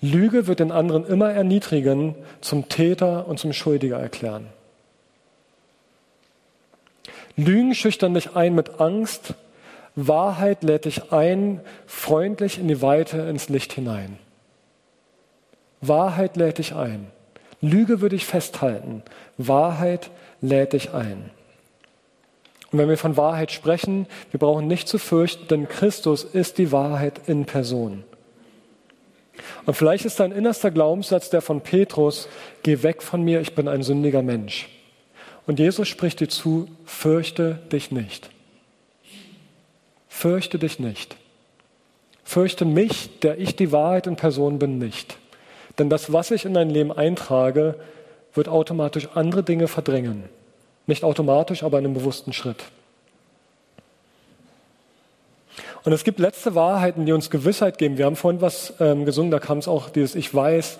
Lüge 0.00 0.46
wird 0.46 0.60
den 0.60 0.72
anderen 0.72 1.06
immer 1.06 1.30
erniedrigen, 1.30 2.14
zum 2.40 2.68
Täter 2.68 3.26
und 3.26 3.38
zum 3.38 3.52
Schuldiger 3.52 3.98
erklären. 3.98 4.46
Lügen 7.36 7.74
schüchtern 7.74 8.14
dich 8.14 8.34
ein 8.34 8.54
mit 8.54 8.80
Angst, 8.80 9.34
Wahrheit 10.06 10.62
lädt 10.62 10.84
dich 10.84 11.12
ein, 11.12 11.60
freundlich 11.86 12.60
in 12.60 12.68
die 12.68 12.80
Weite, 12.80 13.18
ins 13.22 13.48
Licht 13.48 13.72
hinein. 13.72 14.18
Wahrheit 15.80 16.36
lädt 16.36 16.58
dich 16.58 16.74
ein. 16.74 17.08
Lüge 17.60 18.00
würde 18.00 18.14
ich 18.14 18.24
festhalten. 18.24 19.02
Wahrheit 19.38 20.10
lädt 20.40 20.72
dich 20.72 20.94
ein. 20.94 21.30
Und 22.70 22.78
wenn 22.78 22.88
wir 22.88 22.98
von 22.98 23.16
Wahrheit 23.16 23.50
sprechen, 23.50 24.06
wir 24.30 24.38
brauchen 24.38 24.68
nicht 24.68 24.86
zu 24.86 24.98
fürchten, 24.98 25.48
denn 25.48 25.68
Christus 25.68 26.22
ist 26.22 26.58
die 26.58 26.70
Wahrheit 26.70 27.22
in 27.26 27.44
Person. 27.44 28.04
Und 29.66 29.74
vielleicht 29.74 30.04
ist 30.04 30.20
dein 30.20 30.30
innerster 30.30 30.70
Glaubenssatz 30.70 31.28
der 31.30 31.42
von 31.42 31.60
Petrus, 31.60 32.28
geh 32.62 32.84
weg 32.84 33.02
von 33.02 33.22
mir, 33.22 33.40
ich 33.40 33.56
bin 33.56 33.66
ein 33.66 33.82
sündiger 33.82 34.22
Mensch. 34.22 34.68
Und 35.46 35.58
Jesus 35.58 35.88
spricht 35.88 36.20
dir 36.20 36.28
zu, 36.28 36.68
fürchte 36.84 37.58
dich 37.72 37.90
nicht. 37.90 38.30
Fürchte 40.18 40.58
dich 40.58 40.80
nicht. 40.80 41.14
Fürchte 42.24 42.64
mich, 42.64 43.20
der 43.20 43.38
ich 43.38 43.54
die 43.54 43.70
Wahrheit 43.70 44.08
in 44.08 44.16
Person 44.16 44.58
bin, 44.58 44.76
nicht. 44.76 45.16
Denn 45.78 45.88
das, 45.90 46.12
was 46.12 46.32
ich 46.32 46.44
in 46.44 46.54
dein 46.54 46.70
Leben 46.70 46.90
eintrage, 46.90 47.76
wird 48.34 48.48
automatisch 48.48 49.10
andere 49.14 49.44
Dinge 49.44 49.68
verdrängen. 49.68 50.24
Nicht 50.88 51.04
automatisch, 51.04 51.62
aber 51.62 51.78
in 51.78 51.84
einem 51.84 51.94
bewussten 51.94 52.32
Schritt. 52.32 52.64
Und 55.84 55.92
es 55.92 56.02
gibt 56.02 56.18
letzte 56.18 56.56
Wahrheiten, 56.56 57.06
die 57.06 57.12
uns 57.12 57.30
Gewissheit 57.30 57.78
geben. 57.78 57.96
Wir 57.96 58.06
haben 58.06 58.16
vorhin 58.16 58.40
was 58.40 58.74
ähm, 58.80 59.04
gesungen, 59.04 59.30
da 59.30 59.38
kam 59.38 59.58
es 59.58 59.68
auch 59.68 59.88
dieses 59.88 60.16
Ich 60.16 60.34
weiß, 60.34 60.78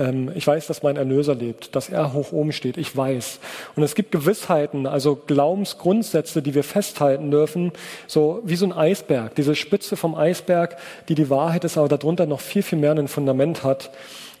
ähm, 0.00 0.32
ich 0.34 0.46
weiß, 0.46 0.66
dass 0.66 0.82
mein 0.82 0.96
Erlöser 0.96 1.34
lebt, 1.34 1.76
dass 1.76 1.90
er 1.90 2.12
hoch 2.12 2.32
oben 2.32 2.52
steht. 2.52 2.76
Ich 2.76 2.96
weiß. 2.96 3.38
Und 3.76 3.82
es 3.82 3.94
gibt 3.94 4.10
Gewissheiten, 4.10 4.86
also 4.86 5.14
Glaubensgrundsätze, 5.14 6.42
die 6.42 6.54
wir 6.54 6.64
festhalten 6.64 7.30
dürfen, 7.30 7.72
so 8.06 8.40
wie 8.44 8.56
so 8.56 8.66
ein 8.66 8.72
Eisberg. 8.72 9.34
Diese 9.34 9.54
Spitze 9.54 9.96
vom 9.96 10.14
Eisberg, 10.14 10.76
die 11.08 11.14
die 11.14 11.30
Wahrheit 11.30 11.64
ist, 11.64 11.76
aber 11.76 11.88
darunter 11.88 12.26
noch 12.26 12.40
viel, 12.40 12.62
viel 12.62 12.78
mehr 12.78 12.92
ein 12.92 13.08
Fundament 13.08 13.62
hat. 13.62 13.90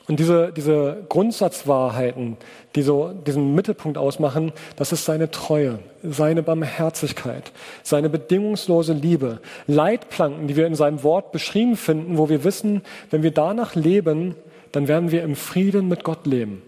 Und 0.08 0.18
diese, 0.18 0.50
diese 0.50 1.04
Grundsatzwahrheiten, 1.08 2.36
die 2.74 2.82
so 2.82 3.12
diesen 3.12 3.54
Mittelpunkt 3.54 3.96
ausmachen, 3.96 4.52
das 4.74 4.90
ist 4.90 5.04
seine 5.04 5.30
Treue, 5.30 5.78
seine 6.02 6.42
Barmherzigkeit, 6.42 7.52
seine 7.84 8.08
bedingungslose 8.08 8.92
Liebe, 8.92 9.38
Leitplanken, 9.68 10.48
die 10.48 10.56
wir 10.56 10.66
in 10.66 10.74
seinem 10.74 11.04
Wort 11.04 11.30
beschrieben 11.30 11.76
finden, 11.76 12.18
wo 12.18 12.28
wir 12.28 12.42
wissen, 12.42 12.82
wenn 13.10 13.22
wir 13.22 13.30
danach 13.30 13.76
leben, 13.76 14.34
dann 14.72 14.88
werden 14.88 15.10
wir 15.10 15.22
im 15.22 15.36
Frieden 15.36 15.88
mit 15.88 16.04
Gott 16.04 16.26
leben. 16.26 16.62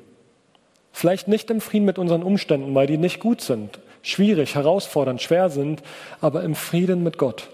Vielleicht 0.93 1.29
nicht 1.29 1.51
im 1.51 1.61
Frieden 1.61 1.87
mit 1.87 1.99
unseren 1.99 2.23
Umständen, 2.23 2.75
weil 2.75 2.87
die 2.87 2.99
nicht 2.99 3.21
gut 3.21 3.41
sind, 3.41 3.79
schwierig, 4.03 4.55
herausfordernd, 4.55 5.23
schwer 5.23 5.49
sind, 5.49 5.83
aber 6.21 6.43
im 6.43 6.55
Frieden 6.55 7.03
mit 7.03 7.19
Gott. 7.19 7.49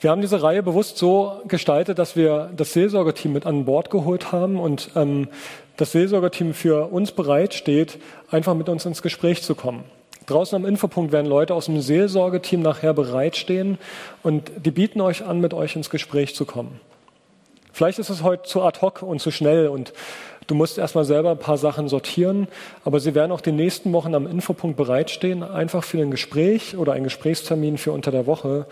Wir 0.00 0.10
haben 0.10 0.22
diese 0.22 0.42
Reihe 0.42 0.62
bewusst 0.62 0.96
so 0.96 1.42
gestaltet, 1.46 1.98
dass 1.98 2.16
wir 2.16 2.50
das 2.56 2.72
Seelsorgeteam 2.72 3.34
mit 3.34 3.44
an 3.44 3.66
Bord 3.66 3.90
geholt 3.90 4.32
haben 4.32 4.58
und 4.58 4.90
ähm, 4.96 5.28
das 5.76 5.92
Seelsorgerteam 5.92 6.54
für 6.54 6.90
uns 6.90 7.12
bereitsteht, 7.12 7.98
einfach 8.30 8.54
mit 8.54 8.70
uns 8.70 8.86
ins 8.86 9.02
Gespräch 9.02 9.42
zu 9.42 9.54
kommen. 9.54 9.84
Draußen 10.30 10.54
am 10.54 10.64
Infopunkt 10.64 11.10
werden 11.10 11.26
Leute 11.26 11.54
aus 11.54 11.64
dem 11.64 11.80
Seelsorgeteam 11.80 12.62
nachher 12.62 12.94
bereitstehen 12.94 13.78
und 14.22 14.52
die 14.64 14.70
bieten 14.70 15.00
euch 15.00 15.24
an, 15.24 15.40
mit 15.40 15.54
euch 15.54 15.74
ins 15.74 15.90
Gespräch 15.90 16.36
zu 16.36 16.44
kommen. 16.44 16.80
Vielleicht 17.72 17.98
ist 17.98 18.10
es 18.10 18.22
heute 18.22 18.44
zu 18.44 18.62
ad 18.62 18.80
hoc 18.80 19.02
und 19.02 19.20
zu 19.20 19.32
schnell 19.32 19.66
und 19.66 19.92
du 20.46 20.54
musst 20.54 20.78
erstmal 20.78 21.04
selber 21.04 21.32
ein 21.32 21.38
paar 21.38 21.58
Sachen 21.58 21.88
sortieren, 21.88 22.46
aber 22.84 23.00
sie 23.00 23.16
werden 23.16 23.32
auch 23.32 23.40
die 23.40 23.50
nächsten 23.50 23.92
Wochen 23.92 24.14
am 24.14 24.28
Infopunkt 24.28 24.76
bereitstehen, 24.76 25.42
einfach 25.42 25.82
für 25.82 25.98
ein 25.98 26.12
Gespräch 26.12 26.76
oder 26.76 26.92
einen 26.92 27.04
Gesprächstermin 27.04 27.76
für 27.76 27.90
unter 27.90 28.12
der 28.12 28.26
Woche. 28.26 28.66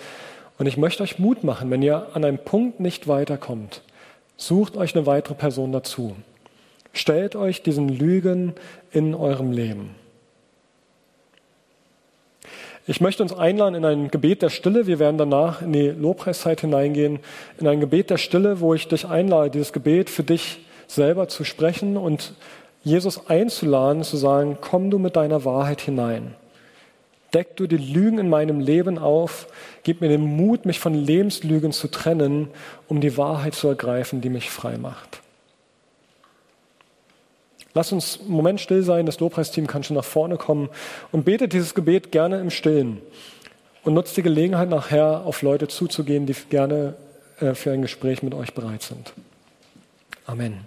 Und 0.58 0.66
ich 0.66 0.76
möchte 0.76 1.02
euch 1.02 1.18
Mut 1.18 1.42
machen, 1.42 1.72
wenn 1.72 1.82
ihr 1.82 2.06
an 2.14 2.24
einem 2.24 2.38
Punkt 2.38 2.78
nicht 2.78 3.08
weiterkommt, 3.08 3.82
sucht 4.36 4.76
euch 4.76 4.94
eine 4.94 5.06
weitere 5.06 5.34
Person 5.34 5.72
dazu. 5.72 6.14
Stellt 6.92 7.34
euch 7.34 7.62
diesen 7.62 7.88
Lügen 7.88 8.54
in 8.92 9.16
eurem 9.16 9.50
Leben. 9.50 9.96
Ich 12.90 13.02
möchte 13.02 13.22
uns 13.22 13.34
einladen 13.34 13.74
in 13.74 13.84
ein 13.84 14.10
Gebet 14.10 14.40
der 14.40 14.48
Stille. 14.48 14.86
Wir 14.86 14.98
werden 14.98 15.18
danach 15.18 15.60
in 15.60 15.74
die 15.74 15.88
Lobpreiszeit 15.88 16.62
hineingehen, 16.62 17.18
in 17.60 17.68
ein 17.68 17.80
Gebet 17.80 18.08
der 18.08 18.16
Stille, 18.16 18.60
wo 18.60 18.72
ich 18.72 18.88
dich 18.88 19.06
einlade, 19.06 19.50
dieses 19.50 19.74
Gebet 19.74 20.08
für 20.08 20.22
dich 20.22 20.64
selber 20.86 21.28
zu 21.28 21.44
sprechen 21.44 21.98
und 21.98 22.32
Jesus 22.82 23.28
einzuladen, 23.28 24.04
zu 24.04 24.16
sagen, 24.16 24.56
komm 24.62 24.90
du 24.90 24.98
mit 24.98 25.16
deiner 25.16 25.44
Wahrheit 25.44 25.82
hinein. 25.82 26.34
Deck 27.34 27.58
du 27.58 27.66
die 27.66 27.76
Lügen 27.76 28.18
in 28.18 28.30
meinem 28.30 28.58
Leben 28.58 28.96
auf, 28.96 29.48
gib 29.82 30.00
mir 30.00 30.08
den 30.08 30.22
Mut, 30.22 30.64
mich 30.64 30.80
von 30.80 30.94
Lebenslügen 30.94 31.72
zu 31.72 31.88
trennen, 31.88 32.48
um 32.88 33.02
die 33.02 33.18
Wahrheit 33.18 33.54
zu 33.54 33.68
ergreifen, 33.68 34.22
die 34.22 34.30
mich 34.30 34.48
frei 34.48 34.78
macht. 34.78 35.20
Lass 37.74 37.92
uns 37.92 38.20
einen 38.20 38.30
Moment 38.30 38.60
still 38.60 38.82
sein, 38.82 39.06
das 39.06 39.20
Lobpreisteam 39.20 39.66
kann 39.66 39.84
schon 39.84 39.96
nach 39.96 40.04
vorne 40.04 40.36
kommen 40.36 40.68
und 41.12 41.24
betet 41.24 41.52
dieses 41.52 41.74
Gebet 41.74 42.12
gerne 42.12 42.40
im 42.40 42.50
Stillen 42.50 43.00
und 43.84 43.94
nutzt 43.94 44.16
die 44.16 44.22
Gelegenheit 44.22 44.68
nachher 44.68 45.24
auf 45.24 45.42
Leute 45.42 45.68
zuzugehen, 45.68 46.26
die 46.26 46.34
gerne 46.50 46.94
äh, 47.40 47.54
für 47.54 47.72
ein 47.72 47.82
Gespräch 47.82 48.22
mit 48.22 48.34
euch 48.34 48.54
bereit 48.54 48.82
sind. 48.82 49.12
Amen. 50.26 50.66